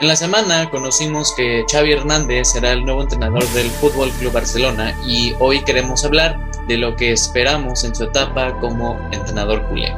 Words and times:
En 0.00 0.06
la 0.06 0.14
semana 0.14 0.70
conocimos 0.70 1.34
que 1.34 1.64
Xavi 1.68 1.90
Hernández 1.90 2.52
será 2.52 2.70
el 2.70 2.84
nuevo 2.84 3.02
entrenador 3.02 3.44
del 3.48 3.68
Fútbol 3.68 4.10
Club 4.12 4.32
Barcelona 4.32 4.94
y 5.04 5.34
hoy 5.40 5.64
queremos 5.64 6.04
hablar 6.04 6.38
de 6.68 6.76
lo 6.76 6.94
que 6.94 7.10
esperamos 7.10 7.82
en 7.82 7.96
su 7.96 8.04
etapa 8.04 8.56
como 8.60 8.96
entrenador 9.10 9.66
culé. 9.68 9.92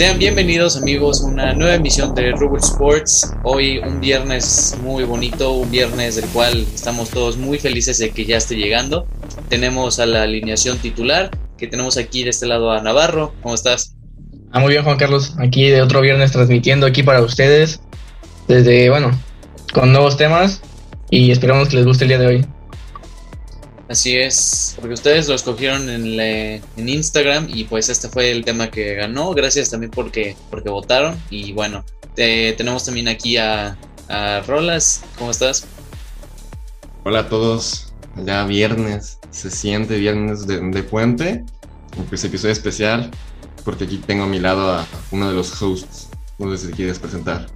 Sean 0.00 0.18
bienvenidos 0.18 0.78
amigos 0.78 1.22
a 1.22 1.26
una 1.26 1.52
nueva 1.52 1.74
emisión 1.74 2.14
de 2.14 2.30
Rubber 2.30 2.62
Sports. 2.62 3.34
Hoy 3.42 3.76
un 3.80 4.00
viernes 4.00 4.74
muy 4.82 5.04
bonito, 5.04 5.52
un 5.52 5.70
viernes 5.70 6.16
del 6.16 6.24
cual 6.30 6.66
estamos 6.74 7.10
todos 7.10 7.36
muy 7.36 7.58
felices 7.58 7.98
de 7.98 8.08
que 8.08 8.24
ya 8.24 8.38
esté 8.38 8.56
llegando. 8.56 9.06
Tenemos 9.50 10.00
a 10.00 10.06
la 10.06 10.22
alineación 10.22 10.78
titular, 10.78 11.30
que 11.58 11.66
tenemos 11.66 11.98
aquí 11.98 12.24
de 12.24 12.30
este 12.30 12.46
lado 12.46 12.72
a 12.72 12.80
Navarro. 12.80 13.34
¿Cómo 13.42 13.54
estás? 13.54 13.94
Ah, 14.52 14.60
muy 14.60 14.70
bien 14.70 14.84
Juan 14.84 14.96
Carlos, 14.96 15.34
aquí 15.38 15.68
de 15.68 15.82
otro 15.82 16.00
viernes 16.00 16.32
transmitiendo 16.32 16.86
aquí 16.86 17.02
para 17.02 17.20
ustedes, 17.20 17.82
desde, 18.48 18.88
bueno, 18.88 19.10
con 19.74 19.92
nuevos 19.92 20.16
temas 20.16 20.62
y 21.10 21.30
esperamos 21.30 21.68
que 21.68 21.76
les 21.76 21.84
guste 21.84 22.04
el 22.04 22.08
día 22.08 22.18
de 22.18 22.26
hoy. 22.26 22.46
Así 23.90 24.16
es, 24.16 24.76
porque 24.76 24.94
ustedes 24.94 25.28
lo 25.28 25.34
escogieron 25.34 25.90
en, 25.90 26.20
en, 26.20 26.88
Instagram 26.88 27.48
y 27.48 27.64
pues 27.64 27.88
este 27.88 28.08
fue 28.08 28.30
el 28.30 28.44
tema 28.44 28.70
que 28.70 28.94
ganó. 28.94 29.32
Gracias 29.32 29.68
también 29.68 29.90
porque, 29.90 30.36
porque 30.48 30.70
votaron. 30.70 31.18
Y 31.28 31.52
bueno, 31.52 31.84
tenemos 32.14 32.84
también 32.84 33.08
aquí 33.08 33.36
a, 33.36 33.76
a, 34.08 34.42
Rolas. 34.46 35.02
¿Cómo 35.18 35.32
estás? 35.32 35.66
Hola 37.02 37.18
a 37.18 37.28
todos. 37.28 37.92
Ya 38.24 38.44
viernes, 38.44 39.18
se 39.32 39.50
siente 39.50 39.98
viernes 39.98 40.46
de, 40.46 40.60
de 40.60 40.82
puente. 40.84 41.44
Pues 42.08 42.22
episodio 42.22 42.52
especial 42.52 43.10
porque 43.64 43.86
aquí 43.86 43.96
tengo 43.96 44.22
a 44.22 44.28
mi 44.28 44.38
lado 44.38 44.70
a 44.70 44.86
uno 45.10 45.28
de 45.28 45.34
los 45.34 45.60
hosts. 45.60 46.10
No 46.38 46.56
sé 46.56 46.68
si 46.68 46.72
quieres 46.74 47.00
presentar. 47.00 47.48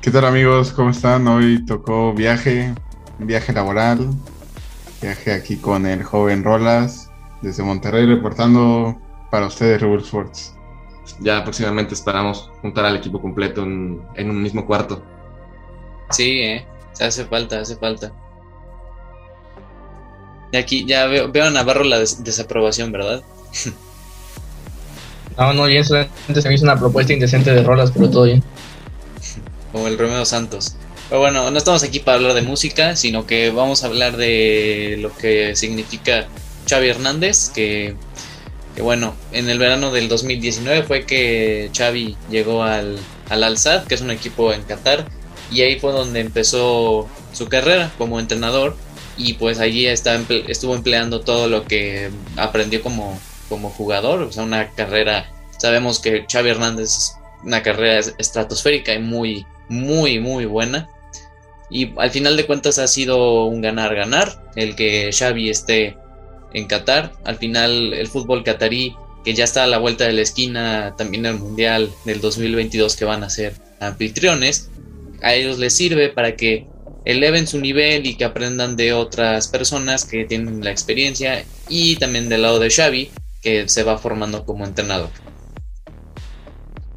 ¿Qué 0.00 0.12
tal 0.12 0.24
amigos? 0.24 0.70
¿Cómo 0.70 0.90
están? 0.90 1.26
Hoy 1.26 1.66
tocó 1.66 2.14
viaje, 2.14 2.72
viaje 3.18 3.52
laboral, 3.52 4.10
Viaje 5.04 5.34
aquí 5.34 5.58
con 5.58 5.84
el 5.84 6.02
joven 6.02 6.42
Rolas 6.42 7.10
desde 7.42 7.62
Monterrey 7.62 8.06
reportando 8.06 8.98
para 9.30 9.48
ustedes 9.48 9.82
Rubber 9.82 10.00
Sports. 10.00 10.54
Ya 11.20 11.44
próximamente 11.44 11.92
esperamos 11.92 12.50
juntar 12.62 12.86
al 12.86 12.96
equipo 12.96 13.20
completo 13.20 13.64
en, 13.64 14.00
un 14.16 14.42
mismo 14.42 14.64
cuarto. 14.64 15.04
Sí, 16.08 16.40
eh, 16.40 16.66
hace 16.98 17.26
falta, 17.26 17.60
hace 17.60 17.76
falta. 17.76 18.14
Y 20.52 20.56
aquí 20.56 20.86
ya 20.86 21.04
veo, 21.04 21.30
veo 21.30 21.48
a 21.48 21.50
Navarro 21.50 21.84
la 21.84 21.98
desaprobación, 21.98 22.90
¿verdad? 22.90 23.22
no, 25.36 25.52
no, 25.52 25.66
bien, 25.66 25.84
solamente 25.84 26.40
se 26.40 26.48
me 26.48 26.54
hizo 26.54 26.64
una 26.64 26.78
propuesta 26.78 27.12
indecente 27.12 27.52
de 27.52 27.62
Rolas, 27.62 27.90
pero 27.90 28.08
todo 28.08 28.24
bien. 28.24 28.42
Como 29.70 29.86
el 29.86 29.98
Romeo 29.98 30.24
Santos. 30.24 30.78
Pero 31.08 31.20
bueno, 31.20 31.50
no 31.50 31.58
estamos 31.58 31.82
aquí 31.82 32.00
para 32.00 32.16
hablar 32.16 32.34
de 32.34 32.42
música, 32.42 32.96
sino 32.96 33.26
que 33.26 33.50
vamos 33.50 33.84
a 33.84 33.88
hablar 33.88 34.16
de 34.16 34.96
lo 35.00 35.14
que 35.14 35.54
significa 35.54 36.26
Xavi 36.68 36.88
Hernández, 36.88 37.50
que, 37.50 37.94
bueno, 38.78 39.14
en 39.32 39.50
el 39.50 39.58
verano 39.58 39.92
del 39.92 40.08
2019 40.08 40.82
fue 40.84 41.04
que 41.04 41.70
Xavi 41.76 42.16
llegó 42.30 42.62
al, 42.62 42.98
al 43.28 43.44
Al-Sad, 43.44 43.84
que 43.84 43.94
es 43.94 44.00
un 44.00 44.10
equipo 44.10 44.52
en 44.52 44.62
Qatar, 44.62 45.06
y 45.50 45.60
ahí 45.60 45.78
fue 45.78 45.92
donde 45.92 46.20
empezó 46.20 47.06
su 47.32 47.48
carrera 47.48 47.92
como 47.98 48.18
entrenador, 48.18 48.76
y 49.16 49.34
pues 49.34 49.60
allí 49.60 49.86
está, 49.86 50.18
estuvo 50.48 50.74
empleando 50.74 51.20
todo 51.20 51.48
lo 51.48 51.64
que 51.64 52.10
aprendió 52.36 52.82
como, 52.82 53.20
como 53.50 53.68
jugador, 53.68 54.22
o 54.22 54.32
sea, 54.32 54.42
una 54.42 54.70
carrera, 54.70 55.30
sabemos 55.58 56.00
que 56.00 56.24
Xavi 56.30 56.48
Hernández 56.48 56.88
es 56.88 57.16
una 57.44 57.62
carrera 57.62 58.00
estratosférica 58.18 58.94
y 58.94 59.00
muy, 59.00 59.46
muy, 59.68 60.18
muy 60.18 60.46
buena. 60.46 60.88
Y 61.70 61.92
al 61.98 62.10
final 62.10 62.36
de 62.36 62.46
cuentas 62.46 62.78
ha 62.78 62.86
sido 62.86 63.46
un 63.46 63.60
ganar-ganar 63.60 64.50
el 64.56 64.76
que 64.76 65.10
Xavi 65.12 65.50
esté 65.50 65.96
en 66.52 66.66
Qatar. 66.66 67.12
Al 67.24 67.36
final 67.36 67.92
el 67.94 68.06
fútbol 68.06 68.44
catarí, 68.44 68.94
que 69.24 69.34
ya 69.34 69.44
está 69.44 69.64
a 69.64 69.66
la 69.66 69.78
vuelta 69.78 70.04
de 70.04 70.12
la 70.12 70.22
esquina, 70.22 70.94
también 70.96 71.26
el 71.26 71.34
Mundial 71.34 71.90
del 72.04 72.20
2022 72.20 72.96
que 72.96 73.04
van 73.04 73.24
a 73.24 73.30
ser 73.30 73.54
anfitriones, 73.80 74.70
a 75.22 75.34
ellos 75.34 75.58
les 75.58 75.74
sirve 75.74 76.10
para 76.10 76.36
que 76.36 76.66
eleven 77.04 77.46
su 77.46 77.60
nivel 77.60 78.06
y 78.06 78.16
que 78.16 78.24
aprendan 78.24 78.76
de 78.76 78.92
otras 78.92 79.48
personas 79.48 80.04
que 80.04 80.24
tienen 80.24 80.64
la 80.64 80.70
experiencia 80.70 81.44
y 81.68 81.96
también 81.96 82.28
del 82.28 82.42
lado 82.42 82.58
de 82.58 82.70
Xavi, 82.70 83.10
que 83.42 83.68
se 83.68 83.82
va 83.82 83.98
formando 83.98 84.44
como 84.44 84.64
entrenador. 84.64 85.10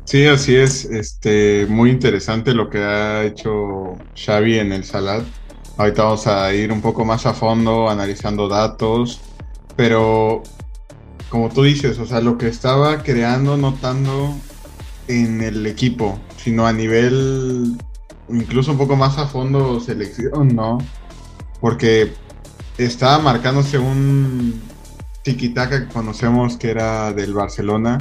Sí, 0.07 0.25
así 0.25 0.55
es. 0.55 0.85
Este, 0.85 1.65
muy 1.67 1.89
interesante 1.89 2.53
lo 2.53 2.69
que 2.69 2.77
ha 2.77 3.25
hecho 3.25 3.97
Xavi 4.15 4.57
en 4.57 4.71
el 4.71 4.85
Salat. 4.85 5.23
Ahorita 5.77 6.03
vamos 6.05 6.27
a 6.27 6.53
ir 6.53 6.71
un 6.71 6.79
poco 6.81 7.03
más 7.03 7.25
a 7.25 7.33
fondo 7.33 7.89
analizando 7.89 8.47
datos, 8.47 9.19
pero 9.75 10.43
como 11.27 11.49
tú 11.49 11.63
dices, 11.63 11.99
o 11.99 12.05
sea, 12.05 12.21
lo 12.21 12.37
que 12.37 12.47
estaba 12.47 13.03
creando, 13.03 13.57
notando 13.57 14.33
en 15.09 15.41
el 15.41 15.67
equipo, 15.67 16.17
sino 16.37 16.65
a 16.65 16.71
nivel 16.71 17.77
incluso 18.29 18.71
un 18.71 18.77
poco 18.77 18.95
más 18.95 19.17
a 19.17 19.27
fondo 19.27 19.81
selección, 19.81 20.55
¿no? 20.55 20.77
Porque 21.59 22.13
estaba 22.77 23.19
marcándose 23.19 23.77
un 23.77 24.61
tiquitaca 25.23 25.85
que 25.85 25.93
conocemos 25.93 26.55
que 26.55 26.69
era 26.69 27.11
del 27.11 27.33
Barcelona 27.33 27.97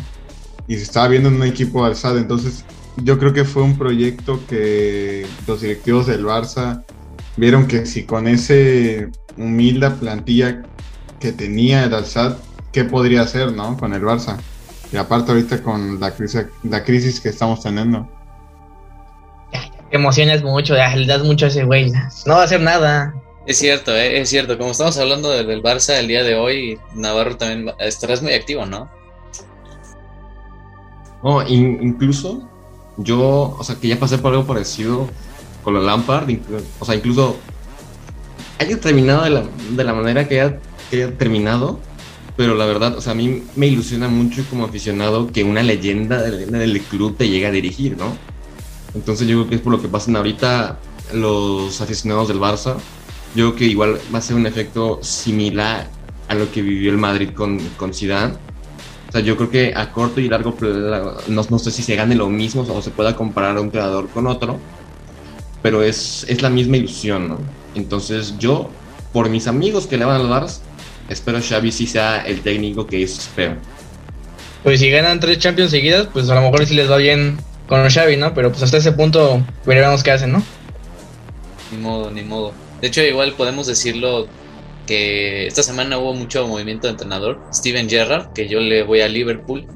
y 0.69 0.77
se 0.77 0.83
estaba 0.83 1.09
viendo 1.09 1.29
en 1.29 1.37
un 1.37 1.45
equipo 1.45 1.85
alzado. 1.85 2.19
Entonces, 2.19 2.65
yo 2.97 3.19
creo 3.19 3.33
que 3.33 3.45
fue 3.45 3.63
un 3.63 3.77
proyecto 3.77 4.41
que 4.49 5.27
los 5.47 5.61
directivos 5.61 6.07
del 6.07 6.25
Barça 6.25 6.85
vieron 7.37 7.67
que 7.67 7.87
si 7.87 8.05
con 8.05 8.27
ese 8.27 9.11
humilde 9.37 9.91
plantilla 9.91 10.63
que 11.21 11.33
tenía 11.33 11.85
el 11.85 11.95
Alzad, 11.95 12.37
¿qué 12.73 12.85
podría 12.85 13.23
hacer, 13.23 13.53
no? 13.53 13.77
Con 13.77 13.93
el 13.93 14.03
Barça. 14.03 14.39
Y 14.93 14.97
aparte 14.97 15.33
ahorita 15.33 15.63
con 15.63 16.01
la 16.01 16.15
crisis, 16.15 16.47
la 16.63 16.85
crisis 16.85 17.21
que 17.21 17.29
estamos 17.29 17.63
teniendo. 17.63 18.09
Te 19.91 19.97
emocionas 19.97 20.43
mucho, 20.43 20.75
le 20.75 21.07
das 21.07 21.23
mucho 21.23 21.47
a 21.47 21.49
ese 21.49 21.65
güey. 21.65 21.91
No 22.27 22.35
va 22.35 22.43
a 22.43 22.45
hacer 22.45 22.61
nada. 22.61 23.15
Es 23.47 23.59
cierto, 23.59 23.95
eh, 23.95 24.21
es 24.21 24.29
cierto. 24.29 24.59
Como 24.59 24.73
estamos 24.73 24.99
hablando 24.99 25.31
del 25.31 25.63
Barça 25.63 25.99
el 25.99 26.09
día 26.09 26.25
de 26.25 26.35
hoy, 26.35 26.79
Navarro 26.95 27.37
también 27.37 27.75
estarás 27.79 28.23
muy 28.23 28.33
activo, 28.33 28.67
¿no? 28.67 28.91
No, 31.23 31.47
incluso 31.47 32.49
yo, 32.97 33.57
o 33.59 33.65
sea, 33.65 33.77
que 33.77 33.89
ya 33.89 33.99
pasé 33.99 34.19
por 34.19 34.33
algo 34.33 34.47
parecido 34.47 35.09
con 35.63 35.75
la 35.75 35.81
Lampard, 35.81 36.31
o 36.79 36.85
sea, 36.85 36.95
incluso 36.95 37.37
haya 38.59 38.81
terminado 38.81 39.25
de 39.25 39.31
la, 39.31 39.45
de 39.71 39.85
la 39.85 39.93
manera 39.93 40.29
que 40.29 40.41
haya, 40.41 40.61
terminado, 41.19 41.81
pero 42.37 42.55
la 42.55 42.65
verdad, 42.65 42.97
o 42.97 43.01
sea, 43.01 43.13
a 43.13 43.15
mí 43.17 43.43
me 43.57 43.67
ilusiona 43.67 44.09
mucho 44.09 44.45
como 44.49 44.65
aficionado 44.65 45.27
que 45.33 45.43
una 45.43 45.63
leyenda 45.63 46.23
del, 46.23 46.51
del 46.51 46.81
club 46.83 47.17
te 47.17 47.29
llegue 47.29 47.47
a 47.47 47.51
dirigir, 47.51 47.97
¿no? 47.97 48.17
Entonces 48.95 49.27
yo 49.27 49.39
creo 49.39 49.49
que 49.49 49.55
es 49.57 49.61
por 49.61 49.73
lo 49.73 49.83
que 49.83 49.89
pasan 49.89 50.17
ahorita 50.17 50.79
los 51.13 51.81
aficionados 51.81 52.29
del 52.29 52.39
Barça. 52.39 52.77
Yo 53.35 53.49
creo 53.49 53.57
que 53.57 53.65
igual 53.67 53.99
va 54.15 54.19
a 54.19 54.23
ser 54.23 54.37
un 54.37 54.47
efecto 54.47 55.01
similar 55.03 55.91
a 56.29 56.35
lo 56.35 56.51
que 56.51 56.63
vivió 56.63 56.91
el 56.91 56.99
Madrid 56.99 57.31
con, 57.35 57.59
con 57.77 57.93
Zidane 57.93 58.35
sea, 59.17 59.25
yo 59.25 59.37
creo 59.37 59.51
que 59.51 59.73
a 59.75 59.93
corto 59.93 60.21
y 60.21 60.29
largo 60.29 60.55
plazo, 60.55 61.19
no, 61.29 61.59
sé 61.59 61.71
si 61.71 61.83
se 61.83 61.97
gane 61.97 62.15
lo 62.15 62.29
mismo 62.29 62.63
o 62.63 62.83
se 62.83 62.91
pueda 62.91 63.17
comparar 63.17 63.57
a 63.57 63.61
un 63.61 63.71
creador 63.71 64.09
con 64.09 64.27
otro, 64.27 64.59
pero 65.63 65.83
es, 65.83 66.27
es 66.29 66.43
la 66.43 66.51
misma 66.51 66.77
ilusión, 66.77 67.29
¿no? 67.29 67.39
Entonces 67.75 68.35
yo, 68.39 68.71
por 69.13 69.29
mis 69.29 69.47
amigos 69.47 69.87
que 69.87 69.97
le 69.97 70.05
van 70.05 70.21
a 70.21 70.29
dar, 70.29 70.47
espero 71.09 71.41
Xavi 71.41 71.73
sí 71.73 71.87
sea 71.87 72.27
el 72.27 72.41
técnico 72.41 72.87
que 72.87 72.99
ellos 72.99 73.19
esperan. 73.19 73.59
Pues 74.63 74.81
si 74.81 74.91
ganan 74.91 75.21
tres 75.21 75.39
Champions 75.39 75.71
seguidas, 75.71 76.09
pues 76.13 76.29
a 76.29 76.35
lo 76.35 76.43
mejor 76.43 76.67
sí 76.67 76.75
les 76.75 76.91
va 76.91 76.97
bien 76.97 77.39
con 77.69 77.89
Xavi, 77.89 78.17
¿no? 78.17 78.35
Pero 78.35 78.51
pues 78.51 78.63
hasta 78.63 78.79
ese 78.79 78.93
punto 78.93 79.43
veremos 79.65 80.03
qué 80.03 80.11
hacen, 80.11 80.33
¿no? 80.33 80.43
Ni 81.71 81.79
modo, 81.79 82.11
ni 82.11 82.23
modo. 82.23 82.53
De 82.81 82.89
hecho, 82.89 83.03
igual 83.03 83.33
podemos 83.33 83.67
decirlo 83.67 84.27
que 84.87 85.47
esta 85.47 85.63
semana 85.63 85.99
hubo 85.99 86.15
mucho 86.15 86.47
movimiento 86.47 86.87
de 86.87 86.93
entrenador. 86.93 87.41
Steven 87.53 87.89
Gerrard, 87.89 88.33
que 88.33 88.49
yo 88.49 88.61
le 88.61 88.83
voy 88.83 89.01
a 89.01 89.09
Liverpool. 89.09 89.67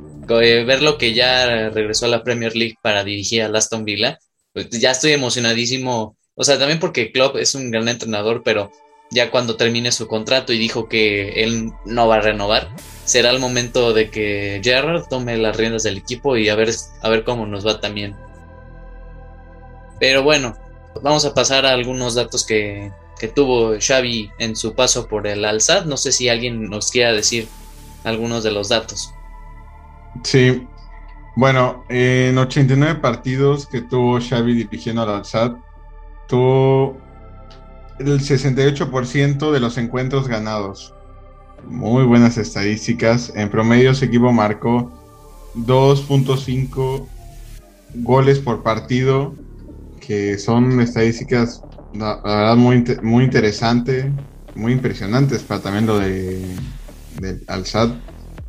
Eh, 0.41 0.65
verlo 0.65 0.97
que 0.97 1.13
ya 1.13 1.71
regresó 1.71 2.07
a 2.07 2.09
la 2.09 2.23
Premier 2.23 2.55
League 2.55 2.77
para 2.81 3.03
dirigir 3.03 3.43
a 3.43 3.49
Aston 3.49 3.85
Villa, 3.85 4.19
pues, 4.53 4.71
ya 4.71 4.93
estoy 4.93 5.13
emocionadísimo. 5.13 6.17
O 6.35 6.45
sea, 6.45 6.59
también 6.59 6.79
porque 6.79 7.13
Klopp 7.13 7.37
es 7.37 7.55
un 7.55 7.71
gran 7.71 7.89
entrenador, 7.89 8.43
pero 8.45 8.71
ya 9.11 9.31
cuando 9.31 9.57
termine 9.57 9.93
su 9.93 10.07
contrato 10.07 10.53
y 10.53 10.59
dijo 10.59 10.89
que 10.89 11.43
él 11.43 11.73
no 11.85 12.07
va 12.07 12.17
a 12.17 12.21
renovar, 12.21 12.69
será 13.05 13.31
el 13.31 13.41
momento 13.41 13.93
de 13.93 14.11
que 14.11 14.61
Gerrard 14.63 15.09
tome 15.09 15.37
las 15.37 15.57
riendas 15.57 15.83
del 15.83 15.99
equipo 15.99 16.37
y 16.37 16.49
a 16.49 16.55
ver, 16.55 16.71
a 17.03 17.09
ver 17.09 17.25
cómo 17.25 17.47
nos 17.47 17.67
va 17.67 17.81
también. 17.81 18.15
Pero 19.99 20.23
bueno, 20.23 20.57
vamos 21.03 21.25
a 21.25 21.35
pasar 21.35 21.67
a 21.67 21.73
algunos 21.73 22.15
datos 22.15 22.47
que, 22.47 22.93
que 23.21 23.29
tuvo 23.29 23.75
Xavi 23.79 24.31
en 24.39 24.57
su 24.57 24.75
paso 24.75 25.07
por 25.07 25.27
el 25.27 25.45
Alzad. 25.45 25.85
No 25.85 25.99
sé 25.99 26.11
si 26.11 26.31
alguien 26.31 26.71
nos 26.71 26.91
quiera 26.91 27.13
decir 27.13 27.47
algunos 28.03 28.43
de 28.43 28.51
los 28.51 28.71
datos. 28.71 29.13
Sí, 30.25 30.67
bueno, 31.37 31.85
en 31.91 32.39
89 32.39 33.01
partidos 33.01 33.67
que 33.67 33.83
tuvo 33.83 34.19
Xavi 34.19 34.55
dirigiendo 34.55 35.03
al 35.03 35.11
Alzad, 35.11 35.53
tuvo 36.29 36.97
el 37.99 38.21
68% 38.21 39.53
de 39.53 39.61
los 39.61 39.77
encuentros 39.77 40.27
ganados. 40.27 40.95
Muy 41.67 42.05
buenas 42.05 42.39
estadísticas. 42.39 43.35
En 43.37 43.51
promedio, 43.51 43.95
su 43.95 44.07
equipo 44.07 44.33
marcó 44.33 44.91
2.5 45.57 47.07
goles 47.97 48.39
por 48.39 48.63
partido, 48.63 49.35
que 50.01 50.39
son 50.39 50.81
estadísticas, 50.81 51.63
la, 51.93 52.21
verdad, 52.23 52.57
muy, 52.57 52.85
muy 53.03 53.25
interesantes, 53.25 54.07
muy 54.55 54.73
impresionantes 54.73 55.43
para 55.43 55.61
también 55.61 55.87
lo 55.87 55.99
de 55.99 56.45
del 57.21 57.43
Alzad. 57.47 57.91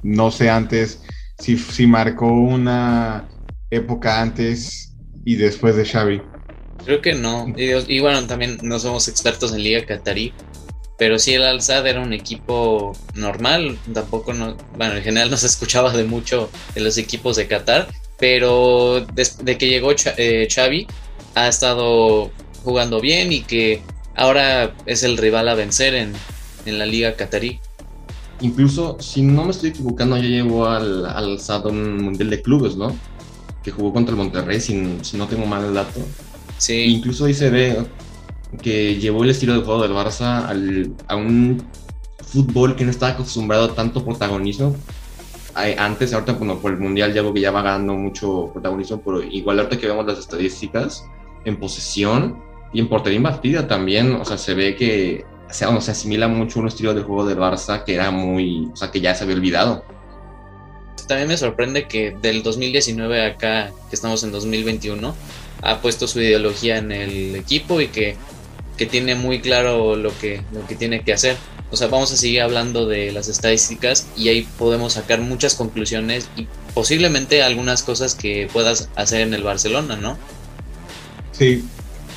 No 0.03 0.31
sé 0.31 0.49
antes 0.49 1.01
si, 1.39 1.57
si 1.57 1.87
marcó 1.87 2.27
una 2.27 3.27
época 3.69 4.21
antes 4.21 4.93
y 5.25 5.35
después 5.35 5.75
de 5.75 5.85
Xavi. 5.85 6.21
Creo 6.85 7.01
que 7.01 7.13
no. 7.13 7.53
Y, 7.55 7.99
bueno, 7.99 8.25
también 8.25 8.57
no 8.63 8.79
somos 8.79 9.07
expertos 9.07 9.53
en 9.53 9.63
Liga 9.63 9.85
Qatarí. 9.85 10.33
Pero 10.97 11.17
sí, 11.17 11.33
el 11.33 11.43
Al-Sad 11.43 11.87
era 11.87 12.01
un 12.01 12.13
equipo 12.13 12.93
normal. 13.15 13.77
Tampoco, 13.93 14.33
no, 14.33 14.55
bueno, 14.77 14.95
en 14.95 15.03
general 15.03 15.31
no 15.31 15.37
se 15.37 15.47
escuchaba 15.47 15.91
de 15.93 16.03
mucho 16.03 16.49
de 16.75 16.81
los 16.81 16.97
equipos 16.97 17.35
de 17.35 17.47
Qatar. 17.47 17.87
Pero 18.19 19.05
desde 19.13 19.57
que 19.57 19.67
llegó 19.67 19.93
eh, 20.17 20.47
Xavi, 20.49 20.87
ha 21.33 21.47
estado 21.47 22.31
jugando 22.63 23.01
bien 23.01 23.31
y 23.31 23.41
que 23.41 23.81
ahora 24.15 24.73
es 24.85 25.03
el 25.03 25.17
rival 25.17 25.47
a 25.49 25.55
vencer 25.55 25.95
en, 25.95 26.13
en 26.65 26.79
la 26.79 26.85
Liga 26.85 27.15
Qatarí. 27.15 27.59
Incluso, 28.41 28.97
si 28.99 29.21
no 29.21 29.45
me 29.45 29.51
estoy 29.51 29.69
equivocando, 29.69 30.17
ya 30.17 30.23
llevó 30.23 30.65
al, 30.65 31.05
al 31.05 31.37
un 31.65 32.03
Mundial 32.03 32.29
de 32.29 32.41
Clubes, 32.41 32.75
¿no? 32.75 32.95
Que 33.63 33.71
jugó 33.71 33.93
contra 33.93 34.13
el 34.13 34.17
Monterrey, 34.17 34.59
si, 34.59 34.97
si 35.01 35.17
no 35.17 35.27
tengo 35.27 35.45
mal 35.45 35.63
el 35.63 35.75
dato. 35.75 35.99
Sí. 36.57 36.85
Incluso 36.85 37.25
ahí 37.25 37.33
se 37.33 37.49
ve 37.49 37.85
que 38.61 38.95
llevó 38.95 39.23
el 39.23 39.29
estilo 39.29 39.53
de 39.53 39.63
juego 39.63 39.83
del 39.83 39.91
Barça 39.91 40.47
a 41.07 41.15
un 41.15 41.63
fútbol 42.25 42.75
que 42.75 42.83
no 42.83 42.91
estaba 42.91 43.13
acostumbrado 43.13 43.65
a 43.65 43.75
tanto 43.75 44.03
protagonismo. 44.03 44.75
Antes, 45.53 46.13
ahorita, 46.13 46.33
bueno, 46.33 46.59
por 46.59 46.71
el 46.71 46.79
Mundial 46.79 47.13
ya 47.13 47.21
veo 47.21 47.33
que 47.33 47.41
ya 47.41 47.51
va 47.51 47.61
ganando 47.61 47.93
mucho 47.93 48.49
protagonismo, 48.53 49.01
pero 49.05 49.21
igual 49.21 49.59
ahorita 49.59 49.77
que 49.77 49.87
vemos 49.87 50.05
las 50.05 50.17
estadísticas 50.17 51.05
en 51.45 51.59
posesión 51.59 52.41
y 52.73 52.79
en 52.79 52.87
portería 52.87 53.17
invertida 53.17 53.67
también, 53.67 54.13
o 54.13 54.25
sea, 54.25 54.37
se 54.37 54.53
ve 54.53 54.75
que 54.75 55.25
se, 55.49 55.65
se 55.81 55.91
asimila 55.91 56.27
mucho 56.27 56.59
un 56.59 56.67
estilo 56.67 56.93
de 56.93 57.01
juego 57.01 57.25
del 57.25 57.37
Barça 57.37 57.83
que 57.83 57.95
era 57.95 58.11
muy, 58.11 58.69
o 58.73 58.75
sea, 58.75 58.91
que 58.91 59.01
ya 59.01 59.13
se 59.13 59.23
había 59.23 59.35
olvidado. 59.35 59.83
También 61.07 61.27
me 61.27 61.37
sorprende 61.37 61.87
que 61.87 62.15
del 62.21 62.41
2019 62.43 63.25
acá, 63.25 63.71
que 63.89 63.95
estamos 63.95 64.23
en 64.23 64.31
2021, 64.31 65.13
ha 65.61 65.81
puesto 65.81 66.07
su 66.07 66.21
ideología 66.21 66.77
en 66.77 66.91
el 66.91 67.35
equipo 67.35 67.81
y 67.81 67.87
que, 67.87 68.15
tiene 68.89 69.13
muy 69.13 69.41
claro 69.41 69.95
lo 69.95 70.11
que, 70.17 70.41
lo 70.51 70.65
que 70.65 70.73
tiene 70.73 71.03
que 71.03 71.13
hacer. 71.13 71.37
O 71.69 71.77
sea, 71.77 71.85
vamos 71.85 72.11
a 72.13 72.17
seguir 72.17 72.41
hablando 72.41 72.87
de 72.87 73.11
las 73.11 73.27
estadísticas 73.27 74.07
y 74.17 74.29
ahí 74.29 74.47
podemos 74.57 74.93
sacar 74.93 75.21
muchas 75.21 75.53
conclusiones 75.53 76.27
y 76.35 76.47
posiblemente 76.73 77.43
algunas 77.43 77.83
cosas 77.83 78.15
que 78.15 78.49
puedas 78.51 78.89
hacer 78.95 79.21
en 79.21 79.35
el 79.35 79.43
Barcelona, 79.43 79.97
¿no? 79.97 80.17
Sí, 81.31 81.63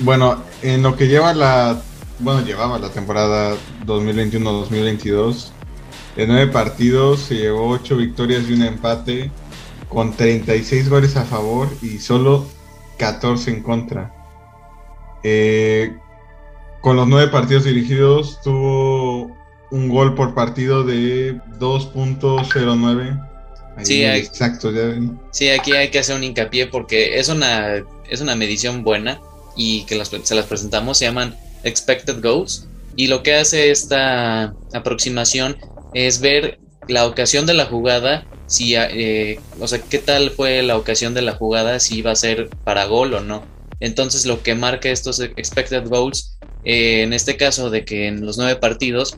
bueno, 0.01 0.43
en 0.63 0.83
lo 0.83 0.97
que 0.97 1.09
lleva 1.09 1.35
la, 1.35 1.81
bueno, 2.19 2.45
llevaba 2.45 2.79
la 2.79 2.91
temporada 2.91 3.57
2021-2022, 3.87 5.51
de 6.17 6.27
nueve 6.27 6.47
partidos 6.53 7.21
se 7.21 7.37
llevó 7.37 7.69
ocho 7.71 7.97
victorias 7.97 8.45
y 8.49 8.53
un 8.53 8.63
empate 8.63 9.31
con 9.89 10.13
36 10.17 10.89
goles 10.89 11.17
a 11.17 11.25
favor 11.25 11.69
y 11.83 11.99
solo 11.99 12.47
14 12.99 13.51
en 13.51 13.63
contra. 13.63 14.13
Eh, 15.23 15.97
con 16.81 16.97
los 16.97 17.09
nueve 17.09 17.31
partidos 17.31 17.65
dirigidos 17.65 18.41
tuvo 18.43 19.35
un 19.71 19.89
gol 19.89 20.15
por 20.15 20.35
partido 20.35 20.85
de 20.85 21.35
2.09. 21.59 23.31
Sí, 23.83 24.05
exacto. 24.05 24.71
Sí, 25.33 25.49
aquí 25.49 25.73
hay 25.73 25.91
que 25.91 25.99
hacer 25.99 26.15
un 26.17 26.23
hincapié 26.23 26.69
porque 26.69 27.19
es 27.19 27.29
una, 27.29 27.83
es 28.09 28.21
una 28.21 28.37
medición 28.37 28.85
buena 28.85 29.21
y 29.57 29.85
que 29.85 30.03
se 30.05 30.35
las 30.35 30.47
presentamos. 30.47 30.99
Se 30.99 31.05
llaman 31.07 31.37
expected 31.63 32.23
goals 32.23 32.67
y 32.97 33.09
lo 33.09 33.23
que 33.23 33.35
hace 33.35 33.71
esta 33.71 34.55
aproximación 34.73 35.57
es 35.95 36.21
ver 36.21 36.59
la 36.89 37.07
ocasión 37.07 37.47
de 37.47 37.55
la 37.55 37.67
jugada 37.67 38.27
si, 38.47 38.75
eh, 38.77 39.41
o 39.59 39.67
sea, 39.67 39.81
qué 39.81 39.99
tal 39.99 40.31
fue 40.31 40.63
la 40.63 40.77
ocasión 40.77 41.15
de 41.15 41.23
la 41.23 41.33
jugada, 41.33 41.81
si 41.81 41.99
iba 41.99 42.11
a 42.11 42.17
ser 42.17 42.49
para 42.65 42.85
gol 42.85 43.15
o 43.15 43.21
no. 43.21 43.45
Entonces 43.81 44.27
lo 44.27 44.43
que 44.43 44.55
marca 44.55 44.91
estos 44.91 45.21
expected 45.21 45.87
goals, 45.89 46.39
eh, 46.65 47.03
en 47.03 47.13
este 47.13 47.37
caso 47.37 47.71
de 47.71 47.85
que 47.85 48.07
en 48.07 48.25
los 48.25 48.39
nueve 48.39 48.57
partidos, 48.57 49.17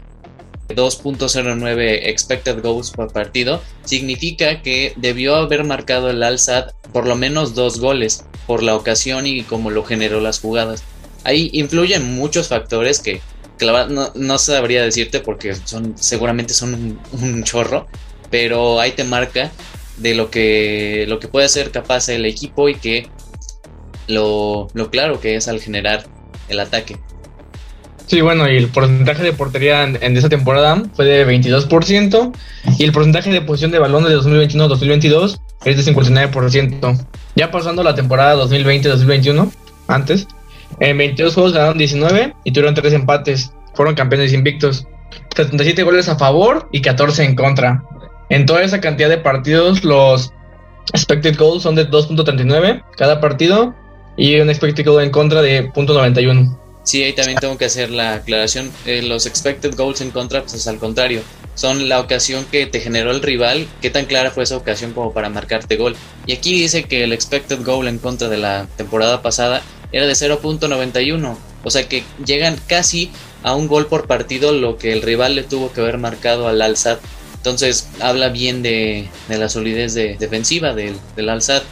2.09 0.68 2.08
expected 2.08 2.62
goals 2.62 2.90
por 2.90 3.12
partido, 3.12 3.62
significa 3.84 4.62
que 4.62 4.92
debió 4.96 5.36
haber 5.36 5.64
marcado 5.64 6.10
el 6.10 6.22
Al-Sad 6.22 6.70
por 6.92 7.06
lo 7.06 7.16
menos 7.16 7.54
dos 7.54 7.80
goles 7.80 8.24
por 8.46 8.62
la 8.62 8.74
ocasión 8.74 9.26
y 9.26 9.42
como 9.42 9.70
lo 9.70 9.84
generó 9.84 10.20
las 10.20 10.40
jugadas. 10.40 10.82
Ahí 11.24 11.50
influyen 11.52 12.14
muchos 12.14 12.48
factores 12.48 13.00
que, 13.00 13.20
no, 13.60 14.12
no, 14.14 14.38
sabría 14.38 14.82
decirte 14.82 15.20
porque 15.20 15.54
son 15.54 15.96
seguramente 15.98 16.54
son 16.54 17.00
un 17.12 17.44
chorro, 17.44 17.86
pero 18.30 18.80
ahí 18.80 18.92
te 18.92 19.04
marca 19.04 19.50
de 19.96 20.14
lo 20.14 20.30
que, 20.30 21.04
lo 21.08 21.18
que 21.18 21.28
puede 21.28 21.48
ser 21.48 21.70
capaz 21.70 22.08
el 22.08 22.26
equipo 22.26 22.68
y 22.68 22.76
que 22.76 23.08
lo, 24.08 24.68
claro 24.90 25.20
que 25.20 25.36
es 25.36 25.48
al 25.48 25.60
generar 25.60 26.06
el 26.48 26.60
ataque. 26.60 26.96
Sí, 28.06 28.20
bueno, 28.20 28.48
y 28.48 28.56
el 28.56 28.68
porcentaje 28.68 29.25
de 29.25 29.32
portería 29.32 29.82
en, 29.82 30.16
esa 30.16 30.28
temporada 30.28 30.80
fue 30.94 31.06
de 31.06 31.26
22% 31.26 32.32
y 32.78 32.84
el 32.84 32.92
porcentaje 32.92 33.30
de 33.30 33.40
posición 33.40 33.72
de 33.72 33.80
balón 33.80 34.04
de 34.04 34.16
2021-2022 34.16 35.40
es 35.64 35.84
de 35.84 35.92
59%. 35.92 37.06
Ya 37.34 37.50
pasando 37.50 37.82
la 37.82 37.96
temporada 37.96 38.36
2020-2021, 38.44 39.50
antes, 39.88 40.28
en 40.78 40.96
22 40.98 41.34
juegos 41.34 41.52
ganaron 41.52 41.78
19 41.78 42.34
y 42.44 42.52
tuvieron 42.52 42.75
3 42.75 42.92
empates. 42.92 43.52
Fueron 43.75 43.96
campeones 43.96 44.32
invictos. 44.32 44.86
77 45.34 45.82
goles 45.82 46.08
a 46.08 46.16
favor 46.16 46.68
y 46.70 46.82
14 46.82 47.25
en 47.25 47.34
contra. 47.34 47.82
En 48.28 48.46
toda 48.46 48.62
esa 48.62 48.80
cantidad 48.80 49.08
de 49.08 49.18
partidos, 49.18 49.82
los 49.82 50.32
expected 50.92 51.36
goals 51.36 51.64
son 51.64 51.75
de 51.75 51.88
2.39 51.90 52.84
cada 52.96 53.20
partido 53.20 53.75
y 54.16 54.38
un 54.38 54.48
expected 54.48 54.86
goal 54.86 55.02
en 55.02 55.10
contra 55.10 55.42
de 55.42 55.70
.91. 55.72 56.56
Sí, 56.87 57.02
ahí 57.02 57.14
también 57.14 57.38
tengo 57.40 57.59
que 57.59 57.64
hacer 57.64 57.90
la 57.90 58.14
aclaración. 58.14 58.71
Eh, 58.87 59.02
los 59.02 59.26
expected 59.26 59.75
goals 59.75 60.00
en 60.02 60.12
contra, 60.12 60.43
pues 60.43 60.55
es 60.55 60.69
al 60.69 60.78
contrario. 60.78 61.21
Son 61.57 61.88
la 61.88 61.99
ocasión 61.99 62.45
que 62.45 62.66
te 62.66 62.78
generó 62.78 63.11
el 63.11 63.23
rival, 63.23 63.66
qué 63.83 63.90
tan 63.90 64.05
clara 64.05 64.31
fue 64.31 64.45
esa 64.45 64.57
ocasión 64.57 64.93
como 64.93 65.12
para 65.12 65.28
marcarte 65.28 65.76
gol. 65.76 65.97
Y 66.26 66.33
aquí 66.33 66.52
dice 66.52 66.85
que 66.85 67.02
el 67.02 67.12
expected 67.12 67.64
goal 67.64 67.88
en 67.88 67.99
contra 67.99 68.28
de 68.28 68.37
la 68.37 68.69
temporada 68.76 69.21
pasada 69.21 69.62
era 69.90 70.07
de 70.07 70.12
0.91. 70.12 71.37
O 71.64 71.71
sea 71.71 71.88
que 71.88 72.05
llegan 72.25 72.57
casi 72.69 73.11
a 73.43 73.57
un 73.57 73.66
gol 73.66 73.87
por 73.88 74.07
partido 74.07 74.52
lo 74.52 74.78
que 74.78 74.93
el 74.93 75.02
rival 75.02 75.35
le 75.35 75.43
tuvo 75.43 75.73
que 75.73 75.81
haber 75.81 75.99
marcado 75.99 76.47
al 76.47 76.62
Alzat 76.62 77.00
entonces 77.47 77.88
habla 78.00 78.28
bien 78.31 78.61
de, 78.61 79.09
la 79.28 79.49
solidez 79.49 79.95
defensiva 79.95 80.75
del, 80.75 80.97
del 81.14 81.28
Al-Sad 81.28 81.62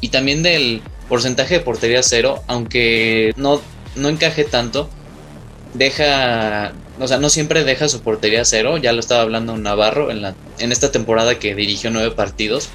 y 0.00 0.08
también 0.08 0.42
del 0.42 0.80
porcentaje 1.06 1.58
de 1.58 1.60
portería 1.60 2.02
cero, 2.02 2.42
aunque 2.46 3.34
no, 3.36 3.60
no 3.96 4.08
encaje 4.08 4.44
tanto, 4.44 4.88
deja, 5.74 6.72
o 7.00 7.08
sea, 7.08 7.18
no 7.18 7.30
siempre 7.30 7.64
deja 7.64 7.88
su 7.88 8.00
portería 8.00 8.44
cero, 8.44 8.76
ya 8.76 8.92
lo 8.92 9.00
estaba 9.00 9.22
hablando 9.22 9.56
Navarro 9.56 10.10
en, 10.10 10.22
la, 10.22 10.34
en 10.58 10.72
esta 10.72 10.90
temporada 10.92 11.38
que 11.38 11.54
dirigió 11.54 11.90
nueve 11.90 12.10
partidos, 12.12 12.68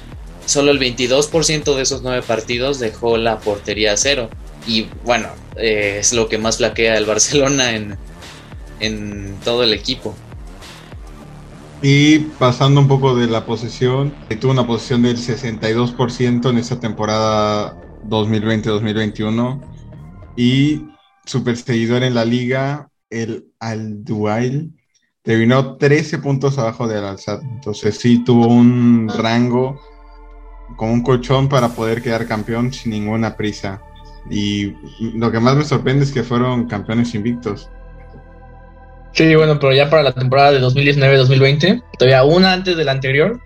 solo 0.46 0.70
el 0.70 0.78
22% 0.78 1.74
de 1.74 1.82
esos 1.82 2.02
nueve 2.02 2.22
partidos 2.22 2.78
dejó 2.78 3.16
la 3.16 3.38
portería 3.38 3.96
cero 3.96 4.28
y 4.66 4.86
bueno, 5.04 5.28
eh, 5.56 5.96
es 6.00 6.12
lo 6.12 6.28
que 6.28 6.38
más 6.38 6.58
flaquea 6.58 6.96
el 6.96 7.06
Barcelona 7.06 7.72
en, 7.72 7.96
en 8.80 9.36
todo 9.44 9.62
el 9.62 9.72
equipo. 9.72 10.14
Y 11.82 12.20
pasando 12.38 12.80
un 12.80 12.88
poco 12.88 13.14
de 13.14 13.26
la 13.26 13.44
posesión, 13.44 14.14
tuvo 14.40 14.52
una 14.52 14.66
posesión 14.66 15.02
del 15.02 15.18
62% 15.18 16.48
en 16.48 16.56
esta 16.56 16.80
temporada 16.80 17.76
2020-2021 18.08 19.60
y 20.34 20.93
su 21.24 21.44
perseguidor 21.44 22.02
en 22.02 22.14
la 22.14 22.24
liga, 22.24 22.88
el 23.10 23.46
Al-Duail, 23.60 24.72
terminó 25.22 25.76
13 25.76 26.18
puntos 26.18 26.58
abajo 26.58 26.86
del 26.86 27.04
Al-Sad. 27.04 27.42
Entonces 27.42 27.96
sí 27.98 28.22
tuvo 28.24 28.46
un 28.46 29.08
rango 29.08 29.80
con 30.76 30.90
un 30.90 31.02
colchón 31.02 31.48
para 31.48 31.68
poder 31.68 32.02
quedar 32.02 32.26
campeón 32.26 32.72
sin 32.72 32.92
ninguna 32.92 33.36
prisa. 33.36 33.82
Y 34.30 34.74
lo 35.14 35.30
que 35.30 35.40
más 35.40 35.56
me 35.56 35.64
sorprende 35.64 36.04
es 36.04 36.12
que 36.12 36.22
fueron 36.22 36.66
campeones 36.66 37.14
invictos. 37.14 37.70
Sí, 39.12 39.34
bueno, 39.36 39.58
pero 39.60 39.72
ya 39.72 39.88
para 39.88 40.02
la 40.02 40.12
temporada 40.12 40.52
de 40.52 40.60
2019-2020, 40.60 41.82
todavía 41.98 42.24
una 42.24 42.52
antes 42.52 42.76
de 42.76 42.84
la 42.84 42.92
anterior, 42.92 43.40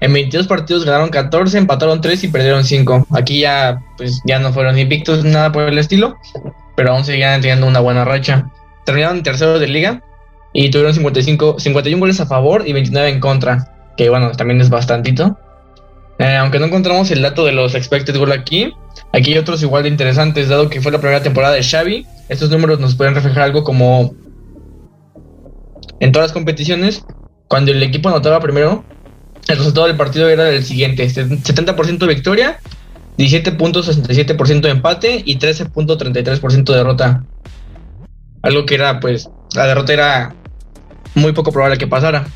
en 0.00 0.12
22 0.12 0.48
partidos 0.48 0.84
ganaron 0.84 1.10
14, 1.10 1.58
empataron 1.58 2.00
3 2.00 2.24
y 2.24 2.28
perdieron 2.28 2.64
5. 2.64 3.06
Aquí 3.12 3.40
ya, 3.40 3.80
pues, 3.96 4.20
ya 4.26 4.40
no 4.40 4.52
fueron 4.52 4.78
invictos, 4.78 5.24
nada 5.24 5.52
por 5.52 5.62
el 5.62 5.78
estilo, 5.78 6.18
pero 6.76 6.92
aún 6.92 7.04
seguían 7.04 7.40
teniendo 7.40 7.66
una 7.66 7.80
buena 7.80 8.04
racha. 8.04 8.50
Terminaron 8.84 9.18
en 9.18 9.22
tercero 9.22 9.58
de 9.58 9.68
liga 9.68 10.02
y 10.52 10.70
tuvieron 10.70 10.94
55, 10.94 11.60
51 11.60 12.00
goles 12.00 12.20
a 12.20 12.26
favor 12.26 12.66
y 12.66 12.72
29 12.72 13.08
en 13.08 13.20
contra, 13.20 13.72
que 13.96 14.08
bueno, 14.08 14.32
también 14.32 14.60
es 14.60 14.70
bastantito. 14.70 15.38
Eh, 16.18 16.36
aunque 16.36 16.58
no 16.58 16.66
encontramos 16.66 17.10
el 17.10 17.22
dato 17.22 17.44
de 17.44 17.52
los 17.52 17.74
expected 17.74 18.16
goal 18.16 18.32
aquí, 18.32 18.72
aquí 19.12 19.32
hay 19.32 19.38
otros 19.38 19.62
igual 19.62 19.84
de 19.84 19.88
interesantes, 19.88 20.48
dado 20.48 20.68
que 20.68 20.80
fue 20.80 20.92
la 20.92 20.98
primera 20.98 21.22
temporada 21.22 21.54
de 21.54 21.62
Xavi. 21.62 22.06
Estos 22.28 22.50
números 22.50 22.78
nos 22.80 22.94
pueden 22.94 23.14
reflejar 23.14 23.42
algo 23.42 23.64
como 23.64 24.14
en 26.00 26.12
todas 26.12 26.28
las 26.28 26.32
competiciones, 26.32 27.04
cuando 27.48 27.72
el 27.72 27.82
equipo 27.82 28.08
anotaba 28.08 28.40
primero, 28.40 28.84
el 29.48 29.56
resultado 29.56 29.86
del 29.86 29.96
partido 29.96 30.28
era 30.28 30.48
el 30.48 30.64
siguiente: 30.64 31.06
70% 31.08 31.98
de 31.98 32.06
victoria, 32.06 32.60
17.67% 33.18 34.60
de 34.60 34.70
empate 34.70 35.22
y 35.24 35.38
13.33% 35.38 36.64
de 36.64 36.76
derrota. 36.76 37.24
Algo 38.42 38.66
que 38.66 38.74
era, 38.74 39.00
pues, 39.00 39.28
la 39.54 39.66
derrota 39.66 39.92
era 39.92 40.34
muy 41.14 41.32
poco 41.32 41.52
probable 41.52 41.78
que 41.78 41.86
pasara. 41.86 42.26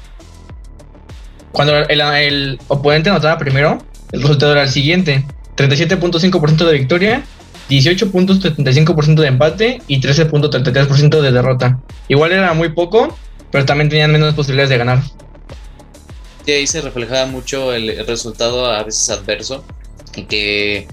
Cuando 1.53 1.75
el, 1.79 2.59
oponente 2.69 3.11
anotaba 3.11 3.39
primero, 3.39 3.79
el 4.13 4.23
resultado 4.23 4.53
era 4.53 4.65
el 4.65 4.69
siguiente: 4.69 5.25
37.5% 5.57 6.67
de 6.67 6.73
victoria, 6.73 7.23
18.75% 7.71 9.15
de 9.15 9.27
empate 9.27 9.83
y 9.89 10.01
13.33% 10.01 11.21
de 11.21 11.33
derrota. 11.33 11.81
Igual 12.09 12.33
era 12.33 12.53
muy 12.53 12.69
poco, 12.71 13.17
pero 13.51 13.65
también 13.65 13.89
tenían 13.89 14.13
menos 14.13 14.35
posibilidades 14.35 14.71
de 14.71 14.79
ganar. 14.79 15.03
Y 16.45 16.53
ahí 16.53 16.67
se 16.67 16.81
reflejaba 16.81 17.27
mucho 17.27 17.73
el, 17.73 18.07
resultado 18.07 18.67
a 18.67 18.85
veces 18.85 19.11
adverso, 19.11 19.65
en 20.17 20.27
que 20.27 20.89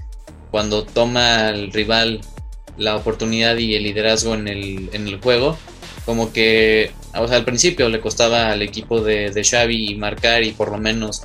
cuando 0.50 0.84
toma 0.84 1.48
el 1.50 1.72
rival 1.72 2.20
la 2.76 2.96
oportunidad 2.96 3.56
y 3.56 3.74
el 3.74 3.84
liderazgo 3.84 4.34
en 4.34 4.48
el, 4.48 4.90
en 4.92 5.08
el 5.08 5.20
juego, 5.20 5.56
como 6.04 6.32
que 6.32 6.92
o 7.16 7.28
sea, 7.28 7.36
al 7.36 7.44
principio 7.44 7.88
le 7.88 8.00
costaba 8.00 8.50
al 8.50 8.62
equipo 8.62 9.00
de, 9.00 9.30
de 9.30 9.44
Xavi 9.44 9.94
marcar 9.94 10.42
y 10.42 10.52
por 10.52 10.70
lo 10.70 10.78
menos 10.78 11.22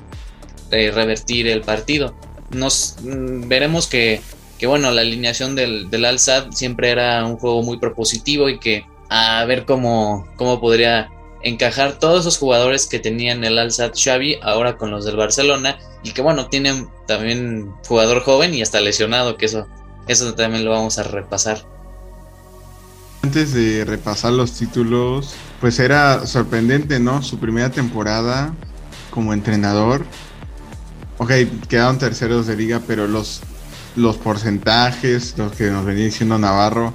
eh, 0.71 0.91
revertir 0.91 1.47
el 1.47 1.61
partido. 1.61 2.15
Nos 2.51 2.97
mm, 3.01 3.47
veremos 3.47 3.87
que, 3.87 4.21
que, 4.57 4.67
bueno, 4.67 4.91
la 4.91 5.01
alineación 5.01 5.55
del, 5.55 5.89
del 5.89 6.05
Al-Sad 6.05 6.51
siempre 6.51 6.91
era 6.91 7.25
un 7.25 7.37
juego 7.37 7.63
muy 7.63 7.77
propositivo 7.77 8.49
y 8.49 8.59
que 8.59 8.85
a 9.09 9.43
ver 9.45 9.65
cómo, 9.65 10.27
cómo 10.35 10.59
podría 10.59 11.09
encajar 11.41 11.99
todos 11.99 12.21
esos 12.21 12.37
jugadores 12.37 12.87
que 12.87 12.99
tenían 12.99 13.43
el 13.43 13.57
Al-Sad 13.57 13.93
Xavi 13.95 14.39
ahora 14.41 14.77
con 14.77 14.91
los 14.91 15.05
del 15.05 15.15
Barcelona 15.15 15.77
y 16.03 16.11
que 16.11 16.21
bueno, 16.21 16.47
tienen 16.47 16.89
también 17.07 17.73
jugador 17.87 18.21
joven 18.23 18.53
y 18.53 18.61
hasta 18.61 18.81
lesionado, 18.81 19.37
que 19.37 19.45
eso, 19.45 19.67
eso 20.07 20.33
también 20.33 20.65
lo 20.65 20.71
vamos 20.71 20.97
a 20.97 21.03
repasar. 21.03 21.65
Antes 23.21 23.53
de 23.53 23.83
repasar 23.83 24.31
los 24.31 24.53
títulos, 24.53 25.33
pues 25.59 25.79
era 25.79 26.25
sorprendente, 26.25 26.99
¿no? 26.99 27.21
Su 27.21 27.37
primera 27.37 27.69
temporada 27.69 28.53
como 29.11 29.33
entrenador. 29.33 30.05
Ok, 31.17 31.31
quedaron 31.67 31.97
terceros 31.97 32.47
de 32.47 32.55
liga, 32.55 32.81
pero 32.87 33.07
los, 33.07 33.41
los 33.97 34.15
porcentajes, 34.15 35.35
los 35.37 35.51
que 35.51 35.69
nos 35.69 35.85
venía 35.85 36.05
diciendo 36.05 36.37
Navarro, 36.37 36.93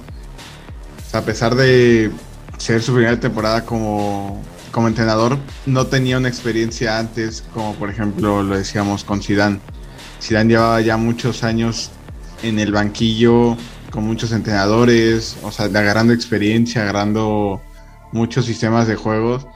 a 1.13 1.21
pesar 1.21 1.53
de 1.53 2.11
ser 2.57 2.81
su 2.81 2.93
primera 2.93 3.19
temporada 3.19 3.65
como, 3.65 4.41
como 4.71 4.87
entrenador, 4.87 5.37
no 5.65 5.87
tenía 5.87 6.17
una 6.17 6.29
experiencia 6.29 6.97
antes, 6.97 7.43
como 7.53 7.75
por 7.75 7.89
ejemplo 7.89 8.43
lo 8.43 8.57
decíamos 8.57 9.03
con 9.03 9.21
Zidane. 9.21 9.59
Zidane 10.21 10.49
llevaba 10.49 10.81
ya 10.81 10.97
muchos 10.97 11.43
años 11.43 11.91
en 12.43 12.59
el 12.59 12.71
banquillo 12.71 13.57
con 13.91 14.03
muchos 14.05 14.31
entrenadores, 14.31 15.37
o 15.43 15.51
sea, 15.51 15.65
agarrando 15.65 16.13
experiencia, 16.13 16.81
agarrando 16.81 17.61
muchos 18.11 18.45
sistemas 18.45 18.87
de 18.87 18.95
juegos, 18.95 19.47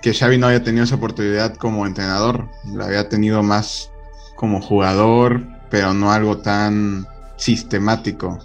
que 0.00 0.14
Xavi 0.14 0.38
no 0.38 0.46
había 0.46 0.62
tenido 0.62 0.84
esa 0.84 0.94
oportunidad 0.94 1.56
como 1.56 1.86
entrenador, 1.86 2.48
la 2.64 2.86
había 2.86 3.08
tenido 3.08 3.42
más 3.42 3.90
como 4.34 4.60
jugador, 4.62 5.42
pero 5.70 5.92
no 5.92 6.12
algo 6.12 6.38
tan 6.38 7.06
sistemático. 7.36 8.38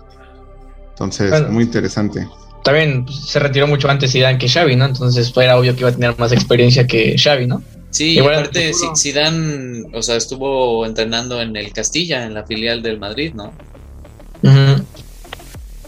Entonces, 0.90 1.50
muy 1.50 1.64
interesante 1.64 2.28
también 2.64 3.06
pues, 3.06 3.26
se 3.26 3.40
retiró 3.40 3.68
mucho 3.68 3.90
antes 3.90 4.12
Zidane 4.12 4.38
que 4.38 4.50
Xavi, 4.50 4.76
¿no? 4.76 4.86
Entonces 4.86 5.32
era 5.36 5.58
obvio 5.58 5.74
que 5.74 5.82
iba 5.82 5.90
a 5.90 5.94
tener 5.94 6.18
más 6.18 6.32
experiencia 6.32 6.88
que 6.88 7.16
Xavi, 7.18 7.48
¿no? 7.48 7.62
Sí, 7.90 8.18
Igual, 8.18 8.36
aparte 8.36 8.72
Zidane, 8.98 9.84
o 9.94 10.02
sea, 10.02 10.16
estuvo 10.16 10.86
entrenando 10.86 11.42
en 11.42 11.56
el 11.56 11.74
Castilla, 11.74 12.26
en 12.26 12.34
la 12.34 12.44
filial 12.44 12.82
del 12.82 13.00
Madrid, 13.00 13.34
¿no? 13.34 13.52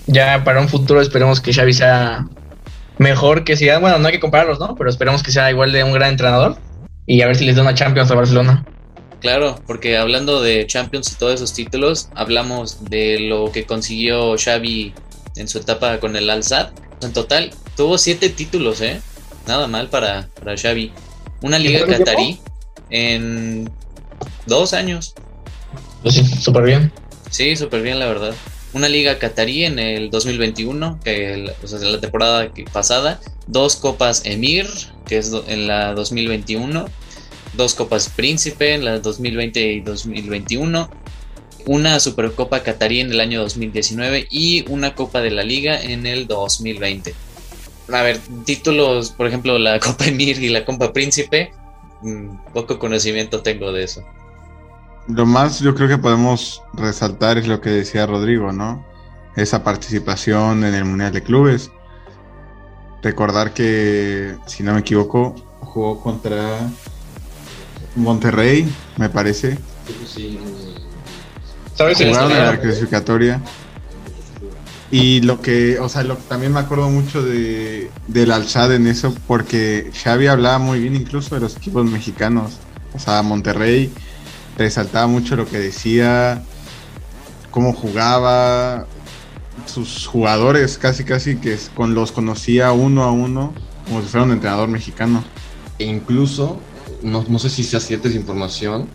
Ya 0.05 0.43
para 0.43 0.59
un 0.59 0.67
futuro 0.67 1.01
esperemos 1.01 1.39
que 1.39 1.53
Xavi 1.53 1.73
sea 1.73 2.27
mejor 2.97 3.43
que 3.45 3.55
Zidane. 3.55 3.79
Bueno, 3.79 3.99
no 3.99 4.07
hay 4.07 4.13
que 4.13 4.19
compararlos, 4.19 4.59
¿no? 4.59 4.75
Pero 4.75 4.89
esperemos 4.89 5.23
que 5.23 5.31
sea 5.31 5.49
igual 5.49 5.71
de 5.71 5.83
un 5.83 5.93
gran 5.93 6.11
entrenador 6.11 6.57
y 7.05 7.21
a 7.21 7.27
ver 7.27 7.35
si 7.35 7.45
les 7.45 7.55
da 7.55 7.61
una 7.61 7.73
Champions 7.73 8.11
a 8.11 8.15
Barcelona. 8.15 8.65
Claro, 9.21 9.55
porque 9.65 9.97
hablando 9.97 10.41
de 10.41 10.67
Champions 10.67 11.13
y 11.13 11.15
todos 11.15 11.35
esos 11.35 11.53
títulos, 11.53 12.09
hablamos 12.13 12.83
de 12.83 13.21
lo 13.21 13.53
que 13.53 13.65
consiguió 13.65 14.35
Xavi 14.37 14.93
en 15.35 15.47
su 15.47 15.59
etapa 15.59 15.99
con 15.99 16.15
el 16.15 16.29
Al-Sad. 16.29 16.69
En 17.01 17.13
total, 17.13 17.51
tuvo 17.75 17.97
siete 17.97 18.29
títulos, 18.29 18.81
¿eh? 18.81 19.01
Nada 19.47 19.67
mal 19.67 19.89
para, 19.89 20.29
para 20.39 20.55
Xavi. 20.55 20.91
Una 21.41 21.59
liga 21.59 21.85
catarí 21.85 22.39
en 22.89 23.69
dos 24.45 24.73
años. 24.73 25.13
Pues 26.01 26.15
sí, 26.15 26.25
súper 26.25 26.63
bien. 26.63 26.91
Sí, 27.29 27.55
súper 27.55 27.81
bien, 27.81 27.99
la 27.99 28.05
verdad. 28.05 28.33
Una 28.73 28.87
liga 28.87 29.19
catarí 29.19 29.65
en 29.65 29.79
el 29.79 30.09
2021, 30.09 30.99
que 31.03 31.53
o 31.61 31.67
sea, 31.67 31.79
la 31.79 31.99
temporada 31.99 32.49
pasada. 32.71 33.19
Dos 33.47 33.75
copas 33.75 34.25
Emir, 34.25 34.67
que 35.05 35.17
es 35.17 35.31
en 35.47 35.67
la 35.67 35.93
2021. 35.93 36.85
Dos 37.53 37.75
copas 37.75 38.09
Príncipe 38.09 38.73
en 38.73 38.85
la 38.85 38.99
2020 38.99 39.73
y 39.73 39.81
2021 39.81 41.02
una 41.65 41.99
Supercopa 41.99 42.63
Qatarí 42.63 42.99
en 42.99 43.11
el 43.11 43.19
año 43.19 43.41
2019 43.41 44.27
y 44.29 44.65
una 44.69 44.95
Copa 44.95 45.21
de 45.21 45.31
la 45.31 45.43
Liga 45.43 45.81
en 45.81 46.05
el 46.05 46.27
2020. 46.27 47.13
A 47.91 48.01
ver, 48.01 48.19
títulos, 48.45 49.11
por 49.11 49.27
ejemplo, 49.27 49.57
la 49.57 49.79
Copa 49.81 50.05
Emir 50.05 50.41
y 50.41 50.49
la 50.49 50.65
Copa 50.65 50.93
Príncipe, 50.93 51.51
mm, 52.01 52.53
poco 52.53 52.79
conocimiento 52.79 53.41
tengo 53.41 53.71
de 53.71 53.83
eso. 53.83 54.03
Lo 55.07 55.25
más 55.25 55.59
yo 55.59 55.75
creo 55.75 55.89
que 55.89 55.97
podemos 55.97 56.61
resaltar 56.73 57.37
es 57.37 57.47
lo 57.47 57.59
que 57.59 57.69
decía 57.69 58.05
Rodrigo, 58.05 58.53
¿no? 58.53 58.85
Esa 59.35 59.63
participación 59.63 60.63
en 60.63 60.73
el 60.75 60.85
Mundial 60.85 61.11
de 61.11 61.23
Clubes. 61.23 61.71
Recordar 63.01 63.53
que, 63.53 64.35
si 64.45 64.63
no 64.63 64.73
me 64.73 64.79
equivoco, 64.79 65.35
jugó 65.59 65.99
contra 66.01 66.69
Monterrey, 67.95 68.65
me 68.97 69.09
parece. 69.09 69.57
Sí, 70.05 70.39
¿Sabes? 71.75 71.97
Jugaron 71.97 72.31
en 72.31 72.45
la 72.45 72.59
clasificatoria. 72.59 73.41
Y 74.91 75.21
lo 75.21 75.41
que, 75.41 75.79
o 75.79 75.89
sea, 75.89 76.03
lo 76.03 76.17
también 76.17 76.53
me 76.53 76.59
acuerdo 76.59 76.87
mucho 76.89 77.23
de, 77.23 77.89
del 78.07 78.31
Alzad 78.31 78.73
en 78.75 78.85
eso, 78.85 79.15
porque 79.25 79.91
Xavi 80.03 80.27
hablaba 80.27 80.59
muy 80.59 80.79
bien 80.79 80.95
incluso 80.95 81.33
de 81.33 81.41
los 81.41 81.57
equipos 81.57 81.83
mexicanos. 81.89 82.59
O 82.93 82.99
sea, 82.99 83.23
Monterrey 83.23 83.91
resaltaba 84.55 85.07
mucho 85.07 85.35
lo 85.35 85.47
que 85.47 85.57
decía, 85.57 86.43
cómo 87.49 87.73
jugaba, 87.73 88.85
sus 89.65 90.07
jugadores 90.07 90.77
casi 90.77 91.03
casi 91.03 91.37
que 91.37 91.57
con 91.75 91.95
los 91.95 92.11
conocía 92.11 92.71
uno 92.71 93.03
a 93.03 93.11
uno, 93.11 93.53
como 93.87 94.01
si 94.01 94.07
fuera 94.07 94.25
un 94.25 94.31
entrenador 94.31 94.69
mexicano. 94.69 95.23
E 95.79 95.85
incluso, 95.85 96.59
no, 97.01 97.25
no 97.27 97.39
sé 97.39 97.49
si 97.49 97.63
sea 97.63 97.79
cierta 97.79 98.09
esa 98.09 98.17
información, 98.17 98.87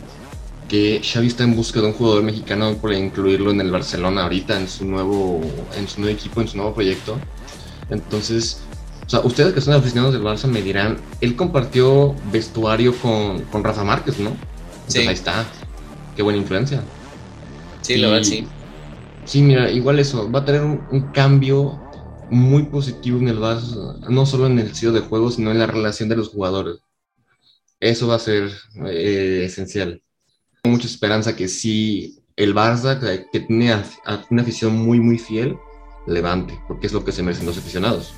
que 0.69 1.01
Xavi 1.03 1.27
está 1.27 1.43
en 1.43 1.55
busca 1.55 1.81
de 1.81 1.87
un 1.87 1.93
jugador 1.93 2.23
mexicano 2.23 2.77
para 2.77 2.97
incluirlo 2.97 3.51
en 3.51 3.59
el 3.59 3.71
Barcelona 3.71 4.23
ahorita, 4.23 4.57
en 4.57 4.69
su 4.69 4.85
nuevo, 4.85 5.41
en 5.75 5.87
su 5.87 5.99
nuevo 5.99 6.15
equipo, 6.15 6.39
en 6.39 6.47
su 6.47 6.57
nuevo 6.57 6.73
proyecto. 6.73 7.17
Entonces, 7.89 8.61
o 9.05 9.09
sea, 9.09 9.19
ustedes 9.21 9.53
que 9.53 9.61
son 9.61 9.73
aficionados 9.73 10.13
del 10.13 10.23
Barça 10.23 10.45
me 10.45 10.61
dirán, 10.61 10.97
él 11.19 11.35
compartió 11.35 12.15
vestuario 12.31 12.95
con, 12.95 13.41
con 13.45 13.63
Rafa 13.63 13.83
Márquez, 13.83 14.19
¿no? 14.19 14.29
Entonces 14.29 15.07
ahí 15.07 15.13
está. 15.13 15.45
Qué 16.15 16.21
buena 16.21 16.37
influencia. 16.37 16.83
Sí, 17.81 17.97
lo 17.97 18.11
verdad, 18.11 18.23
sí. 18.23 18.47
Sí, 19.25 19.41
mira, 19.41 19.71
igual 19.71 19.99
eso, 19.99 20.31
va 20.31 20.39
a 20.39 20.45
tener 20.45 20.61
un, 20.61 21.11
cambio 21.11 21.79
muy 22.29 22.63
positivo 22.63 23.19
en 23.19 23.27
el 23.27 23.39
Barça, 23.39 23.99
no 24.09 24.25
solo 24.25 24.47
en 24.47 24.59
el 24.59 24.67
estilo 24.67 24.91
de 24.91 25.01
juego, 25.01 25.31
sino 25.31 25.51
en 25.51 25.59
la 25.59 25.67
relación 25.67 26.09
de 26.09 26.15
los 26.15 26.29
jugadores. 26.29 26.77
Eso 27.79 28.07
va 28.07 28.15
a 28.15 28.19
ser 28.19 28.51
eh, 28.85 29.43
esencial. 29.45 30.01
Mucha 30.63 30.87
esperanza 30.87 31.35
que 31.35 31.47
sí, 31.47 32.19
el 32.35 32.53
Barça, 32.53 32.99
que, 32.99 33.39
tiene 33.39 33.75
una 34.29 34.41
afición 34.41 34.75
muy, 34.75 34.99
muy 34.99 35.17
fiel, 35.17 35.57
levante, 36.05 36.59
porque 36.67 36.87
es 36.87 36.93
lo 36.93 37.03
que 37.03 37.11
se 37.11 37.23
merecen 37.23 37.45
los 37.45 37.57
aficionados. 37.57 38.13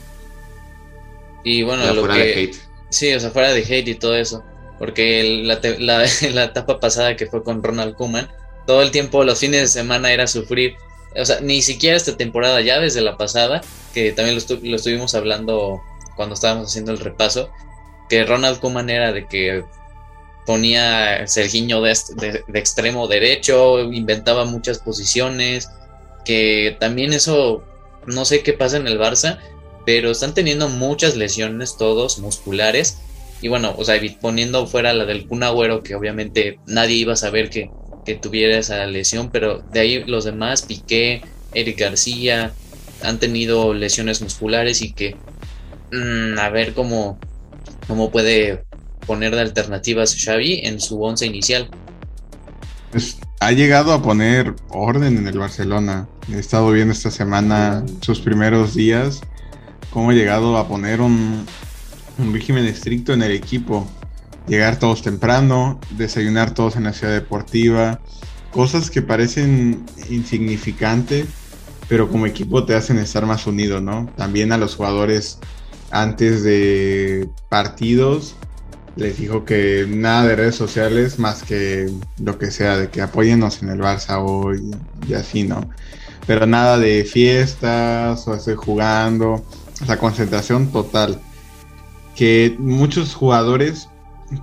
Y 1.44 1.64
bueno, 1.64 1.92
lo 1.94 2.08
que... 2.08 2.52
Sí, 2.90 3.14
o 3.14 3.20
sea, 3.20 3.32
fuera 3.32 3.54
de 3.54 3.62
hate 3.62 3.88
y 3.88 3.96
todo 3.96 4.16
eso. 4.16 4.44
Porque 4.78 5.44
la, 5.44 5.60
la, 5.80 6.06
la 6.34 6.44
etapa 6.46 6.80
pasada 6.80 7.16
que 7.16 7.28
fue 7.28 7.44
con 7.44 7.64
Ronald 7.64 7.96
Koeman, 7.96 8.30
todo 8.66 8.82
el 8.82 8.92
tiempo, 8.92 9.24
los 9.24 9.40
fines 9.40 9.62
de 9.62 9.68
semana 9.68 10.12
era 10.12 10.28
sufrir. 10.28 10.76
O 11.16 11.26
sea, 11.26 11.42
ni 11.42 11.62
siquiera 11.62 11.98
esta 11.98 12.18
temporada, 12.18 12.62
ya 12.62 12.80
desde 12.80 13.02
la 13.02 13.18
pasada, 13.18 13.62
que 13.94 14.12
también 14.12 14.38
lo, 14.38 14.76
estuvimos 14.76 15.14
hablando 15.16 15.82
cuando 16.16 16.36
estábamos 16.36 16.68
haciendo 16.70 16.92
el 16.92 17.00
repaso, 17.00 17.52
que 18.10 18.24
Ronald 18.24 18.60
Koeman 18.60 18.90
era 18.90 19.12
de 19.12 19.28
que 19.28 19.64
ponía 20.46 21.28
Sergiño 21.28 21.82
de, 21.82 21.96
de, 22.48 22.60
extremo 22.60 23.08
derecho, 23.08 23.80
inventaba 23.92 24.46
muchas 24.46 24.80
posiciones, 24.80 25.70
que 26.26 26.76
también 26.80 27.14
eso, 27.14 27.64
no 28.06 28.26
sé 28.26 28.44
qué 28.44 28.54
pasa 28.54 28.78
en 28.78 28.88
el 28.88 29.00
Barça, 29.00 29.40
pero 29.86 30.12
están 30.12 30.34
teniendo 30.34 30.70
muchas 30.70 31.16
lesiones 31.16 31.78
todos 31.78 32.20
musculares. 32.20 33.00
Y 33.42 33.48
bueno, 33.48 33.74
o 33.78 33.84
sea, 33.84 34.00
poniendo 34.20 34.68
fuera 34.68 34.94
la 34.94 35.06
del 35.06 35.28
Kun 35.28 35.44
que 35.84 35.96
obviamente 35.96 36.60
nadie 36.68 36.96
iba 36.96 37.14
a 37.14 37.18
saber 37.18 37.50
que, 37.50 37.72
tuviera 38.22 38.58
esa 38.58 38.86
lesión, 38.88 39.30
pero 39.32 39.60
de 39.72 39.80
ahí 39.80 40.04
los 40.04 40.26
demás, 40.26 40.64
Piqué, 40.64 41.22
Eric 41.54 41.80
García, 41.80 42.52
han 43.04 43.20
tenido 43.20 43.74
lesiones 43.74 44.22
musculares 44.22 44.82
y 44.82 44.92
que 44.92 45.16
mm, 45.92 46.38
a 46.38 46.50
ver 46.50 46.74
cómo, 46.74 47.20
cómo 47.88 48.12
puede 48.12 48.66
poner 49.12 49.36
de 49.36 49.42
alternativas 49.42 50.16
Xavi 50.16 50.62
en 50.64 50.80
su 50.80 51.04
once 51.04 51.26
inicial. 51.26 51.70
Pues, 52.92 53.18
ha 53.42 53.52
llegado 53.52 53.92
a 53.92 54.02
poner 54.02 54.56
orden 54.70 55.18
en 55.18 55.28
el 55.28 55.38
Barcelona. 55.38 56.08
He 56.32 56.40
estado 56.40 56.72
viendo 56.72 56.94
esta 56.94 57.12
semana 57.12 57.84
sus 58.00 58.22
primeros 58.22 58.74
días 58.74 59.20
cómo 59.90 60.12
ha 60.12 60.14
llegado 60.14 60.58
a 60.58 60.66
poner 60.66 61.02
un, 61.02 61.46
régimen 62.32 62.64
estricto 62.64 63.12
en 63.12 63.22
el 63.22 63.32
equipo. 63.32 63.86
Llegar 64.48 64.80
todos 64.80 65.02
temprano, 65.02 65.82
desayunar 65.98 66.54
todos 66.54 66.78
en 66.78 66.86
la 66.86 66.94
ciudad 66.94 67.14
deportiva, 67.14 68.00
cosas 68.52 68.90
que 68.90 69.02
parecen 69.02 69.86
insignificantes, 70.10 71.26
pero 71.90 72.08
como 72.08 72.28
equipo 72.28 72.64
te 72.64 72.76
hacen 72.76 72.98
estar 72.98 73.26
más 73.26 73.46
unido, 73.46 73.82
¿no? 73.82 74.10
También 74.16 74.54
a 74.54 74.58
los 74.58 74.76
jugadores 74.76 75.38
antes 75.92 76.44
de 76.44 77.28
partidos 77.50 78.36
les 78.96 79.18
dijo 79.18 79.46
que 79.46 79.86
nada 79.88 80.26
de 80.28 80.36
redes 80.36 80.56
sociales 80.56 81.20
más 81.20 81.44
que 81.44 81.90
lo 82.20 82.38
que 82.38 82.52
sea, 82.52 82.78
de 82.78 82.90
que 82.90 83.02
apóyennos 83.02 83.62
en 83.64 83.70
el 83.70 83.80
Barça 83.80 84.24
hoy 84.24 84.72
y 85.08 85.14
así, 85.14 85.44
¿no? 85.44 85.70
Pero 86.28 86.46
nada 86.46 86.78
de 86.78 87.04
fiestas 87.04 88.28
o 88.28 88.36
estoy 88.36 88.56
jugando 88.56 89.44
la 89.88 89.98
concentración 89.98 90.72
total. 90.72 91.20
Que 92.16 92.56
muchos 92.60 93.16
jugadores, 93.16 93.90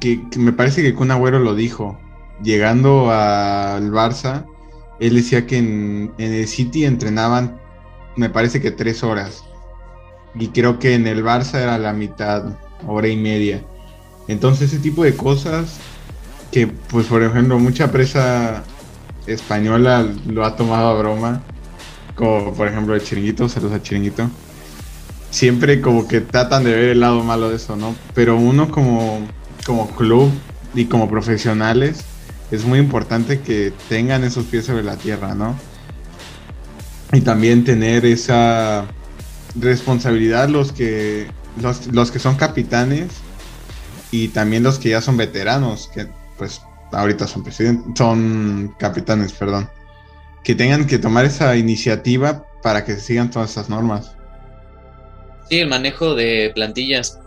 que, 0.01 0.21
me 0.37 0.53
parece 0.53 0.83
que 0.83 0.95
Kun 0.95 1.11
Agüero 1.11 1.39
lo 1.39 1.55
dijo, 1.55 1.99
llegando 2.43 3.11
al 3.11 3.91
Barça, 3.91 4.47
él 5.01 5.15
decía 5.15 5.47
que 5.47 5.59
en, 5.59 6.13
el 6.19 6.49
City 6.49 6.85
entrenaban, 6.85 7.61
me 8.17 8.31
parece 8.31 8.61
que 8.61 8.71
tres 8.71 9.03
horas. 9.05 9.45
Y 10.35 10.49
creo 10.49 10.79
que 10.79 10.95
en 10.95 11.07
el 11.07 11.25
Barça 11.25 11.61
era 11.61 11.79
la 11.79 11.93
mitad, 11.93 12.59
hora 12.87 13.09
y 13.09 13.17
media. 13.17 13.63
Entonces 14.29 14.73
ese 14.73 14.81
tipo 14.81 15.03
de 15.05 15.17
cosas 15.17 15.79
que, 16.53 16.67
pues 16.67 17.07
por 17.07 17.23
ejemplo, 17.23 17.59
mucha 17.59 17.91
presa 17.91 18.63
española 19.27 20.07
lo 20.27 20.45
ha 20.45 20.57
tomado 20.57 20.89
a 20.89 20.99
broma. 20.99 21.43
Como 22.15 22.53
por 22.55 22.69
ejemplo 22.69 22.95
el 22.95 23.03
chiringuito, 23.03 23.49
saludos 23.49 23.75
a 23.75 23.83
chiringuito 23.83 24.31
siempre 25.31 25.81
como 25.81 26.09
que 26.09 26.21
tratan 26.21 26.65
de 26.65 26.73
ver 26.73 26.85
el 26.91 27.01
lado 27.01 27.23
malo 27.23 27.51
de 27.51 27.57
eso, 27.57 27.77
¿no? 27.77 27.95
Pero 28.15 28.37
uno 28.37 28.71
como, 28.71 29.27
como 29.67 29.89
club 29.91 30.31
y 30.75 30.87
como 30.87 31.09
profesionales 31.09 32.05
es 32.51 32.65
muy 32.65 32.79
importante 32.79 33.41
que 33.41 33.73
tengan 33.89 34.25
esos 34.25 34.47
pies 34.47 34.67
sobre 34.67 34.83
la 34.83 34.97
tierra, 34.97 35.35
¿no? 35.35 35.55
Y 37.13 37.21
también 37.21 37.65
tener 37.65 38.05
esa 38.05 38.87
responsabilidad 39.55 40.49
los 40.49 40.73
que 40.73 41.29
los, 41.61 41.87
los 41.89 42.11
que 42.11 42.19
son 42.19 42.37
capitanes 42.37 43.09
y 44.11 44.29
también 44.29 44.63
los 44.63 44.79
que 44.79 44.91
ya 44.91 45.01
son 45.01 45.17
veteranos, 45.17 45.89
que 45.93 46.07
pues 46.37 46.61
ahorita 46.93 47.27
son 47.27 47.43
presidentes, 47.43 47.93
son 47.97 48.75
capitanes, 48.79 49.33
perdón, 49.33 49.69
que 50.43 50.55
tengan 50.55 50.87
que 50.87 50.99
tomar 50.99 51.25
esa 51.25 51.57
iniciativa 51.57 52.45
para 52.63 52.85
que 52.85 52.97
sigan 52.97 53.31
todas 53.31 53.51
esas 53.51 53.69
normas. 53.69 54.13
Sí, 55.49 55.61
el 55.61 55.69
manejo 55.69 56.15
de 56.15 56.53
plantillas, 56.55 57.19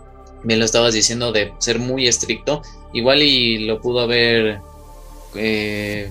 me 0.44 0.56
lo 0.56 0.64
estabas 0.64 0.94
diciendo, 0.94 1.32
de 1.32 1.52
ser 1.58 1.78
muy 1.78 2.06
estricto. 2.06 2.62
Igual 2.92 3.22
y 3.22 3.66
lo 3.66 3.80
pudo 3.80 4.00
haber 4.00 4.60
eh, 5.34 6.10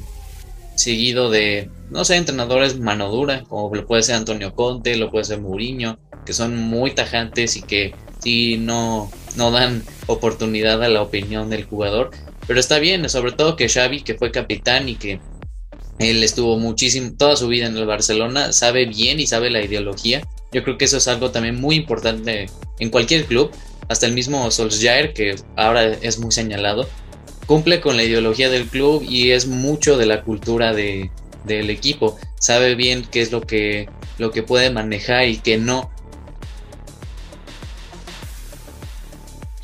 seguido 0.75 1.29
de, 1.29 1.69
no 1.89 2.03
sé, 2.05 2.15
entrenadores 2.15 2.79
mano 2.79 3.09
dura, 3.09 3.43
como 3.43 3.73
lo 3.73 3.85
puede 3.85 4.03
ser 4.03 4.15
Antonio 4.15 4.53
Conte, 4.53 4.95
lo 4.95 5.11
puede 5.11 5.25
ser 5.25 5.41
Mourinho, 5.41 5.99
que 6.25 6.33
son 6.33 6.55
muy 6.55 6.91
tajantes 6.91 7.55
y 7.57 7.61
que 7.61 7.93
sí 8.19 8.57
no, 8.57 9.11
no 9.35 9.51
dan 9.51 9.83
oportunidad 10.07 10.83
a 10.83 10.89
la 10.89 11.01
opinión 11.01 11.49
del 11.49 11.65
jugador. 11.65 12.11
Pero 12.47 12.59
está 12.59 12.79
bien, 12.79 13.07
sobre 13.09 13.31
todo 13.31 13.55
que 13.55 13.69
Xavi, 13.69 14.01
que 14.01 14.15
fue 14.15 14.31
capitán 14.31 14.89
y 14.89 14.95
que 14.95 15.19
él 15.99 16.23
estuvo 16.23 16.57
muchísimo, 16.57 17.13
toda 17.17 17.35
su 17.35 17.47
vida 17.47 17.67
en 17.67 17.77
el 17.77 17.85
Barcelona, 17.85 18.51
sabe 18.51 18.85
bien 18.85 19.19
y 19.19 19.27
sabe 19.27 19.49
la 19.49 19.61
ideología 19.61 20.23
yo 20.51 20.63
creo 20.63 20.77
que 20.77 20.85
eso 20.85 20.97
es 20.97 21.07
algo 21.07 21.31
también 21.31 21.59
muy 21.59 21.75
importante 21.75 22.47
en 22.79 22.89
cualquier 22.89 23.25
club, 23.25 23.51
hasta 23.87 24.05
el 24.05 24.13
mismo 24.13 24.49
Solskjaer, 24.51 25.13
que 25.13 25.35
ahora 25.55 25.87
es 25.87 26.19
muy 26.19 26.31
señalado, 26.31 26.87
cumple 27.45 27.79
con 27.79 27.95
la 27.95 28.03
ideología 28.03 28.49
del 28.49 28.67
club 28.67 29.03
y 29.07 29.31
es 29.31 29.47
mucho 29.47 29.97
de 29.97 30.05
la 30.05 30.23
cultura 30.23 30.73
de, 30.73 31.09
del 31.45 31.69
equipo. 31.69 32.17
Sabe 32.39 32.75
bien 32.75 33.05
qué 33.09 33.21
es 33.21 33.31
lo 33.31 33.41
que, 33.41 33.89
lo 34.17 34.31
que 34.31 34.43
puede 34.43 34.71
manejar 34.71 35.27
y 35.27 35.37
qué 35.37 35.57
no. 35.57 35.89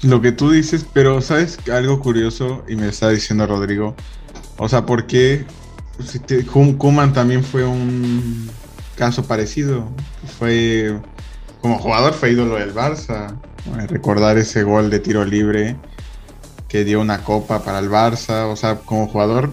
Lo 0.03 0.21
que 0.21 0.31
tú 0.31 0.51
dices, 0.51 0.85
pero 0.93 1.21
sabes 1.21 1.57
algo 1.71 1.99
curioso 1.99 2.63
y 2.67 2.75
me 2.75 2.89
está 2.89 3.09
diciendo 3.09 3.47
Rodrigo. 3.47 3.95
O 4.57 4.69
sea, 4.69 4.85
¿por 4.85 5.07
qué 5.07 5.45
si 6.05 6.19
Kuman 6.43 7.13
también 7.13 7.43
fue 7.43 7.65
un 7.65 8.49
caso 8.95 9.23
parecido. 9.25 9.87
Fue 10.37 10.99
como 11.61 11.79
jugador 11.79 12.13
fue 12.13 12.31
ídolo 12.31 12.55
del 12.55 12.73
Barça. 12.73 13.37
Recordar 13.87 14.37
ese 14.37 14.63
gol 14.63 14.89
de 14.89 14.99
tiro 14.99 15.25
libre 15.25 15.75
que 16.69 16.83
dio 16.83 17.01
una 17.01 17.23
copa 17.23 17.63
para 17.63 17.79
el 17.79 17.89
Barça. 17.89 18.51
O 18.51 18.55
sea, 18.55 18.79
como 18.79 19.07
jugador 19.07 19.51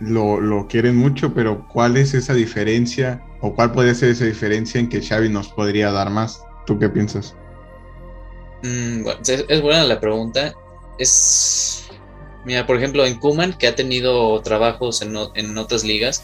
lo, 0.00 0.40
lo 0.40 0.68
quieren 0.68 0.96
mucho, 0.96 1.34
pero 1.34 1.66
¿cuál 1.68 1.96
es 1.96 2.14
esa 2.14 2.34
diferencia? 2.34 3.22
¿O 3.40 3.54
cuál 3.54 3.72
podría 3.72 3.94
ser 3.94 4.10
esa 4.10 4.24
diferencia 4.24 4.80
en 4.80 4.88
que 4.88 5.02
Xavi 5.02 5.28
nos 5.28 5.48
podría 5.48 5.90
dar 5.92 6.10
más? 6.10 6.42
¿Tú 6.66 6.78
qué 6.78 6.88
piensas? 6.88 7.34
Mm, 8.62 9.06
es, 9.26 9.62
buena 9.62 9.84
la 9.84 10.00
pregunta. 10.00 10.54
Es. 10.98 11.84
Mira, 12.44 12.66
por 12.66 12.76
ejemplo, 12.76 13.04
en 13.04 13.18
Kuman, 13.18 13.52
que 13.58 13.66
ha 13.66 13.74
tenido 13.74 14.40
trabajos 14.42 15.02
en, 15.02 15.16
en 15.34 15.58
otras 15.58 15.84
ligas, 15.84 16.22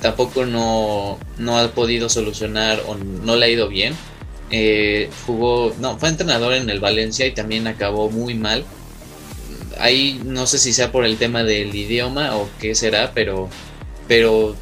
tampoco 0.00 0.46
no, 0.46 1.18
no 1.38 1.58
ha 1.58 1.68
podido 1.68 2.08
solucionar 2.08 2.82
o 2.86 2.94
no 2.94 3.36
le 3.36 3.46
ha 3.46 3.48
ido 3.48 3.68
bien. 3.68 3.94
Eh, 4.50 5.10
jugó, 5.26 5.72
no, 5.78 5.96
fue 5.98 6.08
entrenador 6.08 6.54
en 6.54 6.68
el 6.70 6.80
Valencia 6.80 7.26
y 7.26 7.32
también 7.32 7.66
acabó 7.66 8.10
muy 8.10 8.34
mal. 8.34 8.64
Ahí 9.78 10.20
no 10.24 10.46
sé 10.46 10.58
si 10.58 10.72
sea 10.72 10.90
por 10.92 11.04
el 11.04 11.16
tema 11.16 11.44
del 11.44 11.74
idioma 11.74 12.36
o 12.36 12.48
qué 12.60 12.74
será, 12.74 13.12
pero, 13.14 13.48
pero 14.08 14.56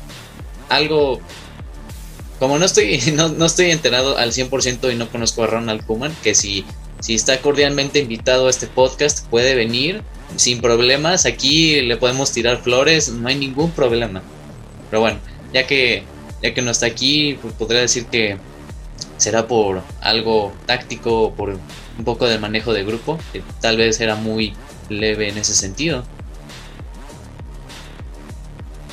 algo, 0.68 1.20
como 2.38 2.58
no 2.58 2.66
estoy, 2.66 3.00
no, 3.14 3.28
no 3.28 3.46
estoy 3.46 3.70
enterado 3.70 4.18
al 4.18 4.32
100% 4.32 4.92
y 4.92 4.96
no 4.96 5.08
conozco 5.08 5.44
a 5.44 5.46
Ronald 5.46 5.84
Koeman, 5.87 6.14
que 6.22 6.34
si, 6.34 6.64
si 7.00 7.14
está 7.14 7.40
cordialmente 7.40 8.00
invitado 8.00 8.46
a 8.46 8.50
este 8.50 8.66
podcast 8.66 9.26
puede 9.28 9.54
venir 9.54 10.02
sin 10.37 10.61
problemas, 10.61 11.26
aquí 11.26 11.80
le 11.80 11.96
podemos 11.96 12.32
tirar 12.32 12.62
flores, 12.62 13.11
no 13.11 13.28
hay 13.28 13.37
ningún 13.37 13.70
problema. 13.70 14.22
Pero 14.90 15.00
bueno, 15.00 15.18
ya 15.52 15.66
que, 15.66 16.04
ya 16.42 16.54
que 16.54 16.62
no 16.62 16.70
está 16.70 16.87
aquí, 16.87 17.38
pues 17.40 17.54
podría 17.54 17.80
decir 17.80 18.06
que 18.06 18.37
será 19.16 19.46
por 19.46 19.82
algo 20.00 20.52
táctico, 20.66 21.34
por 21.34 21.50
un 21.50 22.04
poco 22.04 22.26
de 22.26 22.38
manejo 22.38 22.72
de 22.72 22.84
grupo, 22.84 23.18
que 23.32 23.42
tal 23.61 23.76
vez 23.76 24.00
era 24.00 24.14
muy 24.14 24.54
leve 24.88 25.28
en 25.28 25.38
ese 25.38 25.54
sentido. 25.54 26.04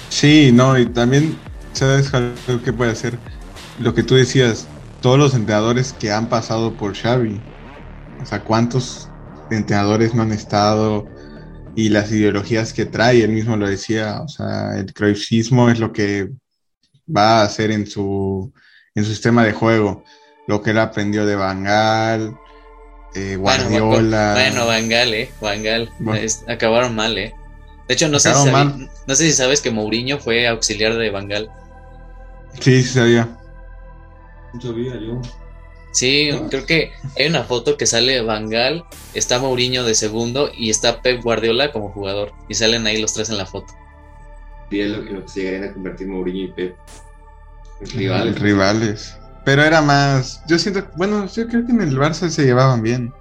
Sí, 0.10 0.52
no, 0.54 0.78
y 0.80 0.86
también 0.86 1.38
¿sabes 1.76 2.10
que 2.64 2.74
puede 2.74 2.92
hacer? 2.92 3.18
Lo 3.80 3.94
que 3.94 4.04
tú 4.04 4.16
decías, 4.16 4.68
todos 5.02 5.20
los 5.20 5.34
entrenadores 5.34 5.94
que 5.94 6.12
han 6.12 6.30
pasado 6.30 6.74
por 6.74 6.96
Xavi. 6.96 7.40
O 8.22 8.26
sea, 8.26 8.44
¿cuántos 8.44 9.10
entrenadores 9.50 10.14
no 10.14 10.24
han 10.24 10.32
estado? 10.32 11.08
Y 11.76 11.90
las 11.90 12.12
ideologías 12.12 12.74
que 12.74 12.86
trae, 12.86 13.24
él 13.24 13.32
mismo 13.32 13.58
lo 13.58 13.68
decía, 13.68 14.22
o 14.22 14.28
sea, 14.28 14.78
el 14.78 14.94
cruyffismo 14.94 15.70
es 15.70 15.80
lo 15.80 15.92
que 15.92 16.30
va 17.16 17.42
a 17.42 17.44
hacer 17.44 17.72
en 17.72 17.86
su, 17.86 18.52
en 18.94 19.04
su 19.04 19.10
sistema 19.10 19.44
de 19.44 19.54
juego. 19.54 20.04
Lo 20.48 20.62
que 20.62 20.72
él 20.72 20.80
aprendió 20.80 21.26
de 21.26 21.36
Bangal, 21.36 22.38
eh, 23.14 23.36
Guardiola. 23.36 24.34
Bueno, 24.34 24.68
Bangal, 24.68 25.14
eh. 25.14 25.30
Bangal. 25.42 25.92
acabaron 26.48 26.96
mal, 26.96 27.18
eh. 27.18 27.34
De 27.88 27.94
hecho, 27.94 28.10
no 28.10 28.20
sé, 28.20 28.34
si 28.34 28.50
no 28.50 29.16
sé 29.16 29.26
si 29.26 29.32
sabes 29.34 29.62
que 29.62 29.70
Mourinho 29.70 30.18
fue 30.18 30.48
auxiliar 30.48 30.96
de 30.96 31.12
Bangal. 31.12 31.52
Sí, 32.60 32.82
sí 32.82 32.94
sabía. 32.94 33.38
No 34.54 34.62
sabía 34.62 34.94
yo. 35.00 35.22
Sí, 35.96 36.30
creo 36.50 36.66
que 36.66 36.92
hay 37.18 37.28
una 37.28 37.46
foto 37.46 37.78
que 37.78 37.86
sale 37.86 38.22
Bangal, 38.22 38.84
está 39.14 39.40
Mourinho 39.40 39.86
de 39.86 39.96
segundo 39.96 40.52
y 40.54 40.70
está 40.70 41.02
Pep 41.02 41.24
Guardiola 41.24 41.72
como 41.72 41.90
jugador. 41.90 42.34
Y 42.50 42.56
salen 42.56 42.86
ahí 42.86 43.00
los 43.00 43.14
tres 43.14 43.30
en 43.30 43.38
la 43.38 43.46
foto. 43.46 43.74
Y 44.70 44.82
es 44.82 44.90
lo, 44.90 45.06
que 45.06 45.30
se 45.30 45.40
llegarían 45.40 45.70
a 45.70 45.74
convertir 45.74 46.08
Mourinho 46.08 46.44
y 46.44 46.52
Pep. 46.52 46.76
Rivales. 47.80 48.40
Rivales. 48.42 49.18
Pero 49.46 49.64
era 49.64 49.82
más. 49.82 50.42
Yo 50.50 50.60
siento. 50.60 50.86
Bueno, 50.98 51.30
yo 51.34 51.48
creo 51.48 51.66
que 51.66 51.72
en 51.72 51.80
el 51.80 51.98
Barça 51.98 52.28
se 52.28 52.44
llevaban 52.44 52.82
bien. 52.82 53.14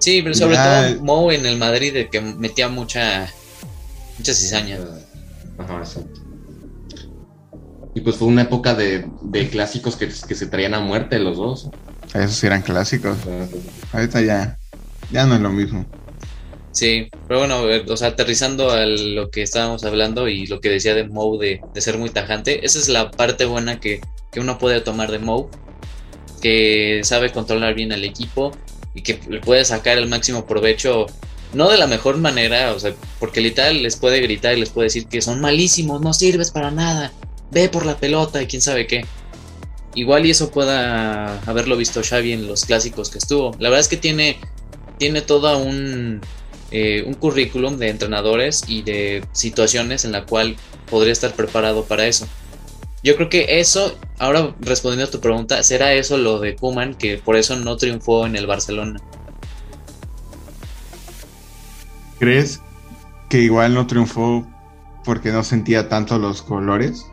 Sí, 0.00 0.22
pero 0.22 0.34
sobre 0.34 0.56
todo 0.56 1.04
Mou 1.04 1.30
en 1.30 1.46
el 1.46 1.58
Madrid, 1.58 1.94
de 1.94 2.10
que 2.10 2.20
metía 2.20 2.68
mucha. 2.68 3.32
Mucha 4.18 4.34
cizaña. 4.34 4.78
Ajá, 5.58 5.78
exacto. 5.78 6.15
Y 7.96 8.02
pues 8.02 8.16
fue 8.16 8.28
una 8.28 8.42
época 8.42 8.74
de, 8.74 9.08
clásicos 9.50 9.96
que, 9.96 10.10
se 10.10 10.46
traían 10.48 10.74
a 10.74 10.80
muerte 10.80 11.18
los 11.18 11.38
dos. 11.38 11.70
Esos 12.12 12.44
eran 12.44 12.60
clásicos. 12.60 13.16
Ahorita 13.90 14.20
ya. 14.20 14.58
Ya 15.10 15.24
no 15.24 15.34
es 15.34 15.40
lo 15.40 15.48
mismo. 15.48 15.86
Sí, 16.72 17.08
pero 17.26 17.40
bueno, 17.40 17.62
o 17.88 17.96
sea, 17.96 18.08
aterrizando 18.08 18.70
a 18.70 18.84
lo 18.84 19.30
que 19.30 19.40
estábamos 19.40 19.82
hablando 19.84 20.28
y 20.28 20.46
lo 20.46 20.60
que 20.60 20.68
decía 20.68 20.94
de 20.94 21.08
Mou 21.08 21.38
de, 21.38 21.62
de 21.72 21.80
ser 21.80 21.96
muy 21.96 22.10
tajante, 22.10 22.66
esa 22.66 22.78
es 22.78 22.90
la 22.90 23.10
parte 23.10 23.46
buena 23.46 23.80
que, 23.80 24.02
que 24.30 24.40
uno 24.40 24.58
puede 24.58 24.82
tomar 24.82 25.10
de 25.10 25.18
Mou, 25.18 25.48
que 26.42 27.00
sabe 27.02 27.32
controlar 27.32 27.74
bien 27.74 27.92
al 27.92 28.04
equipo 28.04 28.52
y 28.92 29.00
que 29.00 29.18
le 29.30 29.40
puede 29.40 29.64
sacar 29.64 29.96
el 29.96 30.06
máximo 30.06 30.44
provecho, 30.44 31.06
no 31.54 31.70
de 31.70 31.78
la 31.78 31.86
mejor 31.86 32.18
manera, 32.18 32.74
o 32.74 32.78
sea, 32.78 32.92
porque 33.18 33.40
literal 33.40 33.82
les 33.82 33.96
puede 33.96 34.20
gritar 34.20 34.54
y 34.54 34.60
les 34.60 34.68
puede 34.68 34.88
decir 34.88 35.06
que 35.06 35.22
son 35.22 35.40
malísimos, 35.40 36.02
no 36.02 36.12
sirves 36.12 36.50
para 36.50 36.70
nada, 36.70 37.10
ve 37.50 37.68
por 37.68 37.86
la 37.86 37.96
pelota 37.96 38.42
y 38.42 38.46
quién 38.46 38.62
sabe 38.62 38.86
qué. 38.86 39.04
Igual 39.94 40.26
y 40.26 40.30
eso 40.30 40.50
pueda 40.50 41.40
haberlo 41.46 41.76
visto 41.76 42.02
Xavi 42.02 42.32
en 42.32 42.46
los 42.46 42.64
clásicos 42.66 43.10
que 43.10 43.18
estuvo. 43.18 43.52
La 43.58 43.70
verdad 43.70 43.80
es 43.80 43.88
que 43.88 43.96
tiene, 43.96 44.38
tiene 44.98 45.22
todo 45.22 45.56
un, 45.58 46.20
eh, 46.70 47.02
un 47.06 47.14
currículum 47.14 47.78
de 47.78 47.88
entrenadores 47.88 48.64
y 48.68 48.82
de 48.82 49.24
situaciones 49.32 50.04
en 50.04 50.12
la 50.12 50.26
cual 50.26 50.56
podría 50.90 51.12
estar 51.12 51.32
preparado 51.34 51.84
para 51.84 52.06
eso. 52.06 52.26
Yo 53.02 53.14
creo 53.16 53.28
que 53.28 53.60
eso, 53.60 53.96
ahora 54.18 54.54
respondiendo 54.60 55.06
a 55.08 55.10
tu 55.10 55.20
pregunta, 55.20 55.62
¿será 55.62 55.92
eso 55.92 56.18
lo 56.18 56.40
de 56.40 56.56
Kuman 56.56 56.94
que 56.94 57.18
por 57.18 57.36
eso 57.36 57.56
no 57.56 57.76
triunfó 57.76 58.26
en 58.26 58.36
el 58.36 58.46
Barcelona? 58.46 59.00
¿Crees 62.18 62.60
que 63.28 63.38
igual 63.38 63.74
no 63.74 63.86
triunfó 63.86 64.46
porque 65.04 65.30
no 65.30 65.44
sentía 65.44 65.88
tanto 65.88 66.18
los 66.18 66.42
colores? 66.42 67.06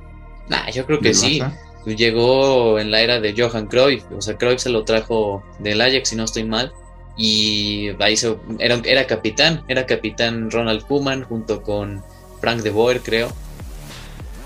Nah, 0.54 0.70
yo 0.70 0.86
creo 0.86 1.00
que 1.00 1.16
sí. 1.16 1.42
Llegó 1.86 2.80
en 2.80 2.92
la 2.92 3.02
era 3.02 3.20
de 3.20 3.34
Johan 3.36 3.68
Cruyff, 3.68 4.04
o 4.16 4.22
sea, 4.22 4.38
Cruyff 4.38 4.62
se 4.62 4.70
lo 4.70 4.86
trajo 4.86 5.44
del 5.60 5.82
Ajax, 5.82 6.10
si 6.10 6.16
no 6.16 6.24
estoy 6.24 6.46
mal, 6.46 6.72
y 7.18 7.90
ahí 8.00 8.16
se, 8.16 8.38
era, 8.60 8.80
era 8.86 9.06
capitán, 9.06 9.66
era 9.68 9.86
capitán 9.86 10.50
Ronald 10.50 10.86
Koeman 10.88 11.24
junto 11.24 11.62
con 11.62 12.02
Frank 12.40 12.62
de 12.62 12.70
Boer, 12.70 13.02
creo, 13.02 13.34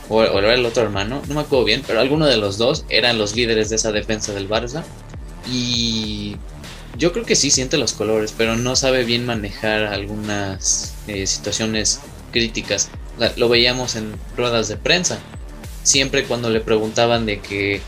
o, 0.10 0.24
era 0.24 0.56
el 0.56 0.66
otro 0.66 0.82
hermano, 0.82 1.22
no 1.28 1.36
me 1.36 1.42
acuerdo 1.42 1.66
bien, 1.66 1.84
pero 1.86 2.00
alguno 2.00 2.26
de 2.26 2.38
los 2.38 2.58
dos 2.58 2.86
eran 2.90 3.20
los 3.20 3.36
líderes 3.36 3.70
de 3.70 3.76
esa 3.76 3.92
defensa 3.92 4.34
del 4.34 4.50
Barça. 4.50 4.84
Y 5.48 6.38
yo 6.98 7.14
creo 7.14 7.24
que 7.24 7.36
sí 7.36 7.52
siente 7.52 7.78
los 7.78 7.94
colores, 7.94 8.34
pero 8.36 8.56
no 8.56 8.76
sabe 8.76 9.04
bien 9.04 9.26
manejar 9.26 9.84
algunas 9.84 10.96
eh, 11.06 11.28
situaciones 11.28 12.00
críticas. 12.32 12.90
lo 13.36 13.48
veíamos 13.48 13.96
en 13.96 14.16
ruedas 14.36 14.70
de 14.70 14.78
prensa. 14.78 15.20
Siempre 15.88 16.26
cuando 16.26 16.50
le 16.50 16.60
preguntaban 16.60 17.26
de 17.26 17.40
que, 17.40 17.82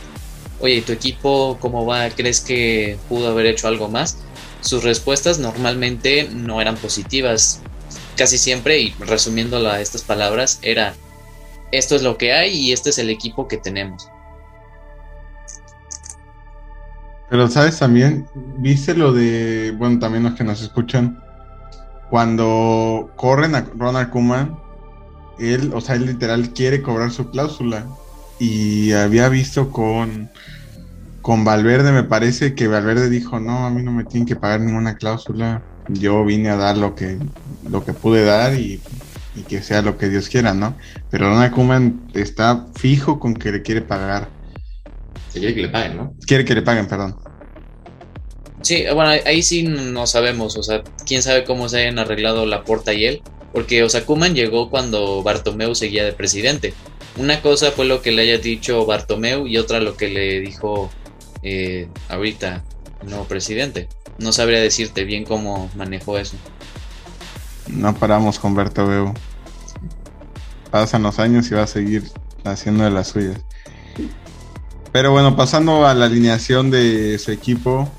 oye, 0.61 0.81
¿tu 0.81 0.93
equipo 0.93 1.57
cómo 1.59 1.85
va? 1.85 2.09
¿Crees 2.09 2.39
que 2.39 2.97
pudo 3.09 3.27
haber 3.27 3.45
hecho 3.45 3.67
algo 3.67 3.89
más? 3.89 4.19
Sus 4.61 4.85
respuestas 4.85 5.37
normalmente 5.37 6.29
no 6.31 6.61
eran 6.61 6.77
positivas. 6.77 7.59
Casi 8.15 8.37
siempre, 8.37 8.79
y 8.79 8.95
resumiéndolo 8.99 9.69
a 9.69 9.81
estas 9.81 10.03
palabras, 10.03 10.59
era 10.61 10.93
esto 11.73 11.97
es 11.97 12.01
lo 12.01 12.17
que 12.17 12.31
hay 12.31 12.51
y 12.51 12.71
este 12.71 12.91
es 12.91 12.99
el 12.99 13.09
equipo 13.09 13.49
que 13.49 13.57
tenemos. 13.57 14.09
Pero 17.29 17.49
sabes 17.49 17.79
también, 17.79 18.29
viste 18.59 18.93
lo 18.93 19.11
de, 19.11 19.75
bueno, 19.77 19.99
también 19.99 20.23
los 20.23 20.35
que 20.35 20.45
nos 20.45 20.61
escuchan, 20.61 21.21
cuando 22.09 23.11
corren 23.17 23.55
a 23.55 23.67
Ronald 23.75 24.09
Koeman, 24.09 24.57
él, 25.39 25.71
o 25.73 25.81
sea, 25.81 25.95
él 25.95 26.05
literal 26.05 26.53
quiere 26.53 26.81
cobrar 26.81 27.11
su 27.11 27.29
cláusula. 27.29 27.87
Y 28.39 28.93
había 28.93 29.27
visto 29.29 29.71
con, 29.71 30.29
con 31.21 31.43
Valverde, 31.43 31.91
me 31.91 32.03
parece 32.03 32.55
que 32.55 32.67
Valverde 32.67 33.09
dijo, 33.09 33.39
no, 33.39 33.65
a 33.65 33.69
mí 33.69 33.83
no 33.83 33.91
me 33.91 34.05
tienen 34.05 34.27
que 34.27 34.35
pagar 34.35 34.61
ninguna 34.61 34.95
cláusula. 34.95 35.61
Yo 35.89 36.23
vine 36.23 36.49
a 36.49 36.55
dar 36.55 36.77
lo 36.77 36.95
que, 36.95 37.17
lo 37.69 37.83
que 37.83 37.93
pude 37.93 38.23
dar 38.23 38.53
y 38.53 38.79
y 39.35 39.43
que 39.43 39.61
sea 39.61 39.81
lo 39.81 39.97
que 39.97 40.09
Dios 40.09 40.29
quiera, 40.29 40.53
¿no? 40.53 40.75
Pero 41.09 41.29
Ronald 41.29 41.53
Koeman 41.53 42.09
está 42.13 42.67
fijo 42.75 43.19
con 43.19 43.33
que 43.33 43.51
le 43.51 43.61
quiere 43.61 43.81
pagar. 43.81 44.27
Se 45.29 45.39
quiere 45.39 45.55
que 45.55 45.61
le 45.61 45.69
paguen, 45.69 45.97
¿no? 45.97 46.13
Quiere 46.25 46.45
que 46.45 46.55
le 46.55 46.61
paguen, 46.61 46.87
perdón. 46.87 47.15
Sí, 48.61 48.83
bueno, 48.93 49.11
ahí 49.25 49.41
sí 49.41 49.63
no 49.63 50.05
sabemos, 50.05 50.57
o 50.57 50.63
sea, 50.63 50.83
quién 51.05 51.21
sabe 51.21 51.45
cómo 51.45 51.69
se 51.69 51.81
hayan 51.81 51.97
arreglado 51.97 52.45
la 52.45 52.63
porta 52.63 52.93
y 52.93 53.05
él, 53.05 53.21
porque, 53.53 53.83
o 53.83 53.89
sea, 53.89 54.05
Koeman 54.05 54.35
llegó 54.35 54.69
cuando 54.69 55.23
Bartomeu 55.23 55.73
seguía 55.75 56.05
de 56.05 56.13
presidente. 56.13 56.73
Una 57.17 57.41
cosa 57.41 57.71
fue 57.71 57.85
lo 57.85 58.01
que 58.01 58.11
le 58.11 58.21
haya 58.23 58.37
dicho 58.37 58.85
Bartomeu 58.85 59.47
y 59.47 59.57
otra 59.57 59.79
lo 59.79 59.97
que 59.97 60.09
le 60.09 60.39
dijo 60.39 60.89
eh, 61.41 61.87
ahorita 62.09 62.63
el 63.01 63.09
nuevo 63.09 63.25
presidente. 63.25 63.89
No 64.19 64.31
sabría 64.31 64.59
decirte 64.59 65.03
bien 65.03 65.23
cómo 65.23 65.69
manejó 65.75 66.17
eso. 66.17 66.35
No 67.67 67.95
paramos 67.95 68.39
con 68.39 68.55
Bertobeu. 68.55 69.13
Pasan 70.71 71.03
los 71.03 71.19
años 71.19 71.49
y 71.49 71.55
va 71.55 71.63
a 71.63 71.67
seguir 71.67 72.03
haciendo 72.43 72.83
de 72.83 72.91
las 72.91 73.07
suyas. 73.07 73.39
Pero 74.91 75.11
bueno, 75.11 75.35
pasando 75.35 75.85
a 75.85 75.93
la 75.93 76.05
alineación 76.05 76.71
de 76.71 77.17
su 77.19 77.31
equipo, 77.31 77.89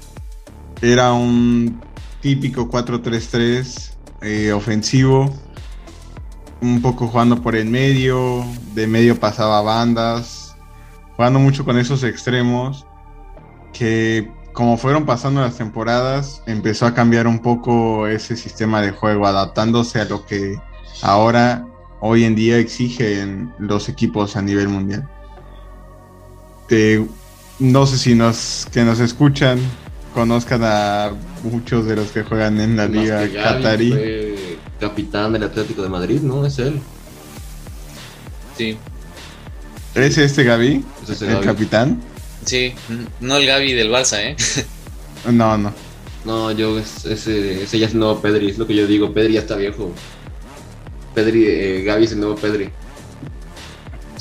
era 0.83 1.13
un 1.13 1.81
típico 2.21 2.69
4-3-3 2.69 3.90
eh, 4.23 4.53
ofensivo, 4.53 5.33
un 6.61 6.83
poco 6.83 7.09
jugando 7.09 7.43
por 7.43 7.57
el 7.57 7.67
medio, 7.67 8.45
de 8.75 8.87
medio 8.87 9.19
pasaba 9.19 9.63
bandas, 9.63 10.57
jugando 11.17 11.39
mucho 11.39 11.65
con 11.65 11.79
esos 11.79 12.03
extremos 12.05 12.87
que 13.73 14.31
como 14.53 14.77
fueron 14.77 15.07
pasando 15.07 15.41
las 15.41 15.57
temporadas, 15.57 16.43
empezó 16.47 16.87
a 16.87 16.95
cambiar 16.95 17.27
un 17.27 17.39
poco 17.39 18.07
ese 18.07 18.37
sistema 18.37 18.83
de 18.83 18.91
juego, 18.91 19.27
adaptándose 19.27 20.01
a 20.01 20.05
lo 20.05 20.27
que 20.27 20.61
ahora, 21.03 21.67
hoy 22.01 22.25
en 22.25 22.35
día, 22.35 22.59
exigen 22.59 23.55
los 23.59 23.89
equipos 23.89 24.37
a 24.37 24.43
nivel 24.43 24.69
mundial. 24.69 25.09
no 27.59 27.87
sé 27.87 27.99
si 27.99 28.15
nos 28.15 28.67
que 28.73 28.85
nos 28.85 29.01
escuchan 29.01 29.59
conozcan 30.15 30.63
a 30.65 31.13
muchos 31.43 31.87
de 31.87 31.97
los 31.97 32.11
que 32.11 32.23
juegan 32.23 32.61
en 32.61 32.77
la 32.77 32.87
liga 32.87 33.29
Qatarí. 33.33 33.95
capitán 34.79 35.33
del 35.33 35.45
Atlético 35.45 35.83
de 35.83 35.89
Madrid, 35.89 36.21
¿no? 36.21 36.45
Es 36.45 36.59
él. 36.59 36.81
Sí. 38.57 38.77
¿Es 39.95 40.19
este 40.19 40.45
Gaby? 40.45 40.85
¿Es 41.09 41.23
el 41.23 41.41
capitán? 41.41 42.01
Sí, 42.45 42.73
no 43.21 43.37
el 43.37 43.47
Gaby 43.47 43.73
del 43.73 43.91
Barça, 43.91 44.19
¿eh? 44.21 44.37
no, 45.31 45.59
no. 45.59 45.73
No, 46.25 46.53
yo, 46.53 46.79
ese, 46.79 47.63
ese 47.63 47.79
ya 47.79 47.87
es 47.87 47.93
el 47.93 47.99
nuevo 47.99 48.21
Pedri, 48.21 48.51
es 48.51 48.59
lo 48.59 48.67
que 48.67 48.75
yo 48.75 48.87
digo, 48.87 49.13
Pedri 49.13 49.35
ya 49.35 49.41
está 49.41 49.57
viejo. 49.57 49.91
Pedri, 51.15 51.45
eh, 51.47 51.83
Gaby 51.85 52.05
es 52.05 52.13
el 52.13 52.21
nuevo 52.21 52.37
Pedri. 52.37 52.71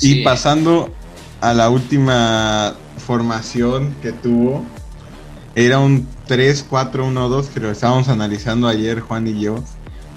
Y 0.00 0.22
pasando 0.22 0.92
a 1.40 1.52
la 1.52 1.68
última 1.68 2.74
formación 3.06 3.94
que 4.02 4.12
tuvo, 4.12 4.64
era 5.66 5.78
un 5.78 6.06
3-4-1-2 6.28 7.48
que 7.48 7.60
lo 7.60 7.70
estábamos 7.70 8.08
analizando 8.08 8.68
ayer 8.68 9.00
Juan 9.00 9.26
y 9.26 9.40
yo. 9.40 9.62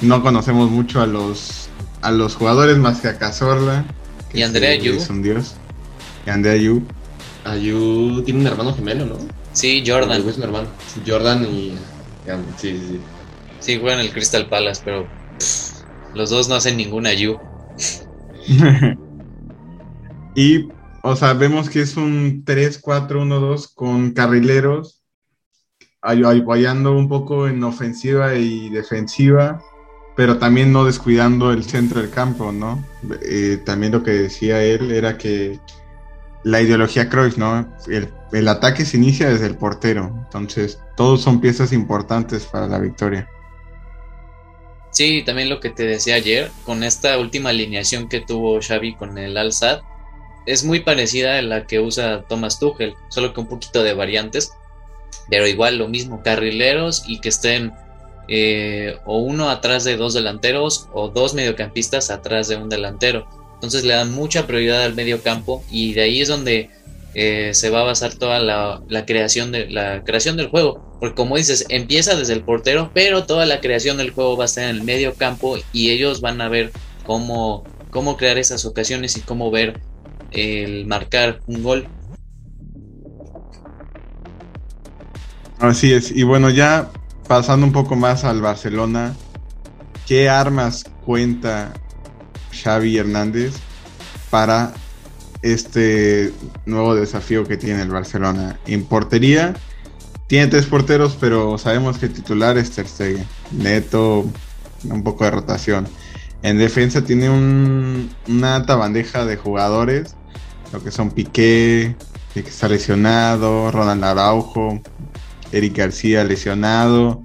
No 0.02 0.22
conocemos 0.22 0.70
mucho 0.70 1.02
a 1.02 1.08
los, 1.08 1.70
a 2.02 2.12
los 2.12 2.36
jugadores 2.36 2.78
más 2.78 3.00
que 3.00 3.08
a 3.08 3.18
Cazorla, 3.18 3.86
Y 4.34 4.44
Andrea 4.44 4.72
Ayu. 4.72 4.94
Es 4.94 5.10
un 5.10 5.24
dios. 5.24 5.56
Y 6.26 6.30
Andrea 6.30 6.54
Ayu. 6.54 6.84
Ayu 7.46 8.22
tiene 8.24 8.42
un 8.42 8.48
hermano 8.48 8.76
gemelo, 8.76 9.06
¿no? 9.06 9.18
Sí, 9.54 9.84
Jordan. 9.86 10.22
Ayu 10.22 10.30
es 10.30 10.38
un 10.38 10.44
hermano. 10.44 10.68
Jordan 11.06 11.46
y. 11.46 11.76
Sí, 12.58 12.78
sí, 12.78 12.80
sí. 12.92 13.00
Sí, 13.60 13.80
juegan 13.80 14.00
el 14.00 14.12
Crystal 14.12 14.48
Palace, 14.48 14.82
pero 14.84 15.08
pff, 15.40 15.84
los 16.14 16.30
dos 16.30 16.50
no 16.50 16.56
hacen 16.56 16.78
ninguna 16.78 17.10
Ayu. 17.10 17.40
y, 20.36 20.68
o 21.02 21.16
sea, 21.16 21.34
vemos 21.34 21.70
que 21.70 21.82
es 21.82 21.96
un 21.96 22.44
3-4-1-2 22.46 23.74
con 23.74 24.12
carrileros 24.12 25.03
apoyando 26.04 26.94
un 26.94 27.08
poco 27.08 27.48
en 27.48 27.64
ofensiva 27.64 28.36
y 28.36 28.70
defensiva, 28.70 29.62
pero 30.16 30.38
también 30.38 30.72
no 30.72 30.86
descuidando 30.86 31.52
el 31.52 31.64
centro 31.64 32.02
del 32.02 32.10
campo, 32.10 32.52
¿no? 32.52 32.84
Eh, 33.22 33.62
también 33.66 33.94
lo 33.94 34.04
que 34.04 34.12
decía 34.12 34.62
él 34.62 34.92
era 34.92 35.18
que 35.18 35.60
la 36.44 36.62
ideología 36.62 37.10
Cruyff, 37.10 37.38
¿no? 37.38 37.74
El, 37.88 38.10
el, 38.34 38.48
ataque 38.48 38.86
se 38.86 38.98
inicia 38.98 39.30
desde 39.30 39.48
el 39.48 39.56
portero, 39.56 40.14
entonces 40.26 40.80
todos 40.98 41.22
son 41.22 41.40
piezas 41.40 41.72
importantes 41.72 42.46
para 42.46 42.68
la 42.68 42.80
victoria. 42.80 43.28
Sí, 44.92 45.24
también 45.26 45.50
lo 45.50 45.60
que 45.60 45.72
te 45.72 45.88
decía 45.88 46.16
ayer, 46.16 46.52
con 46.66 46.84
esta 46.84 47.18
última 47.18 47.50
alineación 47.50 48.10
que 48.10 48.22
tuvo 48.22 48.60
Xavi 48.62 48.96
con 48.96 49.18
el 49.18 49.38
Al-Sad, 49.38 49.82
es 50.46 50.64
muy 50.64 50.82
parecida 50.82 51.40
a 51.40 51.42
la 51.42 51.66
que 51.66 51.80
usa 51.80 52.26
Thomas 52.28 52.60
Tuchel, 52.60 52.96
solo 53.10 53.34
que 53.34 53.40
un 53.40 53.48
poquito 53.48 53.82
de 53.82 53.94
variantes, 53.94 54.52
pero 55.30 55.48
igual 55.48 55.78
lo 55.78 55.88
mismo, 55.88 56.22
carrileros 56.24 57.04
y 57.08 57.20
que 57.20 57.30
estén 57.30 57.74
eh, 58.28 58.98
o 59.06 59.18
uno 59.18 59.50
atrás 59.50 59.84
de 59.84 59.98
dos 59.98 60.14
delanteros 60.14 60.88
o 60.94 61.10
dos 61.10 61.34
mediocampistas 61.34 62.10
atrás 62.10 62.48
de 62.48 62.56
un 62.56 62.70
delantero. 62.70 63.28
Entonces 63.56 63.84
le 63.84 63.94
dan 63.94 64.12
mucha 64.12 64.48
prioridad 64.48 64.84
al 64.84 64.94
medio 64.94 65.22
campo 65.22 65.64
y 65.72 65.94
de 65.94 66.02
ahí 66.02 66.22
es 66.22 66.28
donde 66.28 66.70
eh, 67.16 67.52
se 67.54 67.70
va 67.70 67.82
a 67.82 67.84
basar 67.84 68.16
toda 68.16 68.40
la, 68.40 68.82
creación 69.06 69.52
de, 69.52 69.70
la 69.70 70.04
creación 70.04 70.38
del 70.38 70.48
juego. 70.48 70.98
Porque 71.00 71.16
como 71.16 71.38
dices, 71.38 71.66
empieza 71.70 72.16
desde 72.16 72.34
el 72.34 72.44
portero, 72.44 72.92
pero 72.94 73.26
toda 73.26 73.46
la 73.46 73.60
creación 73.62 73.98
del 73.98 74.12
juego 74.12 74.38
va 74.38 74.46
a 74.46 74.48
estar 74.48 74.64
en 74.64 74.70
el 74.70 74.84
medio 74.84 75.14
campo 75.16 75.58
y 75.72 75.92
ellos 75.92 76.22
van 76.22 76.42
a 76.42 76.50
ver 76.50 76.72
cómo, 77.06 77.64
cómo 77.90 78.18
crear 78.18 78.38
esas 78.38 78.66
ocasiones 78.66 79.18
y 79.18 79.22
cómo 79.22 79.52
ver 79.52 79.80
el 80.32 80.86
marcar 80.86 81.40
un 81.48 81.64
gol. 81.64 81.88
Así 85.64 85.94
es, 85.94 86.12
y 86.12 86.24
bueno, 86.24 86.50
ya 86.50 86.92
pasando 87.26 87.66
un 87.66 87.72
poco 87.72 87.96
más 87.96 88.26
al 88.26 88.42
Barcelona, 88.42 89.16
¿qué 90.06 90.28
armas 90.28 90.84
cuenta 91.06 91.72
Xavi 92.52 92.98
Hernández 92.98 93.54
para 94.30 94.74
este 95.42 96.34
nuevo 96.66 96.96
desafío 96.96 97.46
que 97.46 97.56
tiene 97.56 97.82
el 97.82 97.92
Barcelona. 97.92 98.60
En 98.68 98.84
portería 98.84 99.54
tiene 100.28 100.48
tres 100.48 100.66
porteros, 100.66 101.16
pero 101.18 101.58
sabemos 101.58 101.98
que 101.98 102.08
el 102.08 102.14
titular 102.14 102.58
es 102.58 102.72
Ter. 102.72 102.86
Neto, 103.52 104.26
un 104.84 105.02
poco 105.02 105.24
de 105.24 105.32
rotación. 105.32 105.88
En 106.42 106.58
defensa 106.58 107.06
tiene 107.06 107.30
una 108.28 108.58
alta 108.58 108.76
bandeja 108.76 109.24
de 109.24 109.38
jugadores, 109.38 110.14
lo 110.74 110.84
que 110.84 110.92
son 110.92 111.12
Piqué, 111.12 111.96
que 112.34 112.40
está 112.42 112.68
lesionado, 112.68 113.72
Ronald 113.72 114.04
Araujo, 114.04 114.82
Eric 115.54 115.78
García 115.78 116.24
lesionado, 116.24 117.22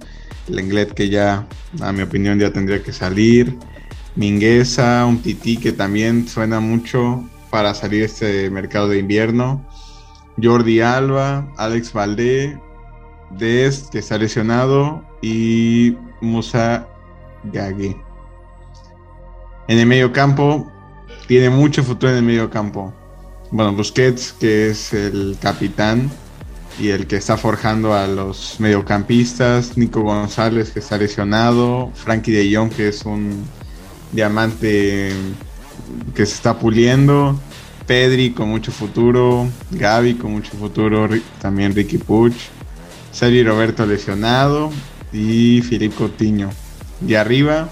Lenglet 0.47 0.93
que 0.93 1.09
ya, 1.09 1.47
a 1.81 1.91
mi 1.91 2.01
opinión, 2.01 2.39
ya 2.39 2.51
tendría 2.51 2.81
que 2.81 2.93
salir. 2.93 3.57
Mingueza, 4.15 5.05
un 5.05 5.21
Titi 5.21 5.57
que 5.57 5.71
también 5.71 6.27
suena 6.27 6.59
mucho 6.59 7.23
para 7.49 7.73
salir 7.73 8.03
este 8.03 8.49
mercado 8.49 8.89
de 8.89 8.99
invierno. 8.99 9.65
Jordi 10.41 10.81
Alba, 10.81 11.51
Alex 11.57 11.93
Valdé, 11.93 12.59
Dest, 13.37 13.91
que 13.91 13.99
está 13.99 14.17
lesionado, 14.17 15.03
y 15.21 15.95
Musa 16.21 16.87
Gagui. 17.43 17.95
En 19.67 19.79
el 19.79 19.85
medio 19.85 20.11
campo, 20.11 20.71
tiene 21.27 21.49
mucho 21.49 21.83
futuro 21.83 22.11
en 22.11 22.19
el 22.19 22.23
medio 22.23 22.49
campo. 22.49 22.93
Bueno, 23.51 23.73
Busquets, 23.73 24.33
que 24.33 24.69
es 24.69 24.93
el 24.93 25.37
capitán 25.39 26.09
y 26.79 26.89
el 26.89 27.07
que 27.07 27.17
está 27.17 27.37
forjando 27.37 27.93
a 27.93 28.07
los 28.07 28.55
mediocampistas. 28.59 29.77
Nico 29.77 30.01
González, 30.01 30.71
que 30.71 30.79
está 30.79 30.97
lesionado. 30.97 31.91
Frankie 31.93 32.31
de 32.31 32.55
Jong, 32.55 32.71
que 32.71 32.87
es 32.87 33.05
un 33.05 33.43
diamante 34.11 35.11
que 36.15 36.25
se 36.25 36.33
está 36.33 36.57
puliendo. 36.57 37.39
Pedri 37.85 38.31
con 38.31 38.49
mucho 38.49 38.71
futuro. 38.71 39.47
Gaby 39.71 40.15
con 40.15 40.31
mucho 40.31 40.51
futuro. 40.53 41.09
También 41.41 41.75
Ricky 41.75 41.97
Puch. 41.97 42.35
Sergio 43.11 43.43
Roberto 43.45 43.85
lesionado. 43.85 44.71
Y 45.11 45.61
Filipe 45.61 45.95
Coutinho. 45.95 46.49
Y 47.05 47.15
arriba, 47.15 47.69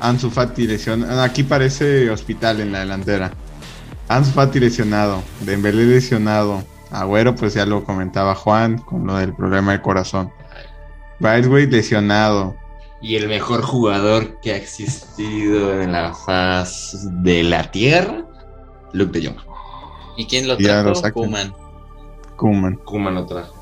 Ansu 0.00 0.30
Fati 0.30 0.66
lesionado. 0.66 1.22
Aquí 1.22 1.44
parece 1.44 2.10
hospital 2.10 2.60
en 2.60 2.72
la 2.72 2.80
delantera. 2.80 3.32
Ansu 4.08 4.32
Fati 4.32 4.58
lesionado. 4.58 5.22
Dembélé 5.40 5.84
lesionado. 5.86 6.64
Agüero, 6.90 7.34
pues 7.34 7.54
ya 7.54 7.66
lo 7.66 7.84
comentaba 7.84 8.34
Juan 8.34 8.78
con 8.78 9.06
lo 9.06 9.16
del 9.16 9.34
problema 9.34 9.72
de 9.72 9.82
corazón. 9.82 10.32
Braithwaite 11.20 11.76
lesionado 11.76 12.56
y 13.02 13.16
el 13.16 13.28
mejor 13.28 13.62
jugador 13.62 14.40
que 14.40 14.52
ha 14.52 14.56
existido 14.56 15.80
en 15.80 15.92
la 15.92 16.12
faz 16.12 17.08
de 17.22 17.42
la 17.42 17.70
Tierra, 17.70 18.26
Luke 18.92 19.18
de 19.18 19.28
Jong. 19.28 19.38
¿Y 20.18 20.26
quién 20.26 20.46
lo 20.46 20.56
trajo? 20.56 20.92
Kuman. 21.12 21.54
Kuman. 22.36 22.76
Kuman 22.76 23.14
lo 23.14 23.26
trajo. 23.26 23.54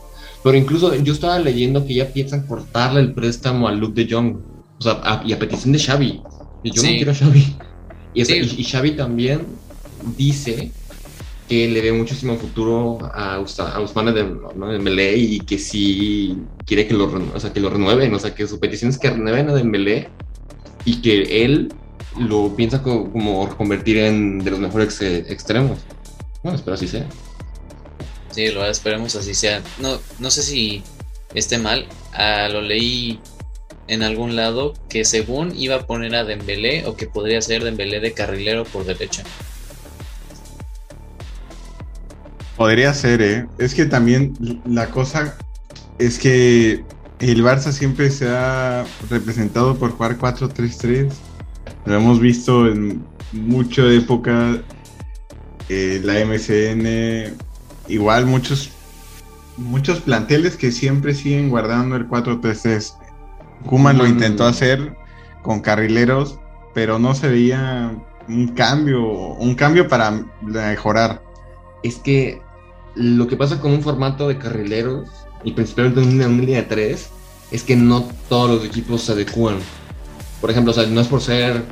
Pero 0.42 0.56
incluso 0.56 0.94
yo 0.94 1.12
estaba 1.12 1.38
leyendo 1.38 1.86
que 1.86 1.94
ya 1.94 2.06
piensan 2.06 2.46
cortarle 2.46 3.00
el 3.00 3.14
préstamo 3.14 3.68
a 3.68 3.72
Luke 3.72 4.02
de 4.02 4.12
Jong. 4.12 4.38
O 4.78 4.82
sea, 4.82 5.22
y 5.24 5.32
a 5.32 5.38
petición 5.38 5.72
de 5.72 5.78
Xavi. 5.78 6.22
Y 6.64 6.70
yo 6.72 6.82
no 6.82 6.88
quiero 6.88 7.12
a 7.12 7.14
Xavi. 7.14 7.56
Y, 8.14 8.32
y 8.32 8.64
Xavi 8.64 8.92
también 8.92 9.46
dice 10.16 10.72
que 11.48 11.66
le 11.66 11.80
ve 11.80 11.92
muchísimo 11.92 12.36
futuro 12.36 12.98
a, 13.12 13.36
a 13.36 13.80
Usman 13.80 14.14
de, 14.14 14.24
Dembélé 14.72 15.16
y 15.16 15.40
que 15.40 15.58
sí 15.58 16.36
quiere 16.66 16.86
que 16.86 16.94
lo, 16.94 17.06
o 17.06 17.40
sea, 17.40 17.52
que 17.52 17.60
lo 17.60 17.70
renueven, 17.70 18.14
o 18.14 18.18
sea, 18.18 18.34
que 18.34 18.46
su 18.46 18.60
petición 18.60 18.90
es 18.90 18.98
que 18.98 19.10
renueven 19.10 19.48
a 19.48 19.54
Dembélé 19.54 20.08
y 20.84 21.00
que 21.00 21.44
él 21.44 21.72
lo 22.18 22.54
piensa 22.54 22.82
como, 22.82 23.48
convertir 23.56 23.96
en 23.98 24.40
de 24.40 24.50
los 24.50 24.60
mejores 24.60 25.00
extremos. 25.00 25.78
Bueno, 26.42 26.58
espero 26.58 26.74
así 26.74 26.86
sea. 26.86 27.06
Sí, 28.30 28.48
lo 28.48 28.64
esperemos 28.66 29.16
así 29.16 29.34
sea. 29.34 29.62
No, 29.78 29.98
no 30.18 30.30
sé 30.30 30.42
si 30.42 30.82
esté 31.34 31.58
mal. 31.58 31.86
Ah, 32.12 32.48
lo 32.50 32.60
leí 32.60 33.20
en 33.86 34.02
algún 34.02 34.36
lado 34.36 34.74
que 34.88 35.04
según 35.04 35.58
iba 35.58 35.76
a 35.76 35.86
poner 35.86 36.14
a 36.14 36.24
Dembélé 36.24 36.86
o 36.86 36.94
que 36.94 37.06
podría 37.06 37.40
ser 37.40 37.64
Dembélé 37.64 38.00
de 38.00 38.12
carrilero 38.12 38.64
por 38.64 38.84
derecha. 38.84 39.24
Podría 42.58 42.92
ser, 42.92 43.22
¿eh? 43.22 43.46
Es 43.58 43.72
que 43.72 43.86
también 43.86 44.34
la 44.66 44.90
cosa 44.90 45.36
es 45.98 46.18
que 46.18 46.84
el 47.20 47.44
Barça 47.44 47.70
siempre 47.70 48.10
se 48.10 48.28
ha 48.28 48.84
representado 49.08 49.76
por 49.76 49.92
jugar 49.92 50.18
4-3-3. 50.18 51.08
Lo 51.86 51.94
hemos 51.94 52.20
visto 52.20 52.66
en 52.66 53.04
mucha 53.32 53.82
época. 53.86 54.58
Eh, 55.68 56.00
la 56.02 56.14
MCN, 56.24 57.36
igual 57.88 58.26
muchos 58.26 58.72
muchos 59.58 60.00
planteles 60.00 60.56
que 60.56 60.72
siempre 60.72 61.14
siguen 61.14 61.50
guardando 61.50 61.94
el 61.94 62.08
4-3-3. 62.08 62.94
Kuman 63.66 63.98
lo 63.98 64.06
intentó 64.06 64.46
hacer 64.46 64.96
con 65.42 65.60
carrileros, 65.60 66.38
pero 66.74 66.98
no 66.98 67.14
se 67.14 67.28
veía 67.28 67.92
un 68.28 68.48
cambio, 68.48 69.04
un 69.04 69.54
cambio 69.54 69.88
para 69.88 70.24
mejorar. 70.42 71.22
Es 71.82 71.96
que 71.96 72.40
lo 72.98 73.28
que 73.28 73.36
pasa 73.36 73.60
con 73.60 73.70
un 73.72 73.82
formato 73.82 74.28
de 74.28 74.38
carrileros, 74.38 75.08
y 75.44 75.52
principalmente 75.52 76.02
en 76.02 76.14
una, 76.14 76.26
línea 76.26 76.62
de 76.62 76.62
tres, 76.64 77.10
es 77.50 77.62
que 77.62 77.76
no 77.76 78.08
todos 78.28 78.50
los 78.50 78.64
equipos 78.64 79.02
se 79.02 79.12
adecúan. 79.12 79.56
Por 80.40 80.50
ejemplo, 80.50 80.72
o 80.72 80.74
sea, 80.74 80.86
no 80.86 81.00
es 81.00 81.06
por 81.06 81.20
ser 81.20 81.62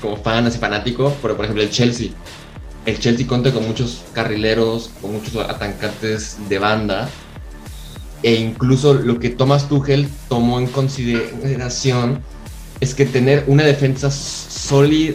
como 0.00 0.16
fan, 0.16 0.46
así 0.46 0.58
fanático, 0.58 1.14
pero 1.22 1.36
por 1.36 1.44
ejemplo 1.46 1.62
el 1.62 1.70
Chelsea. 1.70 2.10
El 2.84 2.98
Chelsea 2.98 3.26
cuenta 3.26 3.50
con 3.52 3.66
muchos 3.66 4.02
carrileros, 4.12 4.90
con 5.00 5.14
muchos 5.14 5.36
atacantes 5.36 6.36
de 6.48 6.58
banda, 6.58 7.08
e 8.22 8.34
incluso 8.34 8.94
lo 8.94 9.18
que 9.18 9.30
Thomas 9.30 9.68
Tuchel 9.68 10.08
tomó 10.28 10.58
en 10.58 10.66
consideración 10.66 12.20
es 12.80 12.94
que 12.94 13.06
tener 13.06 13.44
una 13.46 13.64
defensa 13.64 14.10
sólida 14.10 15.14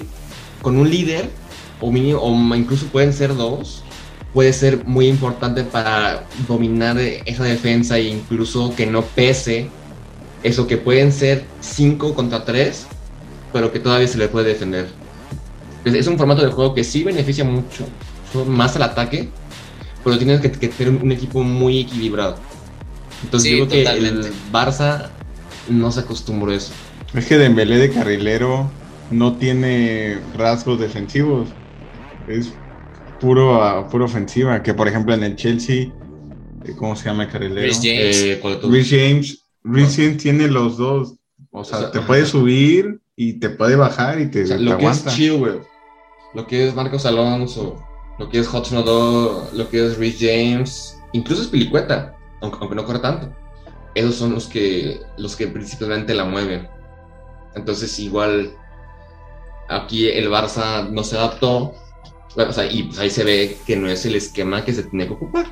con 0.62 0.78
un 0.78 0.90
líder, 0.90 1.30
o 1.80 1.92
incluso 1.92 2.88
pueden 2.88 3.14
ser 3.14 3.36
dos, 3.36 3.84
puede 4.34 4.54
ser 4.54 4.86
muy 4.86 5.08
importante 5.08 5.64
para 5.64 6.24
dominar 6.48 6.98
esa 6.98 7.44
defensa 7.44 7.98
e 7.98 8.10
incluso 8.10 8.74
que 8.76 8.86
no 8.86 9.02
pese 9.02 9.70
eso 10.44 10.68
que 10.68 10.78
pueden 10.78 11.12
ser 11.12 11.46
5 11.62 12.14
contra 12.14 12.46
3, 12.46 12.88
pero 13.52 13.72
que 13.72 13.80
todavía 13.80 14.08
se 14.08 14.18
le 14.18 14.28
puede 14.28 14.50
defender. 14.50 14.88
Es 15.84 16.08
un 16.08 16.18
formato 16.18 16.46
de 16.46 16.52
juego 16.52 16.74
que 16.74 16.84
sí 16.84 17.04
beneficia 17.04 17.44
mucho, 17.44 17.86
más 18.48 18.76
al 18.76 18.84
ataque, 18.84 19.30
pero 20.04 20.18
tienes 20.18 20.42
que, 20.42 20.50
tener 20.50 21.02
un 21.02 21.12
equipo 21.12 21.44
muy 21.44 21.80
equilibrado. 21.80 22.38
Entonces 23.24 23.52
digo 23.52 23.68
que 23.68 23.84
el 23.84 24.32
Barça 24.52 25.10
no 25.68 25.92
se 25.92 26.02
acostumbró 26.02 26.52
a 26.52 26.56
eso. 26.56 26.72
Es 27.14 27.26
que 27.26 27.38
Dembélé 27.38 27.78
de 27.78 27.90
carrilero 27.90 28.70
no 29.12 29.36
tiene 29.36 30.20
rasgos 30.38 30.80
defensivos. 30.80 31.50
Es 32.28 32.54
puro, 33.20 33.88
puro 33.92 34.06
ofensiva. 34.06 34.62
Que 34.64 34.74
por 34.74 34.88
ejemplo 34.88 35.14
en 35.14 35.24
el 35.24 35.36
Chelsea, 35.36 35.92
eh, 36.66 36.74
¿cómo 36.78 36.96
se 36.96 37.06
llama 37.06 37.24
el 37.24 37.30
carrilero? 37.30 37.68
Rhys 37.68 37.78
James. 37.78 38.22
Eh, 38.22 38.40
James. 38.88 39.46
James 39.64 40.18
tiene 40.18 40.48
los 40.48 40.78
dos. 40.78 41.16
O 41.52 41.64
sea, 41.64 41.92
te 41.92 42.00
puede 42.02 42.26
subir 42.26 43.02
y 43.16 43.34
te 43.34 43.50
puede 43.50 43.76
bajar 43.76 44.20
y 44.22 44.30
te, 44.30 44.46
lo 44.60 44.78
que 44.78 44.86
Es 44.86 45.06
Chilwell, 45.06 45.62
lo 46.34 46.48
que 46.48 46.68
es 46.68 46.76
Marcos 46.76 47.06
Alonso, 47.06 47.84
lo 48.18 48.30
que 48.30 48.40
es 48.40 48.48
Hudson 48.48 48.86
lo 48.86 49.70
que 49.70 49.86
es 49.86 49.98
Rhys 49.98 50.18
James, 50.20 50.98
incluso 51.12 51.42
es 51.42 51.48
Pilicueta, 51.48 52.16
aunque, 52.42 52.60
aunque 52.62 52.76
no 52.76 52.86
corre 52.86 53.00
tanto. 53.00 53.34
Esos 53.96 54.16
son 54.16 54.34
los 54.34 54.48
que, 54.48 55.02
los 55.18 55.36
que 55.36 55.48
principalmente 55.48 56.14
la 56.14 56.24
mueven. 56.24 56.68
Entonces 57.56 57.98
igual 58.00 58.52
aquí 59.68 60.08
el 60.08 60.30
Barça 60.30 60.88
no 60.90 61.04
se 61.04 61.18
adaptó 61.18 61.74
y 62.72 62.84
pues 62.84 63.00
ahí 63.00 63.10
se 63.10 63.24
ve 63.24 63.58
que 63.66 63.76
no 63.76 63.90
es 63.90 64.06
el 64.06 64.16
esquema 64.16 64.64
que 64.64 64.74
se 64.74 64.84
tiene 64.84 65.08
que 65.08 65.14
ocupar. 65.14 65.48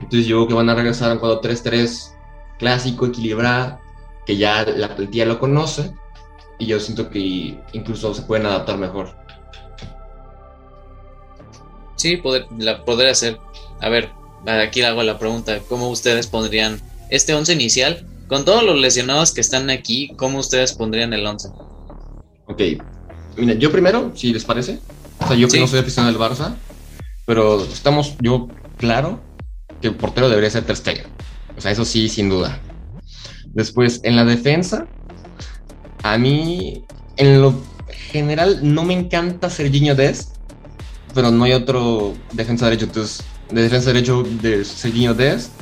Entonces 0.00 0.26
yo 0.26 0.38
creo 0.38 0.48
que 0.48 0.54
van 0.54 0.70
a 0.70 0.74
regresar 0.74 1.10
a 1.10 1.14
un 1.14 1.20
4-3-3 1.20 2.12
clásico, 2.58 3.06
equilibrado, 3.06 3.78
que 4.26 4.36
ya 4.36 4.64
la 4.64 4.94
plantilla 4.94 5.26
lo 5.26 5.38
conoce 5.38 5.92
y 6.58 6.66
yo 6.66 6.80
siento 6.80 7.08
que 7.08 7.58
incluso 7.72 8.14
se 8.14 8.22
pueden 8.22 8.46
adaptar 8.46 8.78
mejor. 8.78 9.16
Sí, 11.96 12.16
poder, 12.16 12.46
la, 12.58 12.84
podría 12.84 13.14
ser. 13.14 13.38
A 13.80 13.88
ver, 13.88 14.10
aquí 14.46 14.82
hago 14.82 15.02
la 15.02 15.18
pregunta, 15.18 15.60
¿cómo 15.68 15.88
ustedes 15.88 16.26
pondrían 16.26 16.80
este 17.10 17.34
11 17.34 17.52
inicial? 17.52 18.06
Con 18.28 18.44
todos 18.44 18.64
los 18.64 18.78
lesionados 18.78 19.32
que 19.32 19.40
están 19.40 19.70
aquí, 19.70 20.12
¿cómo 20.16 20.38
ustedes 20.38 20.72
pondrían 20.72 21.12
el 21.12 21.26
11? 21.26 21.48
Ok, 22.46 22.62
Mira, 23.36 23.54
yo 23.54 23.72
primero, 23.72 24.12
si 24.14 24.32
les 24.32 24.44
parece, 24.44 24.78
o 25.22 25.26
sea, 25.26 25.36
yo 25.36 25.48
que 25.48 25.60
no 25.60 25.66
soy 25.66 25.80
aficionado 25.80 26.12
del 26.12 26.20
Barça, 26.20 26.54
pero 27.26 27.62
estamos, 27.64 28.16
yo, 28.20 28.48
claro, 28.76 29.20
que 29.80 29.88
el 29.88 29.94
portero 29.94 30.28
debería 30.28 30.50
ser 30.50 30.64
Ter 30.64 30.76
Stegen. 30.76 31.06
O 31.56 31.60
sea, 31.60 31.70
eso 31.70 31.84
sí, 31.84 32.08
sin 32.08 32.28
duda. 32.28 32.60
Después, 33.46 34.00
en 34.04 34.16
la 34.16 34.24
defensa, 34.24 34.86
a 36.02 36.18
mí, 36.18 36.84
en 37.16 37.40
lo 37.40 37.54
general, 38.10 38.60
no 38.62 38.84
me 38.84 38.94
encanta 38.94 39.50
Serginho 39.50 39.94
Dest, 39.94 40.36
pero 41.14 41.30
no 41.30 41.44
hay 41.44 41.52
otro 41.52 42.14
defensa 42.32 42.66
derecho. 42.66 42.86
Entonces, 42.86 43.24
de 43.50 43.62
defensa 43.62 43.92
derecho 43.92 44.22
de 44.22 44.64
Serginho 44.64 45.14
Dest. 45.14 45.52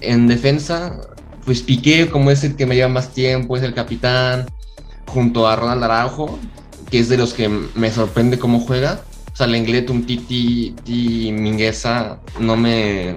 En 0.00 0.28
defensa, 0.28 1.00
pues 1.44 1.62
Piqué, 1.62 2.08
como 2.08 2.30
es 2.30 2.44
el 2.44 2.56
que 2.56 2.66
me 2.66 2.74
lleva 2.74 2.88
más 2.88 3.12
tiempo, 3.12 3.56
es 3.56 3.62
el 3.62 3.74
capitán, 3.74 4.46
junto 5.06 5.48
a 5.48 5.56
Ronald 5.56 5.82
Araujo, 5.82 6.38
que 6.90 6.98
es 6.98 7.08
de 7.08 7.16
los 7.16 7.32
que 7.32 7.48
me 7.48 7.90
sorprende 7.90 8.38
cómo 8.38 8.60
juega. 8.60 9.04
O 9.32 9.36
sea, 9.36 9.46
Lenglet, 9.46 9.88
un 9.90 10.04
Titi, 10.04 10.74
Mingueza 11.32 12.20
no 12.38 12.56
me, 12.56 13.16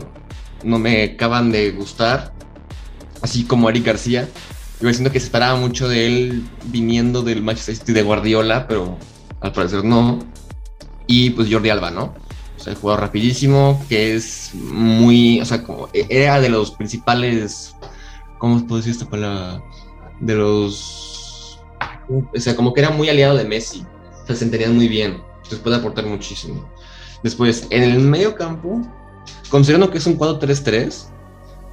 no 0.63 0.79
me 0.79 1.03
acaban 1.03 1.51
de 1.51 1.71
gustar. 1.71 2.33
Así 3.21 3.43
como 3.45 3.69
Eric 3.69 3.85
García. 3.85 4.29
Yo 4.79 4.91
siento 4.91 5.11
que 5.11 5.19
se 5.19 5.27
esperaba 5.27 5.57
mucho 5.57 5.87
de 5.87 6.07
él 6.07 6.43
viniendo 6.65 7.21
del 7.21 7.41
Manchester 7.41 7.75
City 7.75 7.93
de 7.93 8.03
Guardiola, 8.03 8.67
pero 8.67 8.97
al 9.39 9.53
parecer 9.53 9.83
no. 9.83 10.19
Y 11.07 11.31
pues 11.31 11.47
Jordi 11.51 11.69
Alba, 11.69 11.89
¿no? 11.89 12.13
O 12.57 12.59
sea, 12.59 12.73
el 12.73 12.79
jugador 12.79 13.01
rapidísimo, 13.01 13.83
que 13.89 14.15
es 14.15 14.51
muy, 14.53 15.41
o 15.41 15.45
sea, 15.45 15.63
como, 15.63 15.89
era 15.93 16.39
de 16.39 16.49
los 16.49 16.71
principales, 16.71 17.75
¿cómo 18.37 18.59
se 18.59 18.65
puede 18.65 18.81
decir 18.81 18.93
esta 18.93 19.09
palabra? 19.09 19.63
De 20.19 20.35
los 20.35 21.12
o 22.09 22.39
sea, 22.39 22.55
como 22.55 22.73
que 22.73 22.81
era 22.81 22.89
muy 22.89 23.09
aliado 23.09 23.37
de 23.37 23.45
Messi. 23.45 23.85
se 24.27 24.35
sentirían 24.35 24.75
muy 24.75 24.87
bien. 24.87 25.21
Entonces 25.37 25.59
puede 25.59 25.75
aportar 25.75 26.05
muchísimo. 26.05 26.69
Después, 27.23 27.67
en 27.69 27.83
el 27.83 27.99
medio 27.99 28.35
campo, 28.35 28.81
considerando 29.49 29.91
que 29.91 29.97
es 29.97 30.05
un 30.05 30.17
4-3-3, 30.17 31.05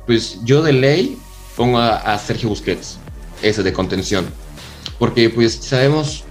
pues 0.07 0.39
yo 0.45 0.63
de 0.63 0.73
ley 0.73 1.19
pongo 1.57 1.79
a, 1.79 2.19
Sergio 2.19 2.49
Busquets, 2.49 2.99
ese 3.43 3.63
de 3.63 3.73
contención. 3.73 4.27
Porque 4.99 5.31
pues 5.31 5.55
sabemos 5.55 6.25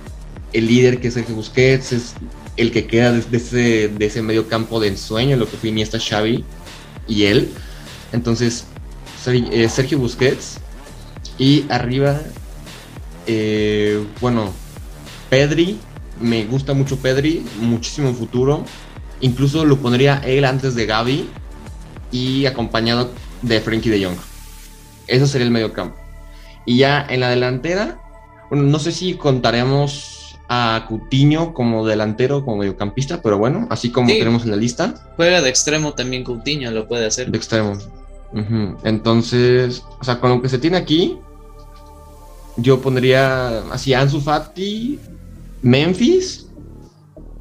el 0.54 0.68
líder 0.68 1.00
que 1.00 1.10
es 1.10 1.14
Sergio 1.14 1.36
Busquets, 1.36 1.92
es 1.92 2.14
el 2.58 2.72
que 2.72 2.88
queda 2.88 3.12
de, 3.14 3.38
ese, 3.38 3.88
de 3.88 4.06
ese 4.06 4.22
medio 4.22 4.48
campo 4.48 4.80
de 4.80 4.90
ensueño, 4.90 5.38
lo 5.38 5.50
que 5.50 5.58
fue 5.58 5.70
Iniesta 5.70 6.00
Xavi 6.00 6.44
y 7.08 7.24
él. 7.24 7.50
Entonces, 8.12 8.66
eh, 9.28 9.70
Sergio 9.70 10.00
Busquets. 10.00 10.60
Y 11.38 11.66
arriba 11.70 12.22
eh, 13.32 14.04
bueno, 14.20 14.52
Pedri, 15.30 15.78
me 16.20 16.46
gusta 16.46 16.74
mucho 16.74 16.98
Pedri, 16.98 17.46
muchísimo 17.62 18.12
futuro. 18.14 18.66
Incluso 19.22 19.66
lo 19.66 19.78
pondría 19.78 20.18
él 20.26 20.46
antes 20.46 20.74
de 20.74 20.88
Gaby 20.88 21.30
y 22.12 22.48
acompañado 22.48 23.12
de 23.44 23.62
Frankie 23.62 23.92
de 23.92 24.04
Jong. 24.04 24.18
Eso 25.06 25.28
sería 25.28 25.46
el 25.46 25.52
medio 25.52 25.74
campo. 25.74 25.96
Y 26.66 26.78
ya 26.78 27.06
en 27.08 27.20
la 27.20 27.30
delantera, 27.30 28.00
bueno, 28.50 28.66
no 28.66 28.80
sé 28.80 28.92
si 28.92 29.14
contaremos 29.14 30.40
a 30.48 30.86
Coutinho 30.88 31.54
como 31.54 31.86
delantero, 31.86 32.44
como 32.44 32.58
mediocampista, 32.58 33.22
pero 33.22 33.38
bueno, 33.38 33.68
así 33.70 33.92
como 33.92 34.08
tenemos 34.08 34.44
en 34.44 34.52
la 34.52 34.58
lista. 34.58 34.96
Juega 35.18 35.44
de 35.44 35.50
extremo 35.50 35.94
también 35.94 36.24
Coutinho, 36.24 36.72
lo 36.72 36.88
puede 36.88 37.06
hacer. 37.06 37.30
De 37.30 37.38
extremo. 37.38 37.78
Entonces, 38.84 39.84
o 40.00 40.04
sea, 40.04 40.20
con 40.20 40.32
lo 40.32 40.42
que 40.42 40.50
se 40.50 40.58
tiene 40.58 40.78
aquí, 40.78 41.20
yo 42.62 42.82
pondría 42.82 43.60
así 43.72 43.94
Ansu 43.94 44.22
Fati, 44.22 45.00
Memphis 45.62 46.48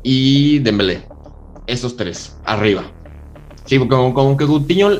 y 0.03 0.59
Dembélé. 0.61 1.03
Esos 1.67 1.97
tres, 1.97 2.37
arriba. 2.45 2.91
Sí, 3.65 3.79
como, 3.79 4.15
como 4.15 4.37
que 4.37 4.47
Coutinho 4.47 4.91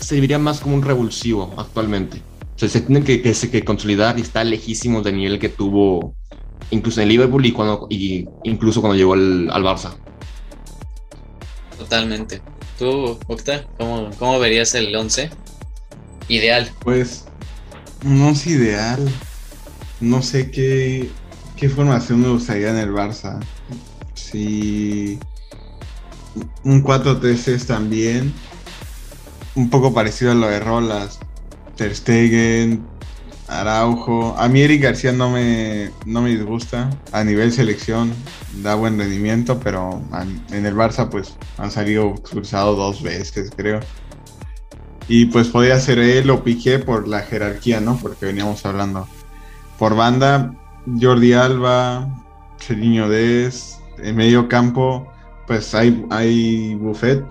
serviría 0.00 0.38
más 0.38 0.60
como 0.60 0.74
un 0.74 0.82
revulsivo 0.82 1.52
actualmente. 1.56 2.22
O 2.56 2.58
sea, 2.58 2.68
se 2.68 2.80
tiene 2.80 3.02
que, 3.02 3.20
que, 3.20 3.64
consolidar 3.64 4.18
y 4.18 4.22
está 4.22 4.44
lejísimo 4.44 5.02
del 5.02 5.16
nivel 5.16 5.38
que 5.38 5.48
tuvo 5.48 6.14
incluso 6.70 7.00
en 7.00 7.08
Liverpool 7.08 7.44
y, 7.44 7.52
cuando, 7.52 7.86
y 7.90 8.26
incluso 8.44 8.80
cuando 8.80 8.96
llegó 8.96 9.14
al, 9.14 9.62
Barça. 9.62 9.94
Totalmente. 11.76 12.40
¿Tú, 12.78 13.18
Octa, 13.26 13.66
cómo, 13.76 14.10
cómo 14.18 14.38
verías 14.38 14.74
el 14.74 14.94
11? 14.94 15.30
Ideal. 16.28 16.70
Pues 16.82 17.26
no 18.02 18.30
es 18.30 18.46
ideal 18.46 19.06
no 20.04 20.22
sé 20.22 20.50
qué, 20.50 21.10
qué 21.56 21.68
formación 21.68 22.20
me 22.22 22.28
gustaría 22.28 22.70
en 22.70 22.76
el 22.76 22.92
Barça. 22.92 23.40
Si 24.14 25.18
un 26.62 26.82
4-3-3 26.82 27.66
también, 27.66 28.32
un 29.54 29.70
poco 29.70 29.94
parecido 29.94 30.32
a 30.32 30.34
lo 30.34 30.48
de 30.48 30.60
Rolas, 30.60 31.18
Ter 31.76 31.94
Stegen, 31.94 32.84
Araujo. 33.48 34.36
A 34.38 34.48
mí 34.48 34.60
Eric 34.60 34.82
García 34.82 35.12
no 35.12 35.30
me, 35.30 35.90
no 36.06 36.22
me 36.22 36.30
disgusta. 36.30 36.90
A 37.12 37.24
nivel 37.24 37.52
selección 37.52 38.12
da 38.62 38.74
buen 38.74 38.98
rendimiento, 38.98 39.60
pero 39.60 40.02
en 40.50 40.66
el 40.66 40.74
Barça 40.74 41.08
pues 41.08 41.36
han 41.58 41.70
salido 41.70 42.14
expulsado 42.14 42.74
dos 42.74 43.02
veces, 43.02 43.50
creo. 43.54 43.80
Y 45.06 45.26
pues 45.26 45.48
podría 45.48 45.78
ser 45.80 45.98
él 45.98 46.30
o 46.30 46.42
Piqué 46.42 46.78
por 46.78 47.06
la 47.06 47.20
jerarquía, 47.20 47.80
¿no? 47.80 47.98
Porque 47.98 48.26
veníamos 48.26 48.64
hablando. 48.64 49.06
Por 49.84 49.96
banda, 49.96 50.54
Jordi 50.98 51.34
Alba, 51.34 52.08
Cheriño 52.58 53.06
Des, 53.06 53.78
en 53.98 54.16
medio 54.16 54.48
campo, 54.48 55.06
pues 55.46 55.74
hay, 55.74 56.06
hay 56.08 56.74
Buffet. 56.76 57.22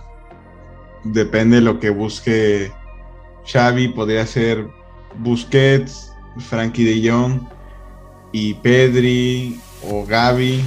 Depende 1.04 1.56
de 1.56 1.62
lo 1.64 1.80
que 1.80 1.90
busque 1.90 2.72
Xavi, 3.52 3.88
podría 3.88 4.28
ser 4.28 4.68
Busquets, 5.18 6.12
Frankie 6.48 6.84
de 6.84 7.10
Jong 7.10 7.42
y 8.32 8.54
Pedri 8.54 9.60
o 9.90 10.06
Gaby, 10.06 10.64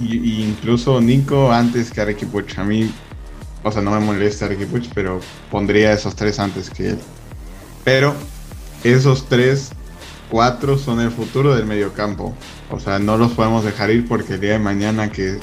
y, 0.00 0.42
incluso 0.42 1.00
Nico 1.00 1.50
antes 1.50 1.90
que 1.90 2.02
Areki 2.02 2.26
A 2.58 2.64
mí, 2.64 2.92
o 3.62 3.72
sea, 3.72 3.80
no 3.80 3.92
me 3.92 4.00
molesta 4.00 4.44
Areki 4.44 4.66
pero 4.94 5.20
pondría 5.50 5.94
esos 5.94 6.14
tres 6.14 6.38
antes 6.38 6.68
que 6.68 6.90
él. 6.90 6.98
Pero 7.82 8.12
esos 8.82 9.26
tres 9.26 9.70
cuatro 10.30 10.78
son 10.78 11.00
el 11.00 11.10
futuro 11.10 11.54
del 11.54 11.66
mediocampo. 11.66 12.34
O 12.70 12.80
sea, 12.80 12.98
no 12.98 13.16
los 13.16 13.32
podemos 13.32 13.64
dejar 13.64 13.90
ir 13.90 14.08
porque 14.08 14.34
el 14.34 14.40
día 14.40 14.52
de 14.52 14.58
mañana 14.58 15.10
que 15.10 15.38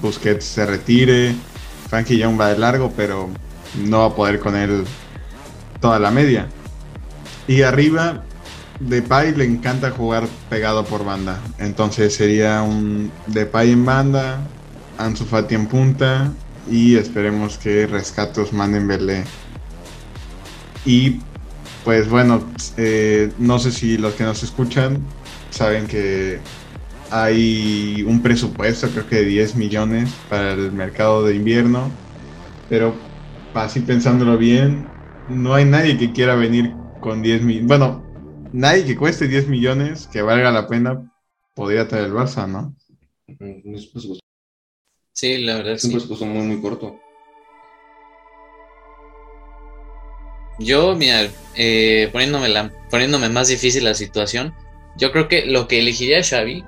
Busquets 0.00 0.44
se 0.44 0.66
retire, 0.66 1.34
Frankie 1.88 2.18
Young 2.18 2.38
va 2.38 2.48
de 2.48 2.58
largo, 2.58 2.92
pero 2.96 3.28
no 3.84 4.00
va 4.00 4.06
a 4.06 4.14
poder 4.14 4.38
con 4.40 4.56
él 4.56 4.84
toda 5.80 5.98
la 5.98 6.10
media. 6.10 6.48
Y 7.46 7.62
arriba, 7.62 8.22
Depay 8.80 9.34
le 9.34 9.44
encanta 9.44 9.90
jugar 9.90 10.28
pegado 10.48 10.84
por 10.84 11.04
banda. 11.04 11.40
Entonces 11.58 12.14
sería 12.14 12.62
un 12.62 13.10
Depay 13.26 13.72
en 13.72 13.84
banda, 13.84 14.40
Ansu 14.98 15.24
Fati 15.24 15.54
en 15.54 15.66
punta 15.66 16.30
y 16.70 16.96
esperemos 16.96 17.58
que 17.58 17.86
Rescatos 17.86 18.52
manden 18.52 18.86
Belé. 18.86 19.24
Y 20.84 21.20
pues 21.88 22.10
bueno, 22.10 22.46
eh, 22.76 23.32
no 23.38 23.58
sé 23.58 23.72
si 23.72 23.96
los 23.96 24.12
que 24.12 24.22
nos 24.22 24.42
escuchan 24.42 25.02
saben 25.48 25.86
que 25.86 26.38
hay 27.10 28.02
un 28.02 28.20
presupuesto, 28.22 28.88
creo 28.88 29.06
que 29.06 29.16
de 29.16 29.24
10 29.24 29.56
millones 29.56 30.10
para 30.28 30.52
el 30.52 30.70
mercado 30.70 31.24
de 31.24 31.34
invierno, 31.34 31.90
pero 32.68 32.94
así 33.54 33.80
pensándolo 33.80 34.36
bien, 34.36 34.86
no 35.28 35.54
hay 35.54 35.64
nadie 35.64 35.96
que 35.96 36.12
quiera 36.12 36.34
venir 36.34 36.74
con 37.00 37.22
10 37.22 37.40
millones. 37.40 37.68
Bueno, 37.68 38.04
nadie 38.52 38.84
que 38.84 38.94
cueste 38.94 39.26
10 39.26 39.48
millones, 39.48 40.08
que 40.12 40.20
valga 40.20 40.50
la 40.50 40.68
pena, 40.68 41.10
podría 41.54 41.88
traer 41.88 42.08
el 42.08 42.12
Barça, 42.12 42.46
¿no? 42.46 42.76
Sí, 45.14 45.38
la 45.38 45.56
verdad 45.56 45.72
es 45.72 45.84
un 45.84 45.92
presupuesto 45.92 46.26
muy, 46.26 46.46
muy 46.46 46.60
corto. 46.60 47.00
Yo, 50.58 50.94
mira, 50.94 51.28
eh, 51.54 52.08
poniéndome, 52.12 52.48
la, 52.48 52.70
poniéndome 52.90 53.28
más 53.28 53.48
difícil 53.48 53.84
la 53.84 53.94
situación, 53.94 54.54
yo 54.96 55.12
creo 55.12 55.28
que 55.28 55.46
lo 55.46 55.68
que 55.68 55.78
elegiría 55.78 56.22
Xavi, 56.22 56.64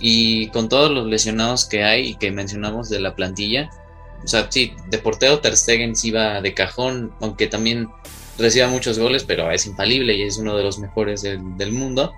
y 0.00 0.48
con 0.48 0.68
todos 0.68 0.90
los 0.90 1.06
lesionados 1.06 1.64
que 1.64 1.84
hay 1.84 2.08
y 2.08 2.14
que 2.16 2.32
mencionamos 2.32 2.88
de 2.88 3.00
la 3.00 3.14
plantilla, 3.14 3.70
o 4.24 4.26
sea, 4.26 4.48
sí, 4.50 4.74
de 4.88 4.98
portero 4.98 5.40
Ter 5.40 5.56
Stegen 5.56 5.96
sí 5.96 6.10
va 6.10 6.40
de 6.40 6.54
cajón, 6.54 7.14
aunque 7.20 7.46
también 7.46 7.88
reciba 8.38 8.68
muchos 8.68 8.98
goles, 8.98 9.24
pero 9.24 9.50
es 9.50 9.66
infalible 9.66 10.14
y 10.14 10.22
es 10.22 10.38
uno 10.38 10.56
de 10.56 10.64
los 10.64 10.78
mejores 10.78 11.22
del, 11.22 11.56
del 11.56 11.72
mundo. 11.72 12.12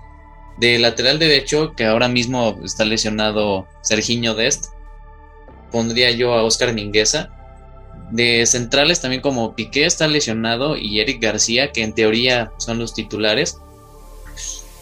De 0.57 0.79
lateral 0.79 1.19
derecho, 1.19 1.73
que 1.75 1.85
ahora 1.85 2.07
mismo 2.07 2.59
está 2.63 2.85
lesionado 2.85 3.67
Serginho 3.81 4.35
Dest, 4.35 4.67
pondría 5.71 6.11
yo 6.11 6.33
a 6.33 6.43
Oscar 6.43 6.73
Mingueza, 6.73 7.29
de 8.11 8.45
centrales 8.45 9.01
también 9.01 9.21
como 9.21 9.55
Piqué 9.55 9.85
está 9.85 10.07
lesionado 10.07 10.77
y 10.77 10.99
Eric 10.99 11.21
García, 11.21 11.71
que 11.71 11.83
en 11.83 11.93
teoría 11.93 12.51
son 12.57 12.79
los 12.79 12.93
titulares. 12.93 13.57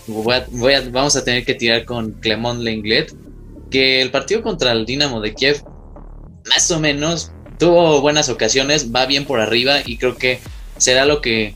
vamos 0.07 1.15
a 1.15 1.23
tener 1.23 1.45
que 1.45 1.55
tirar 1.55 1.85
con 1.85 2.13
Clement 2.13 2.61
Lenglet, 2.61 3.13
que 3.71 4.01
el 4.01 4.11
partido 4.11 4.41
contra 4.41 4.71
el 4.71 4.85
Dinamo 4.85 5.21
de 5.21 5.33
Kiev, 5.33 5.63
más 6.49 6.69
o 6.71 6.79
menos, 6.79 7.31
tuvo 7.57 8.01
buenas 8.01 8.29
ocasiones, 8.29 8.93
va 8.93 9.05
bien 9.05 9.25
por 9.25 9.39
arriba 9.39 9.77
y 9.85 9.97
creo 9.97 10.17
que 10.17 10.39
será 10.77 11.05
lo 11.05 11.21
que, 11.21 11.55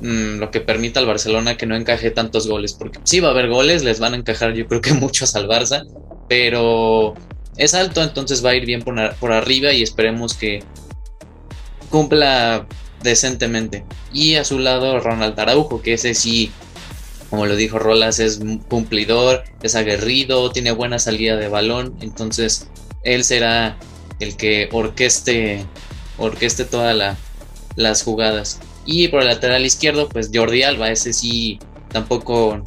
mm, 0.00 0.38
lo 0.38 0.50
que 0.50 0.60
permita 0.60 1.00
al 1.00 1.06
Barcelona 1.06 1.56
que 1.56 1.66
no 1.66 1.74
encaje 1.74 2.10
tantos 2.10 2.46
goles, 2.46 2.74
porque 2.74 3.00
sí 3.04 3.20
va 3.20 3.28
a 3.28 3.30
haber 3.30 3.48
goles, 3.48 3.82
les 3.82 3.98
van 3.98 4.14
a 4.14 4.18
encajar 4.18 4.52
yo 4.54 4.66
creo 4.68 4.82
que 4.82 4.92
muchos 4.94 5.34
al 5.36 5.48
Barça, 5.48 5.86
pero 6.28 7.14
es 7.56 7.72
alto, 7.72 8.02
entonces 8.02 8.44
va 8.44 8.50
a 8.50 8.54
ir 8.54 8.66
bien 8.66 8.82
por, 8.82 9.14
por 9.16 9.32
arriba 9.32 9.72
y 9.72 9.82
esperemos 9.82 10.34
que 10.34 10.62
cumpla 11.90 12.66
decentemente. 13.02 13.84
Y 14.12 14.34
a 14.34 14.44
su 14.44 14.58
lado 14.58 15.00
Ronald 15.00 15.38
Araujo, 15.38 15.82
que 15.82 15.94
ese 15.94 16.14
sí, 16.14 16.50
como 17.30 17.46
lo 17.46 17.56
dijo 17.56 17.78
Rolas, 17.78 18.18
es 18.18 18.40
cumplidor, 18.68 19.44
es 19.62 19.74
aguerrido, 19.74 20.50
tiene 20.50 20.72
buena 20.72 20.98
salida 20.98 21.36
de 21.36 21.48
balón, 21.48 21.96
entonces 22.00 22.68
él 23.04 23.24
será 23.24 23.78
el 24.20 24.36
que 24.36 24.68
orqueste, 24.72 25.64
orqueste 26.18 26.64
todas 26.64 27.16
las 27.76 28.02
jugadas. 28.02 28.60
Y 28.86 29.08
por 29.08 29.20
el 29.20 29.28
lateral 29.28 29.66
izquierdo, 29.66 30.08
pues 30.08 30.30
Jordi 30.32 30.62
Alba, 30.62 30.90
ese 30.90 31.12
sí 31.12 31.58
tampoco 31.92 32.62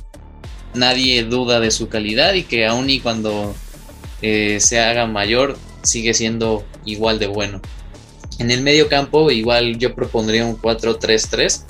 nadie 0.73 1.23
duda 1.23 1.59
de 1.59 1.71
su 1.71 1.89
calidad 1.89 2.33
y 2.33 2.43
que 2.43 2.65
aún 2.65 2.89
y 2.89 2.99
cuando 2.99 3.53
eh, 4.21 4.59
se 4.59 4.79
haga 4.79 5.05
mayor 5.05 5.57
sigue 5.83 6.13
siendo 6.13 6.63
igual 6.85 7.19
de 7.19 7.27
bueno. 7.27 7.61
En 8.41 8.49
el 8.49 8.63
medio 8.63 8.89
campo, 8.89 9.29
igual 9.29 9.77
yo 9.77 9.93
propondría 9.93 10.47
un 10.47 10.59
4-3-3. 10.59 11.61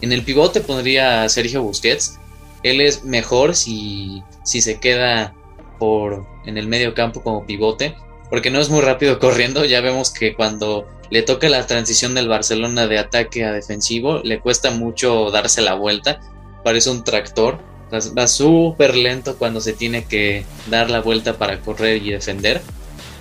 En 0.00 0.14
el 0.14 0.22
pivote 0.22 0.62
pondría 0.62 1.22
a 1.22 1.28
Sergio 1.28 1.62
Busquets. 1.62 2.18
Él 2.62 2.80
es 2.80 3.04
mejor 3.04 3.54
si, 3.54 4.22
si 4.42 4.62
se 4.62 4.80
queda 4.80 5.34
por 5.78 6.24
en 6.46 6.56
el 6.56 6.68
medio 6.68 6.94
campo 6.94 7.22
como 7.22 7.44
pivote, 7.44 7.94
porque 8.30 8.50
no 8.50 8.60
es 8.60 8.70
muy 8.70 8.80
rápido 8.80 9.18
corriendo. 9.20 9.66
Ya 9.66 9.82
vemos 9.82 10.10
que 10.10 10.34
cuando 10.34 10.88
le 11.10 11.20
toca 11.20 11.50
la 11.50 11.66
transición 11.66 12.14
del 12.14 12.28
Barcelona 12.28 12.86
de 12.86 12.98
ataque 12.98 13.44
a 13.44 13.52
defensivo, 13.52 14.20
le 14.24 14.40
cuesta 14.40 14.70
mucho 14.70 15.30
darse 15.30 15.60
la 15.60 15.74
vuelta. 15.74 16.20
Parece 16.64 16.88
un 16.88 17.04
tractor. 17.04 17.58
Va 17.92 18.26
súper 18.26 18.96
lento 18.96 19.36
cuando 19.36 19.60
se 19.60 19.74
tiene 19.74 20.06
que 20.06 20.46
dar 20.70 20.88
la 20.88 21.02
vuelta 21.02 21.36
para 21.36 21.60
correr 21.60 22.02
y 22.02 22.12
defender. 22.12 22.62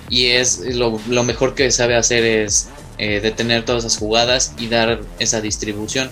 Y 0.10 0.28
es 0.28 0.60
lo, 0.60 0.98
lo 1.10 1.26
mejor 1.26 1.56
que 1.56 1.72
sabe 1.72 1.98
hacer 1.98 2.24
es 2.24 2.70
eh, 2.98 3.20
detener 3.20 3.66
todas 3.66 3.86
esas 3.86 4.00
jugadas 4.00 4.54
y 4.58 4.68
dar 4.68 5.02
esa 5.20 5.42
distribución. 5.42 6.10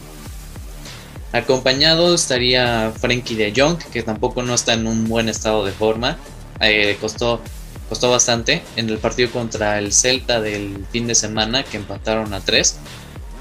Acompañado 1.34 2.14
estaría 2.14 2.94
Frankie 3.00 3.36
de 3.36 3.54
Jong, 3.56 3.80
que 3.92 4.04
tampoco 4.04 4.44
no 4.44 4.54
está 4.54 4.74
en 4.74 4.86
un 4.86 5.08
buen 5.08 5.30
estado 5.30 5.66
de 5.66 5.72
forma. 5.72 6.18
Eh, 6.60 6.96
costó, 7.02 7.42
costó 7.90 8.12
bastante 8.12 8.62
en 8.76 8.90
el 8.90 9.00
partido 9.00 9.32
contra 9.32 9.80
el 9.80 9.94
Celta 9.94 10.40
del 10.42 10.86
fin 10.92 11.08
de 11.08 11.16
semana, 11.16 11.64
que 11.64 11.78
empataron 11.78 12.34
a 12.34 12.42
3. 12.42 12.78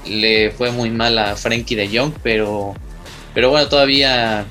Le 0.07 0.51
fue 0.51 0.71
muy 0.71 0.89
mal 0.89 1.19
a 1.19 1.35
Frankie 1.35 1.75
de 1.75 1.87
Jong, 1.95 2.13
pero, 2.23 2.73
pero 3.35 3.51
bueno, 3.51 3.67
todavía, 3.67 4.45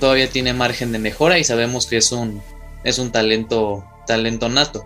todavía 0.00 0.28
tiene 0.28 0.52
margen 0.52 0.90
de 0.90 0.98
mejora 0.98 1.38
y 1.38 1.44
sabemos 1.44 1.86
que 1.86 1.98
es 1.98 2.10
un, 2.10 2.42
es 2.82 2.98
un 2.98 3.12
talento, 3.12 3.84
talento 4.06 4.48
nato. 4.48 4.84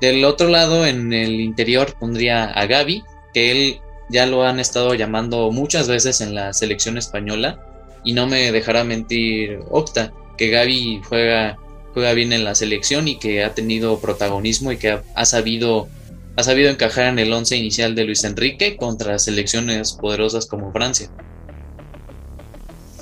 Del 0.00 0.24
otro 0.24 0.48
lado, 0.48 0.86
en 0.86 1.12
el 1.12 1.40
interior, 1.40 1.94
pondría 1.98 2.44
a 2.44 2.66
Gaby, 2.66 3.02
que 3.32 3.50
él 3.50 3.80
ya 4.08 4.26
lo 4.26 4.44
han 4.44 4.60
estado 4.60 4.94
llamando 4.94 5.50
muchas 5.50 5.88
veces 5.88 6.20
en 6.20 6.34
la 6.34 6.52
selección 6.52 6.98
española. 6.98 7.60
Y 8.04 8.12
no 8.12 8.26
me 8.26 8.52
dejará 8.52 8.84
mentir 8.84 9.58
Octa, 9.70 10.12
que 10.36 10.48
Gaby 10.48 11.00
juega, 11.08 11.58
juega 11.92 12.12
bien 12.12 12.32
en 12.32 12.44
la 12.44 12.54
selección 12.54 13.08
y 13.08 13.18
que 13.18 13.42
ha 13.42 13.54
tenido 13.54 13.98
protagonismo 14.00 14.70
y 14.70 14.76
que 14.76 15.00
ha, 15.14 15.24
sabido, 15.24 15.88
ha 16.36 16.42
sabido 16.42 16.70
encajar 16.70 17.06
en 17.06 17.18
el 17.18 17.32
once 17.32 17.56
inicial 17.56 17.94
de 17.94 18.04
Luis 18.04 18.22
Enrique 18.24 18.76
contra 18.76 19.18
selecciones 19.18 19.92
poderosas 19.94 20.46
como 20.46 20.72
Francia. 20.72 21.08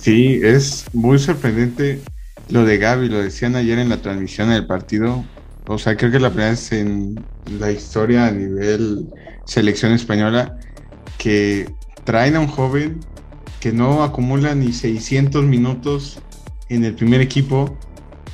Sí, 0.00 0.40
es 0.42 0.84
muy 0.92 1.18
sorprendente 1.18 2.00
lo 2.48 2.64
de 2.64 2.78
Gaby, 2.78 3.08
lo 3.08 3.22
decían 3.22 3.56
ayer 3.56 3.78
en 3.78 3.88
la 3.88 4.02
transmisión 4.02 4.50
del 4.50 4.66
partido, 4.66 5.24
o 5.66 5.78
sea, 5.78 5.96
creo 5.96 6.10
que 6.10 6.20
la 6.20 6.28
primera 6.28 6.50
vez 6.50 6.72
en 6.72 7.24
la 7.58 7.70
historia 7.70 8.26
a 8.26 8.30
nivel 8.30 9.06
selección 9.46 9.92
española 9.92 10.58
que 11.18 11.70
traen 12.04 12.36
a 12.36 12.40
un 12.40 12.48
joven 12.48 13.00
que 13.60 13.72
no 13.72 14.02
acumula 14.02 14.54
ni 14.54 14.72
600 14.72 15.42
minutos 15.44 16.18
en 16.68 16.84
el 16.84 16.94
primer 16.94 17.20
equipo 17.20 17.78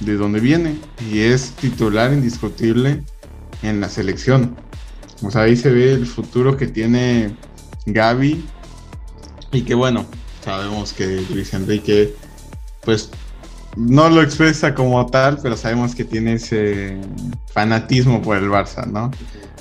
de 0.01 0.15
donde 0.15 0.41
viene 0.41 0.77
y 1.11 1.21
es 1.21 1.51
titular 1.53 2.13
indiscutible 2.13 3.05
en 3.63 3.81
la 3.81 3.89
selección. 3.89 4.57
O 5.23 5.31
sea, 5.31 5.43
ahí 5.43 5.57
se 5.57 5.71
ve 5.71 5.93
el 5.93 6.07
futuro 6.07 6.57
que 6.57 6.67
tiene 6.67 7.37
Gaby 7.87 8.45
y 9.53 9.63
que 9.63 9.75
bueno, 9.75 10.07
sabemos 10.45 10.93
que 10.93 11.25
Luis 11.31 11.53
Enrique 11.55 12.15
pues 12.83 13.11
no 13.77 14.09
lo 14.09 14.23
expresa 14.23 14.75
como 14.75 15.07
tal, 15.07 15.39
pero 15.43 15.57
sabemos 15.57 15.95
que 15.95 16.05
tiene 16.05 16.35
ese 16.35 16.97
fanatismo 17.53 18.21
por 18.21 18.37
el 18.37 18.49
Barça, 18.49 18.87
¿no? 18.87 19.11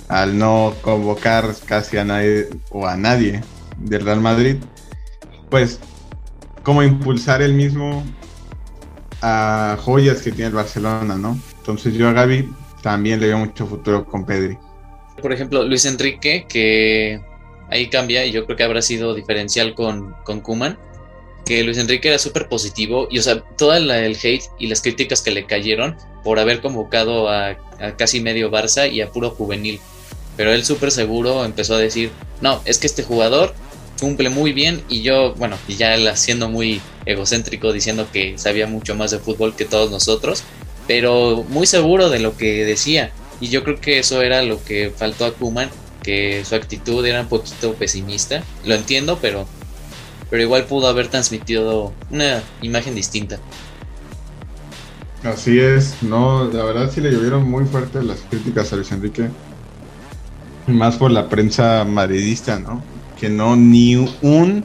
Al 0.08 0.38
no 0.38 0.74
convocar 0.82 1.46
casi 1.66 1.98
a 1.98 2.04
nadie 2.04 2.50
o 2.72 2.88
a 2.88 2.98
nadie 2.98 3.42
del 3.78 4.04
Real 4.04 4.22
Madrid, 4.22 4.56
pues 5.50 5.80
como 6.64 6.84
impulsar 6.84 7.42
el 7.42 7.54
mismo 7.54 8.04
a 9.22 9.78
joyas 9.82 10.22
que 10.22 10.32
tiene 10.32 10.48
el 10.48 10.56
Barcelona, 10.56 11.16
¿no? 11.16 11.40
Entonces 11.60 11.94
yo 11.94 12.10
a 12.10 12.14
Gaby 12.14 12.50
también 12.82 13.20
le 13.20 13.28
veo 13.28 13.38
mucho 13.38 13.68
futuro 13.68 14.06
con 14.06 14.26
Pedri. 14.26 14.58
Por 15.22 15.34
ejemplo, 15.34 15.64
Luis 15.64 15.86
Enrique, 15.86 16.46
que 16.48 17.22
ahí 17.70 17.90
cambia 17.90 18.26
y 18.26 18.32
yo 18.32 18.46
creo 18.46 18.58
que 18.58 18.64
habrá 18.64 18.82
sido 18.82 19.14
diferencial 19.14 19.76
con, 19.76 20.16
con 20.24 20.40
Kuman 20.42 20.78
que 21.46 21.64
Luis 21.64 21.78
Enrique 21.78 22.08
era 22.10 22.20
súper 22.20 22.48
positivo 22.48 23.08
y, 23.10 23.20
o 23.20 23.24
sea, 23.24 23.42
todo 23.58 23.76
el 23.76 23.90
hate 23.90 24.44
y 24.60 24.68
las 24.68 24.82
críticas 24.82 25.22
que 25.22 25.32
le 25.32 25.46
cayeron 25.46 25.96
por 26.24 26.40
haber 26.40 26.62
convocado 26.62 27.30
a, 27.30 27.58
casi 27.98 28.20
medio 28.20 28.52
Barça 28.52 28.92
y 28.92 29.02
a 29.02 29.10
puro 29.10 29.32
juvenil. 29.32 29.80
Pero 30.38 30.54
él 30.54 30.64
súper 30.64 30.92
seguro 30.92 31.46
empezó 31.46 31.76
a 31.76 31.80
decir, 31.80 32.12
no, 32.42 32.62
es 32.66 32.78
que 32.78 32.88
este 32.88 33.04
jugador 33.04 33.54
cumple 34.00 34.30
muy 34.30 34.54
bien 34.54 34.84
y 34.90 35.02
yo, 35.02 35.34
bueno, 35.36 35.58
y 35.68 35.76
ya 35.76 35.96
él 35.96 36.10
siendo 36.16 36.50
muy 36.50 36.82
egocéntrico 37.06 37.74
diciendo 37.74 38.08
que 38.12 38.38
sabía 38.38 38.68
mucho 38.68 38.96
más 38.96 39.12
de 39.12 39.20
fútbol 39.20 39.56
que 39.56 39.66
todos 39.66 39.92
nosotros, 39.92 40.44
pero 40.88 41.46
muy 41.50 41.68
seguro 41.68 42.10
de 42.10 42.20
lo 42.20 42.38
que 42.38 42.66
decía. 42.66 43.12
Y 43.42 43.50
yo 43.50 43.64
creo 43.64 43.80
que 43.80 44.00
eso 44.00 44.22
era 44.22 44.42
lo 44.42 44.64
que 44.64 44.92
faltó 44.96 45.26
a 45.26 45.34
Kuman, 45.34 45.70
que 46.04 46.44
su 46.46 46.56
actitud 46.56 47.06
era 47.06 47.22
un 47.22 47.28
poquito 47.28 47.74
pesimista. 47.74 48.44
Lo 48.66 48.76
entiendo, 48.76 49.20
pero 49.22 49.48
pero 50.30 50.44
igual 50.44 50.66
pudo 50.66 50.88
haber 50.88 51.08
transmitido 51.08 51.94
una 52.12 52.42
imagen 52.62 52.96
distinta. 52.96 53.40
Así 55.24 55.60
es, 55.60 56.02
no, 56.02 56.46
la 56.46 56.64
verdad 56.64 56.90
sí 56.94 57.02
le 57.02 57.12
llovieron 57.12 57.50
muy 57.50 57.66
fuerte 57.66 58.02
las 58.02 58.20
críticas 58.30 58.72
a 58.72 58.78
Luis 58.78 58.92
Enrique, 58.92 59.30
más 60.68 60.96
por 60.96 61.12
la 61.12 61.28
prensa 61.28 61.84
madridista, 61.84 62.58
¿no? 62.58 62.82
Que 63.20 63.30
no 63.30 63.56
ni 63.58 63.96
un, 63.96 64.64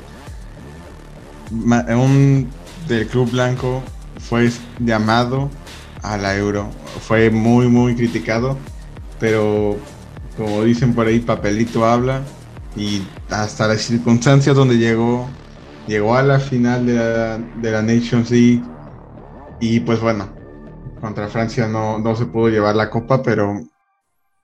un 1.50 2.50
del 2.86 3.06
Club 3.08 3.30
Blanco 3.32 3.82
fue 4.20 4.50
llamado 4.78 5.50
a 6.02 6.16
la 6.16 6.36
Euro, 6.36 6.70
fue 7.00 7.30
muy 7.30 7.66
muy 7.66 7.96
criticado, 7.96 8.56
pero 9.18 9.76
como 10.36 10.62
dicen 10.64 10.94
por 10.94 11.06
ahí, 11.06 11.20
papelito 11.20 11.84
habla 11.84 12.22
y 12.76 13.02
hasta 13.30 13.68
las 13.68 13.82
circunstancias 13.82 14.54
donde 14.54 14.76
llegó, 14.76 15.28
llegó 15.86 16.16
a 16.16 16.22
la 16.22 16.38
final 16.40 16.86
de 16.86 16.94
la, 16.94 17.38
de 17.38 17.70
la 17.70 17.82
Nations 17.82 18.30
League 18.30 18.62
y 19.60 19.80
pues 19.80 20.00
bueno, 20.00 20.34
contra 21.00 21.28
Francia 21.28 21.66
no, 21.66 21.98
no 21.98 22.16
se 22.16 22.26
pudo 22.26 22.48
llevar 22.48 22.76
la 22.76 22.90
copa, 22.90 23.22
pero 23.22 23.60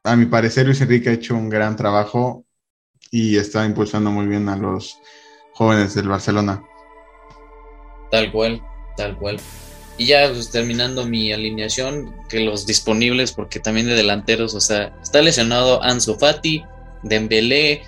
a 0.04 0.16
mi 0.16 0.26
parecer 0.26 0.66
Luis 0.66 0.80
Enrique 0.80 1.10
ha 1.10 1.14
hecho 1.14 1.34
un 1.34 1.48
gran 1.48 1.76
trabajo 1.76 2.44
y 3.10 3.36
está 3.36 3.64
impulsando 3.66 4.10
muy 4.10 4.26
bien 4.26 4.48
a 4.48 4.56
los 4.56 4.98
jóvenes 5.54 5.94
del 5.94 6.08
Barcelona. 6.08 6.62
Tal 8.10 8.32
cual, 8.32 8.62
tal 8.96 9.16
cual. 9.16 9.38
Y 9.98 10.06
ya 10.06 10.28
pues, 10.32 10.50
terminando 10.50 11.04
mi 11.04 11.32
alineación, 11.32 12.14
que 12.28 12.40
los 12.40 12.66
disponibles, 12.66 13.32
porque 13.32 13.60
también 13.60 13.86
de 13.86 13.94
delanteros, 13.94 14.54
o 14.54 14.60
sea, 14.60 14.96
está 15.02 15.20
lesionado 15.20 15.82
Ansu 15.82 16.14
Fati, 16.14 16.64
Dembélé, 17.02 17.82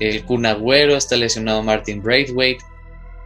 el 0.00 0.24
Kun 0.24 0.46
Agüero, 0.46 0.96
está 0.96 1.16
lesionado 1.16 1.62
Martin 1.62 2.02
Braithwaite. 2.02 2.62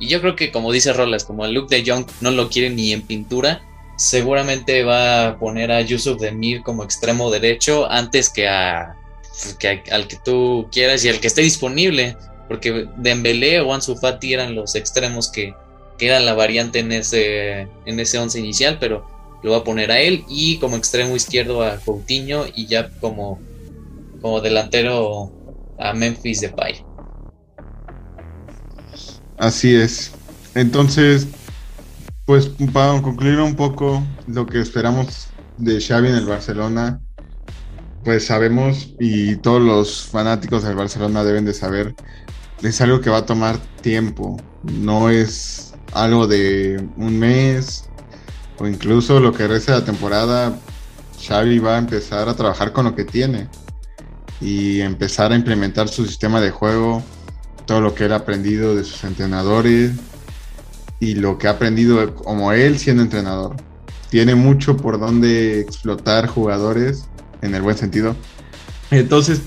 Y 0.00 0.08
yo 0.08 0.20
creo 0.20 0.34
que 0.34 0.50
como 0.50 0.72
dice 0.72 0.92
Rolas, 0.92 1.24
como 1.24 1.44
el 1.44 1.52
Luke 1.52 1.74
de 1.74 1.88
Jong 1.88 2.06
no 2.20 2.30
lo 2.30 2.48
quiere 2.48 2.70
ni 2.70 2.92
en 2.92 3.02
pintura, 3.02 3.62
seguramente 3.96 4.82
va 4.82 5.28
a 5.28 5.38
poner 5.38 5.70
a 5.70 5.82
Yusuf 5.82 6.18
Demir 6.18 6.62
como 6.62 6.82
extremo 6.82 7.30
derecho 7.30 7.88
antes 7.90 8.30
que, 8.30 8.48
a, 8.48 8.96
al 9.92 10.08
que 10.08 10.16
tú 10.24 10.68
quieras 10.72 11.04
y 11.04 11.10
al 11.10 11.20
que 11.20 11.26
esté 11.26 11.42
disponible, 11.42 12.16
porque 12.48 12.86
Dembélé 12.96 13.60
o 13.60 13.74
Ansu 13.74 13.96
Fati 13.96 14.32
eran 14.32 14.54
los 14.54 14.74
extremos 14.74 15.30
que, 15.30 15.54
que 15.98 16.06
eran 16.06 16.24
la 16.24 16.32
variante 16.32 16.78
en 16.78 16.92
ese 16.92 17.68
en 17.84 18.00
ese 18.00 18.18
once 18.18 18.40
inicial, 18.40 18.78
pero 18.80 19.06
lo 19.42 19.52
va 19.52 19.58
a 19.58 19.64
poner 19.64 19.92
a 19.92 20.00
él 20.00 20.24
y 20.28 20.58
como 20.58 20.76
extremo 20.76 21.14
izquierdo 21.14 21.62
a 21.62 21.76
Coutinho 21.76 22.46
y 22.54 22.66
ya 22.66 22.88
como 23.00 23.38
como 24.22 24.40
delantero 24.40 25.30
a 25.78 25.92
Memphis 25.92 26.40
Depay. 26.40 26.84
Así 29.40 29.74
es. 29.74 30.12
Entonces, 30.54 31.26
pues 32.26 32.50
para 32.74 33.00
concluir 33.00 33.40
un 33.40 33.56
poco 33.56 34.06
lo 34.26 34.44
que 34.44 34.60
esperamos 34.60 35.28
de 35.56 35.80
Xavi 35.80 36.08
en 36.08 36.16
el 36.16 36.26
Barcelona, 36.26 37.00
pues 38.04 38.26
sabemos 38.26 38.94
y 39.00 39.36
todos 39.36 39.62
los 39.62 40.04
fanáticos 40.04 40.62
del 40.62 40.76
Barcelona 40.76 41.24
deben 41.24 41.46
de 41.46 41.54
saber, 41.54 41.94
es 42.62 42.82
algo 42.82 43.00
que 43.00 43.08
va 43.08 43.18
a 43.18 43.26
tomar 43.26 43.56
tiempo, 43.80 44.36
no 44.62 45.08
es 45.08 45.72
algo 45.94 46.26
de 46.26 46.86
un 46.98 47.18
mes 47.18 47.88
o 48.58 48.66
incluso 48.66 49.20
lo 49.20 49.32
que 49.32 49.48
resta 49.48 49.72
de 49.72 49.80
la 49.80 49.86
temporada, 49.86 50.58
Xavi 51.18 51.58
va 51.60 51.76
a 51.76 51.78
empezar 51.78 52.28
a 52.28 52.36
trabajar 52.36 52.74
con 52.74 52.84
lo 52.84 52.94
que 52.94 53.06
tiene 53.06 53.48
y 54.38 54.82
empezar 54.82 55.32
a 55.32 55.36
implementar 55.36 55.88
su 55.88 56.04
sistema 56.04 56.42
de 56.42 56.50
juego, 56.50 57.02
todo 57.66 57.80
lo 57.80 57.94
que 57.94 58.04
él 58.04 58.12
ha 58.12 58.16
aprendido 58.16 58.74
de 58.74 58.84
sus 58.84 59.04
entrenadores, 59.04 59.92
y 61.00 61.14
lo 61.14 61.38
que 61.38 61.48
ha 61.48 61.52
aprendido 61.52 62.14
como 62.14 62.52
él 62.52 62.78
siendo 62.78 63.02
entrenador. 63.02 63.56
Tiene 64.10 64.34
mucho 64.34 64.76
por 64.76 65.00
donde 65.00 65.60
explotar 65.60 66.26
jugadores, 66.26 67.06
en 67.42 67.54
el 67.54 67.62
buen 67.62 67.76
sentido. 67.76 68.14
Entonces, 68.90 69.40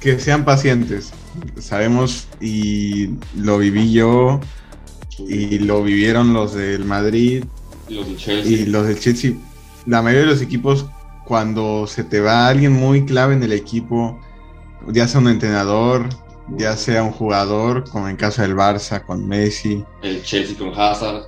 que 0.00 0.18
sean 0.18 0.44
pacientes. 0.44 1.12
Sabemos 1.58 2.26
y 2.40 3.10
lo 3.36 3.58
viví 3.58 3.92
yo 3.92 4.40
y 5.18 5.58
lo 5.60 5.82
vivieron 5.82 6.32
los 6.32 6.54
del 6.54 6.84
Madrid 6.84 7.44
y 7.88 7.94
los 7.94 8.06
del 8.06 8.16
Chelsea. 8.16 8.52
Y 8.52 8.66
los 8.66 8.86
del 8.86 8.98
Chelsea. 8.98 9.32
La 9.86 10.02
mayoría 10.02 10.26
de 10.26 10.32
los 10.32 10.42
equipos, 10.42 10.86
cuando 11.24 11.86
se 11.86 12.04
te 12.04 12.20
va 12.20 12.48
alguien 12.48 12.72
muy 12.72 13.04
clave 13.04 13.34
en 13.34 13.42
el 13.42 13.52
equipo, 13.52 14.18
ya 14.88 15.06
sea 15.06 15.20
un 15.20 15.28
entrenador, 15.28 16.08
ya 16.48 16.76
sea 16.76 17.02
un 17.02 17.12
jugador, 17.12 17.88
como 17.90 18.08
en 18.08 18.16
caso 18.16 18.42
del 18.42 18.54
Barça 18.54 19.04
con 19.04 19.26
Messi. 19.26 19.84
El 20.02 20.22
Chelsea 20.22 20.56
con 20.56 20.78
Hazard. 20.78 21.24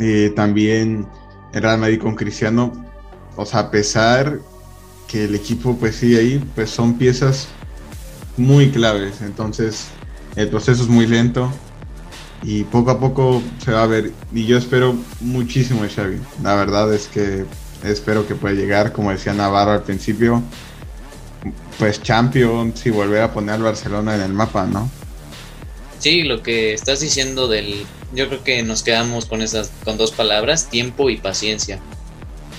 Eh, 0.00 0.32
también 0.34 1.06
el 1.52 1.62
Real 1.62 1.78
Madrid 1.78 2.00
con 2.00 2.14
Cristiano. 2.14 2.72
O 3.36 3.44
sea, 3.44 3.60
a 3.60 3.70
pesar 3.70 4.40
que 5.08 5.24
el 5.24 5.34
equipo 5.34 5.76
pues 5.76 5.96
sigue 5.96 6.18
ahí, 6.18 6.50
pues 6.54 6.70
son 6.70 6.98
piezas 6.98 7.48
muy 8.36 8.70
claves. 8.70 9.20
Entonces 9.22 9.88
el 10.36 10.48
proceso 10.48 10.82
es 10.82 10.88
muy 10.88 11.06
lento 11.06 11.50
y 12.42 12.64
poco 12.64 12.90
a 12.90 13.00
poco 13.00 13.42
se 13.64 13.72
va 13.72 13.82
a 13.82 13.86
ver. 13.86 14.12
Y 14.32 14.46
yo 14.46 14.58
espero 14.58 14.94
muchísimo 15.20 15.82
de 15.82 15.88
Xavi. 15.88 16.18
La 16.42 16.54
verdad 16.54 16.92
es 16.92 17.08
que 17.08 17.44
espero 17.82 18.26
que 18.26 18.34
pueda 18.34 18.54
llegar, 18.54 18.92
como 18.92 19.10
decía 19.10 19.32
Navarro 19.32 19.72
al 19.72 19.82
principio, 19.82 20.42
pues 21.78 22.02
Champions 22.02 22.84
y 22.86 22.90
volver 22.90 23.22
a 23.22 23.32
poner 23.32 23.56
al 23.56 23.62
Barcelona 23.62 24.14
en 24.14 24.22
el 24.22 24.32
mapa, 24.32 24.66
¿no? 24.66 24.90
Sí, 25.98 26.22
lo 26.22 26.42
que 26.42 26.74
estás 26.74 27.00
diciendo 27.00 27.48
del, 27.48 27.86
yo 28.12 28.28
creo 28.28 28.44
que 28.44 28.62
nos 28.62 28.82
quedamos 28.82 29.26
con 29.26 29.42
esas, 29.42 29.70
con 29.84 29.96
dos 29.96 30.12
palabras, 30.12 30.68
tiempo 30.68 31.08
y 31.10 31.16
paciencia. 31.16 31.80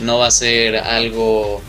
No 0.01 0.19
va 0.19 0.27
a 0.27 0.31
ser 0.31 0.77
algo 0.77 1.61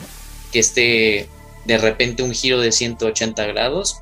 que 0.52 0.60
esté 0.60 1.28
de 1.66 1.78
repente 1.78 2.22
un 2.22 2.32
giro 2.32 2.60
de 2.60 2.72
180 2.72 3.44
grados. 3.46 3.98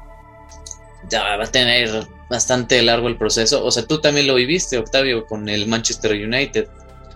Ya 1.11 1.37
va 1.37 1.45
a 1.45 1.51
tener 1.51 2.07
bastante 2.31 2.81
largo 2.83 3.09
el 3.09 3.17
proceso. 3.17 3.65
O 3.65 3.71
sea, 3.71 3.87
tú 3.87 4.01
también 4.01 4.27
lo 4.27 4.37
viviste, 4.37 4.79
Octavio, 4.79 5.27
con 5.27 5.49
el 5.49 5.67
Manchester 5.67 6.13
United. 6.13 6.69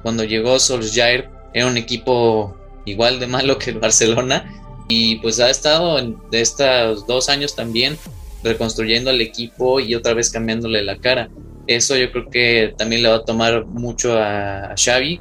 Cuando 0.02 0.24
llegó 0.24 0.58
Solskjaer, 0.58 1.30
era 1.54 1.66
un 1.66 1.76
equipo 1.76 2.56
igual 2.84 3.20
de 3.20 3.26
malo 3.26 3.58
que 3.58 3.70
el 3.70 3.78
Barcelona 3.78 4.50
y 4.88 5.16
pues 5.16 5.38
ha 5.38 5.50
estado 5.50 5.98
en, 5.98 6.16
de 6.30 6.40
estos 6.40 7.06
dos 7.06 7.28
años 7.28 7.54
también 7.54 7.96
reconstruyendo 8.42 9.10
el 9.10 9.20
equipo 9.20 9.80
y 9.80 9.94
otra 9.94 10.14
vez 10.14 10.30
cambiándole 10.30 10.82
la 10.82 10.96
cara. 10.96 11.28
Eso 11.66 11.96
yo 11.96 12.10
creo 12.10 12.30
que 12.30 12.74
también 12.76 13.02
le 13.02 13.10
va 13.10 13.16
a 13.16 13.24
tomar 13.24 13.66
mucho 13.66 14.18
a, 14.18 14.74
Xavi 14.74 15.20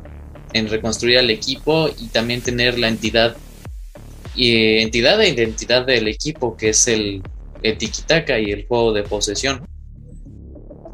en 0.53 0.69
reconstruir 0.69 1.17
al 1.17 1.29
equipo 1.29 1.89
y 1.89 2.07
también 2.07 2.41
tener 2.41 2.79
la 2.79 2.87
entidad 2.87 3.35
y 4.35 4.77
entidad 4.79 5.19
e 5.21 5.29
identidad 5.29 5.85
del 5.85 6.07
equipo 6.07 6.55
que 6.55 6.69
es 6.69 6.87
el, 6.87 7.21
el 7.63 7.77
tiki-taka 7.77 8.39
y 8.39 8.51
el 8.51 8.65
juego 8.67 8.93
de 8.93 9.03
posesión. 9.03 9.65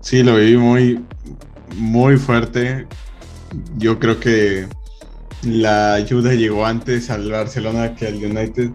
Sí, 0.01 0.23
lo 0.23 0.35
viví 0.35 0.57
muy, 0.57 0.99
muy 1.75 2.17
fuerte. 2.17 2.87
Yo 3.77 3.99
creo 3.99 4.19
que 4.19 4.67
la 5.45 5.95
ayuda 5.95 6.33
llegó 6.33 6.65
antes 6.65 7.09
al 7.09 7.29
Barcelona 7.31 7.95
que 7.95 8.07
al 8.07 8.15
United, 8.15 8.71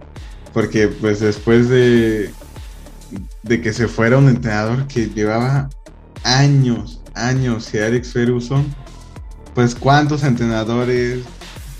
porque 0.52 0.88
pues 0.88 1.20
después 1.20 1.68
de, 1.68 2.30
de 3.42 3.60
que 3.60 3.72
se 3.72 3.88
fuera 3.88 4.18
un 4.18 4.28
entrenador 4.28 4.86
que 4.86 5.08
llevaba 5.08 5.68
años, 6.24 7.00
años, 7.14 7.72
y 7.74 7.78
Alex 7.78 8.12
Ferguson, 8.12 8.66
pues 9.54 9.74
cuántos 9.74 10.22
entrenadores, 10.22 11.20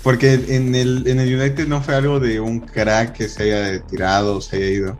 porque 0.03 0.33
en 0.47 0.75
el, 0.75 1.07
en 1.07 1.19
el 1.19 1.39
United 1.39 1.67
no 1.67 1.81
fue 1.81 1.95
algo 1.95 2.19
de 2.19 2.39
un 2.39 2.59
crack 2.59 3.13
que 3.13 3.29
se 3.29 3.43
haya 3.43 3.71
retirado, 3.71 4.41
se 4.41 4.57
haya 4.57 4.65
ido, 4.67 4.99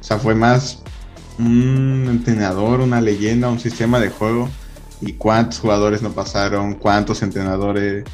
o 0.00 0.02
sea, 0.02 0.18
fue 0.18 0.34
más 0.34 0.82
un 1.38 2.06
entrenador, 2.10 2.80
una 2.80 3.00
leyenda, 3.00 3.48
un 3.48 3.60
sistema 3.60 4.00
de 4.00 4.08
juego, 4.08 4.48
y 5.00 5.12
cuántos 5.12 5.60
jugadores 5.60 6.02
no 6.02 6.10
pasaron, 6.10 6.74
cuántos 6.74 7.22
entrenadores 7.22 8.04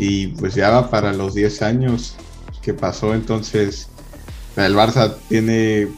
y 0.00 0.28
pues 0.28 0.54
ya 0.54 0.70
va 0.70 0.88
para 0.88 1.12
los 1.12 1.34
10 1.34 1.60
años 1.60 2.16
que 2.62 2.72
pasó, 2.72 3.12
entonces 3.12 3.90
el 4.56 4.74
Barça 4.74 5.14
tiene 5.28 5.88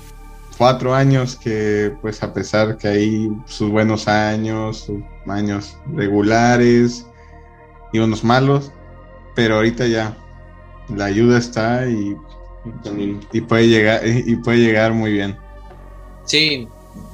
cuatro 0.58 0.92
años 0.92 1.36
que 1.36 1.94
pues 2.02 2.20
a 2.24 2.34
pesar 2.34 2.78
que 2.78 2.88
hay 2.88 3.30
sus 3.46 3.70
buenos 3.70 4.08
años, 4.08 4.78
sus 4.86 5.02
años 5.28 5.76
regulares 5.94 7.06
y 7.92 8.00
unos 8.00 8.24
malos, 8.24 8.72
pero 9.36 9.56
ahorita 9.56 9.86
ya 9.86 10.16
la 10.88 11.04
ayuda 11.04 11.38
está 11.38 11.88
y, 11.88 12.16
y 13.32 13.40
puede 13.42 13.68
llegar 13.68 14.00
y 14.04 14.34
puede 14.34 14.58
llegar 14.58 14.92
muy 14.94 15.12
bien. 15.12 15.38
Sí, 16.24 16.66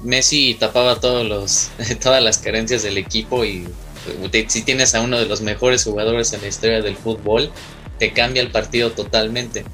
Messi 0.02 0.56
tapaba 0.58 0.98
todos 0.98 1.26
los 1.26 1.70
todas 2.02 2.22
las 2.22 2.38
carencias 2.38 2.82
del 2.82 2.96
equipo 2.96 3.44
y 3.44 3.68
si 4.48 4.62
tienes 4.62 4.94
a 4.94 5.00
uno 5.00 5.18
de 5.18 5.26
los 5.26 5.40
mejores 5.40 5.84
jugadores 5.84 6.32
en 6.32 6.42
la 6.42 6.48
historia 6.48 6.80
del 6.82 6.96
fútbol, 6.96 7.50
te 7.98 8.12
cambia 8.12 8.42
el 8.42 8.50
partido 8.50 8.92
totalmente. 8.92 9.64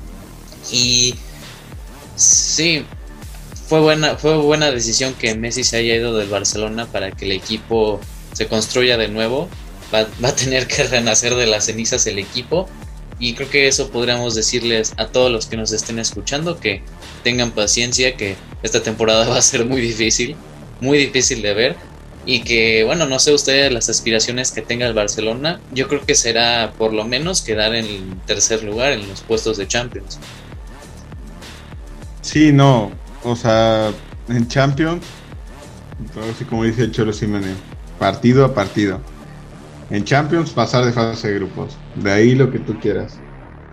Y 0.71 1.15
sí, 2.17 2.85
fue 3.69 3.81
buena, 3.81 4.17
fue 4.17 4.37
buena 4.37 4.71
decisión 4.71 5.15
que 5.15 5.35
Messi 5.35 5.65
se 5.65 5.77
haya 5.77 5.95
ido 5.95 6.17
del 6.17 6.29
Barcelona 6.29 6.87
para 6.87 7.11
que 7.11 7.25
el 7.25 7.33
equipo 7.33 8.01
se 8.33 8.47
construya 8.47 8.97
de 8.97 9.09
nuevo. 9.09 9.49
Va, 9.93 10.07
va 10.23 10.31
a 10.31 10.37
tener 10.37 10.67
que 10.67 10.85
renacer 10.85 11.35
de 11.35 11.47
las 11.47 11.67
cenizas 11.67 12.07
el 12.07 12.19
equipo. 12.19 12.69
Y 13.19 13.35
creo 13.35 13.49
que 13.49 13.69
eso 13.69 13.91
podríamos 13.91 14.35
decirles 14.35 14.93
a 14.97 15.07
todos 15.07 15.31
los 15.31 15.47
que 15.47 15.57
nos 15.57 15.73
estén 15.73 15.99
escuchando 15.99 16.59
que 16.59 16.83
tengan 17.23 17.53
paciencia, 17.53 18.17
que 18.17 18.37
esta 18.63 18.83
temporada 18.83 19.29
va 19.31 19.39
a 19.39 19.43
ser 19.43 19.65
muy 19.65 19.81
difícil, 19.81 20.37
muy 20.81 20.99
difícil 20.99 21.43
de 21.43 21.55
ver. 21.55 21.77
Y 22.27 22.43
que, 22.43 22.85
bueno, 22.85 23.07
no 23.07 23.19
sé 23.19 23.33
ustedes 23.35 23.73
las 23.73 23.89
aspiraciones 23.89 24.51
que 24.51 24.63
tenga 24.63 24.87
el 24.87 24.95
Barcelona. 24.95 25.61
Yo 25.73 25.89
creo 25.89 26.05
que 26.05 26.15
será 26.15 26.73
por 26.79 26.93
lo 26.93 27.05
menos 27.05 27.43
quedar 27.43 27.75
en 27.75 28.21
tercer 28.27 28.65
lugar 28.65 28.93
en 28.93 29.07
los 29.09 29.21
puestos 29.21 29.59
de 29.59 29.69
Champions. 29.69 30.19
Sí, 32.23 32.53
no, 32.53 32.91
o 33.23 33.37
sea, 33.37 33.93
en 34.29 34.49
Champions, 34.49 35.05
así 36.33 36.45
como 36.45 36.65
dice 36.65 36.83
el 36.83 36.93
Cholo 36.93 37.13
Simeone, 37.13 37.55
partido 37.99 38.45
a 38.45 38.55
partido. 38.55 39.01
En 39.91 40.05
Champions 40.05 40.51
pasar 40.51 40.85
de 40.85 40.93
fase 40.93 41.29
de 41.29 41.35
grupos, 41.35 41.77
de 41.95 42.11
ahí 42.11 42.35
lo 42.35 42.51
que 42.51 42.59
tú 42.59 42.81
quieras. 42.81 43.21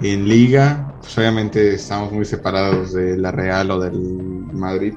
En 0.01 0.27
Liga, 0.27 0.93
pues 0.99 1.17
obviamente 1.17 1.75
estamos 1.75 2.11
muy 2.11 2.25
separados 2.25 2.93
de 2.93 3.17
la 3.17 3.31
Real 3.31 3.71
o 3.71 3.79
del 3.79 3.97
Madrid, 3.97 4.95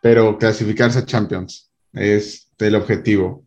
pero 0.00 0.38
clasificarse 0.38 1.00
a 1.00 1.04
Champions 1.04 1.70
es 1.92 2.48
el 2.68 2.76
objetivo. 2.76 3.44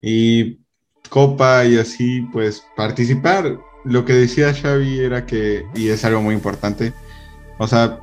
Y 0.00 0.60
Copa 1.08 1.64
y 1.64 1.78
así, 1.78 2.22
pues 2.32 2.64
participar. 2.76 3.58
Lo 3.84 4.04
que 4.04 4.12
decía 4.14 4.54
Xavi 4.54 5.00
era 5.00 5.26
que, 5.26 5.66
y 5.74 5.88
es 5.88 6.04
algo 6.04 6.22
muy 6.22 6.34
importante, 6.34 6.92
o 7.58 7.66
sea, 7.66 7.98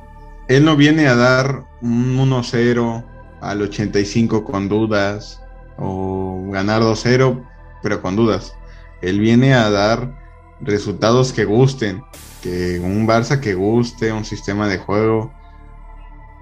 él 0.48 0.64
no 0.64 0.76
viene 0.76 1.06
a 1.08 1.16
dar 1.16 1.64
un 1.80 2.18
1-0 2.18 3.04
al 3.40 3.62
85 3.62 4.44
con 4.44 4.68
dudas 4.68 5.42
o 5.78 6.46
ganar 6.50 6.82
2-0 6.82 7.46
pero 7.82 8.02
con 8.02 8.16
dudas. 8.16 8.54
Él 9.02 9.20
viene 9.20 9.54
a 9.54 9.70
dar 9.70 10.14
resultados 10.60 11.32
que 11.32 11.44
gusten, 11.44 12.02
que 12.42 12.80
un 12.80 13.06
Barça 13.06 13.40
que 13.40 13.54
guste, 13.54 14.12
un 14.12 14.24
sistema 14.24 14.68
de 14.68 14.78
juego. 14.78 15.32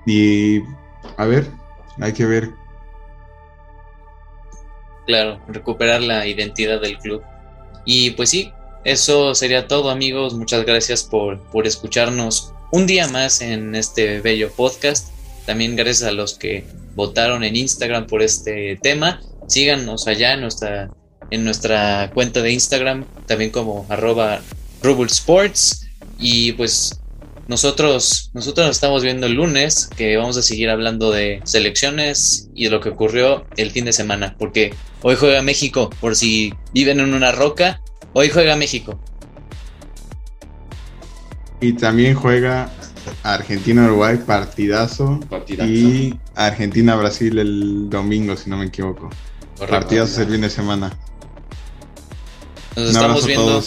Y 0.07 0.63
a 1.17 1.25
ver, 1.27 1.51
hay 2.01 2.13
que 2.13 2.27
ver. 2.27 2.55
Claro, 5.09 5.41
recuperar 5.49 6.03
la 6.03 6.27
identidad 6.27 6.83
del 6.83 6.99
club. 6.99 7.23
Y 7.87 8.11
pues 8.11 8.29
sí, 8.29 8.53
eso 8.85 9.35
sería 9.35 9.67
todo 9.67 9.89
amigos. 9.89 10.35
Muchas 10.35 10.67
gracias 10.67 11.03
por, 11.03 11.41
por 11.45 11.67
escucharnos 11.67 12.53
un 12.73 12.87
día 12.87 13.09
más 13.09 13.41
en 13.41 13.75
este 13.75 14.21
bello 14.21 14.53
podcast. 14.53 15.09
También 15.47 15.77
gracias 15.77 16.11
a 16.11 16.13
los 16.13 16.35
que 16.35 16.67
votaron 16.95 17.43
en 17.43 17.57
Instagram 17.57 18.07
por 18.07 18.21
este 18.21 18.79
tema. 18.83 19.23
Síganos 19.47 20.07
allá 20.07 20.35
en 20.35 20.43
nuestra, 20.43 20.91
en 21.31 21.43
nuestra 21.43 22.11
cuenta 22.13 22.43
de 22.43 22.53
Instagram, 22.53 23.07
también 23.27 23.51
como 23.51 23.87
arroba 23.89 24.43
Sports. 24.83 25.87
Y 26.19 26.53
pues 26.53 27.01
nosotros, 27.49 28.31
nosotros 28.35 28.67
nos 28.67 28.77
estamos 28.77 29.03
viendo 29.03 29.27
el 29.27 29.33
lunes, 29.33 29.89
que 29.97 30.17
vamos 30.19 30.37
a 30.37 30.43
seguir 30.43 30.69
hablando 30.69 31.11
de 31.11 31.41
selecciones 31.45 32.51
y 32.55 32.65
de 32.65 32.71
lo 32.71 32.81
que 32.81 32.91
ocurrió 32.91 33.47
el 33.57 33.71
fin 33.71 33.87
de 33.87 33.95
semana, 33.95 34.37
porque 34.39 34.75
hoy 35.03 35.17
juega 35.17 35.41
México, 35.43 35.89
por 36.01 36.15
si 36.15 36.53
viven 36.75 37.01
en 37.01 37.15
una 37.15 37.33
roca, 37.33 37.81
hoy 38.13 38.29
juega 38.29 38.55
México. 38.55 39.01
Y 41.61 41.73
también 41.73 42.15
juega 42.15 42.71
Argentina-Uruguay, 43.23 44.19
partidazo, 44.27 45.19
Y 45.67 46.15
Argentina-Brasil 46.35 47.39
el 47.39 47.89
domingo, 47.89 48.37
si 48.37 48.51
no 48.51 48.59
me 48.59 48.67
equivoco. 48.67 49.09
Partidazo 49.59 50.23
el 50.23 50.29
fin 50.29 50.43
de 50.43 50.51
semana. 50.51 50.97
Nos 52.77 52.91
estamos 52.91 53.27
viendo. 53.27 53.63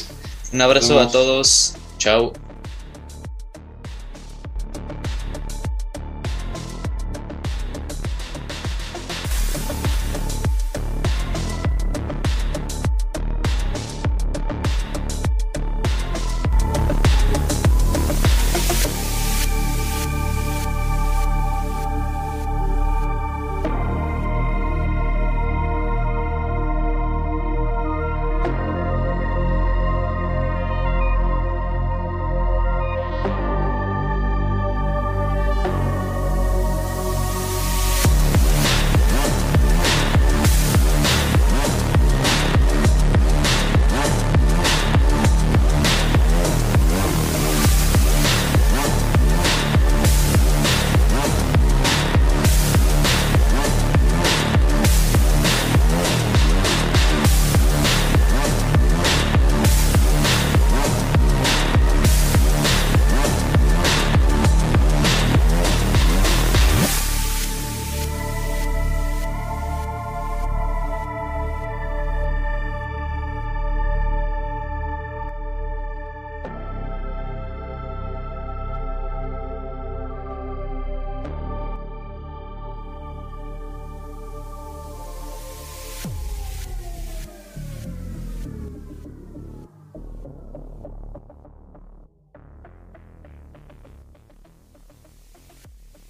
Un 0.53 0.61
abrazo 0.61 0.99
a 0.99 1.09
todos. 1.09 1.75
Chao. 1.97 2.32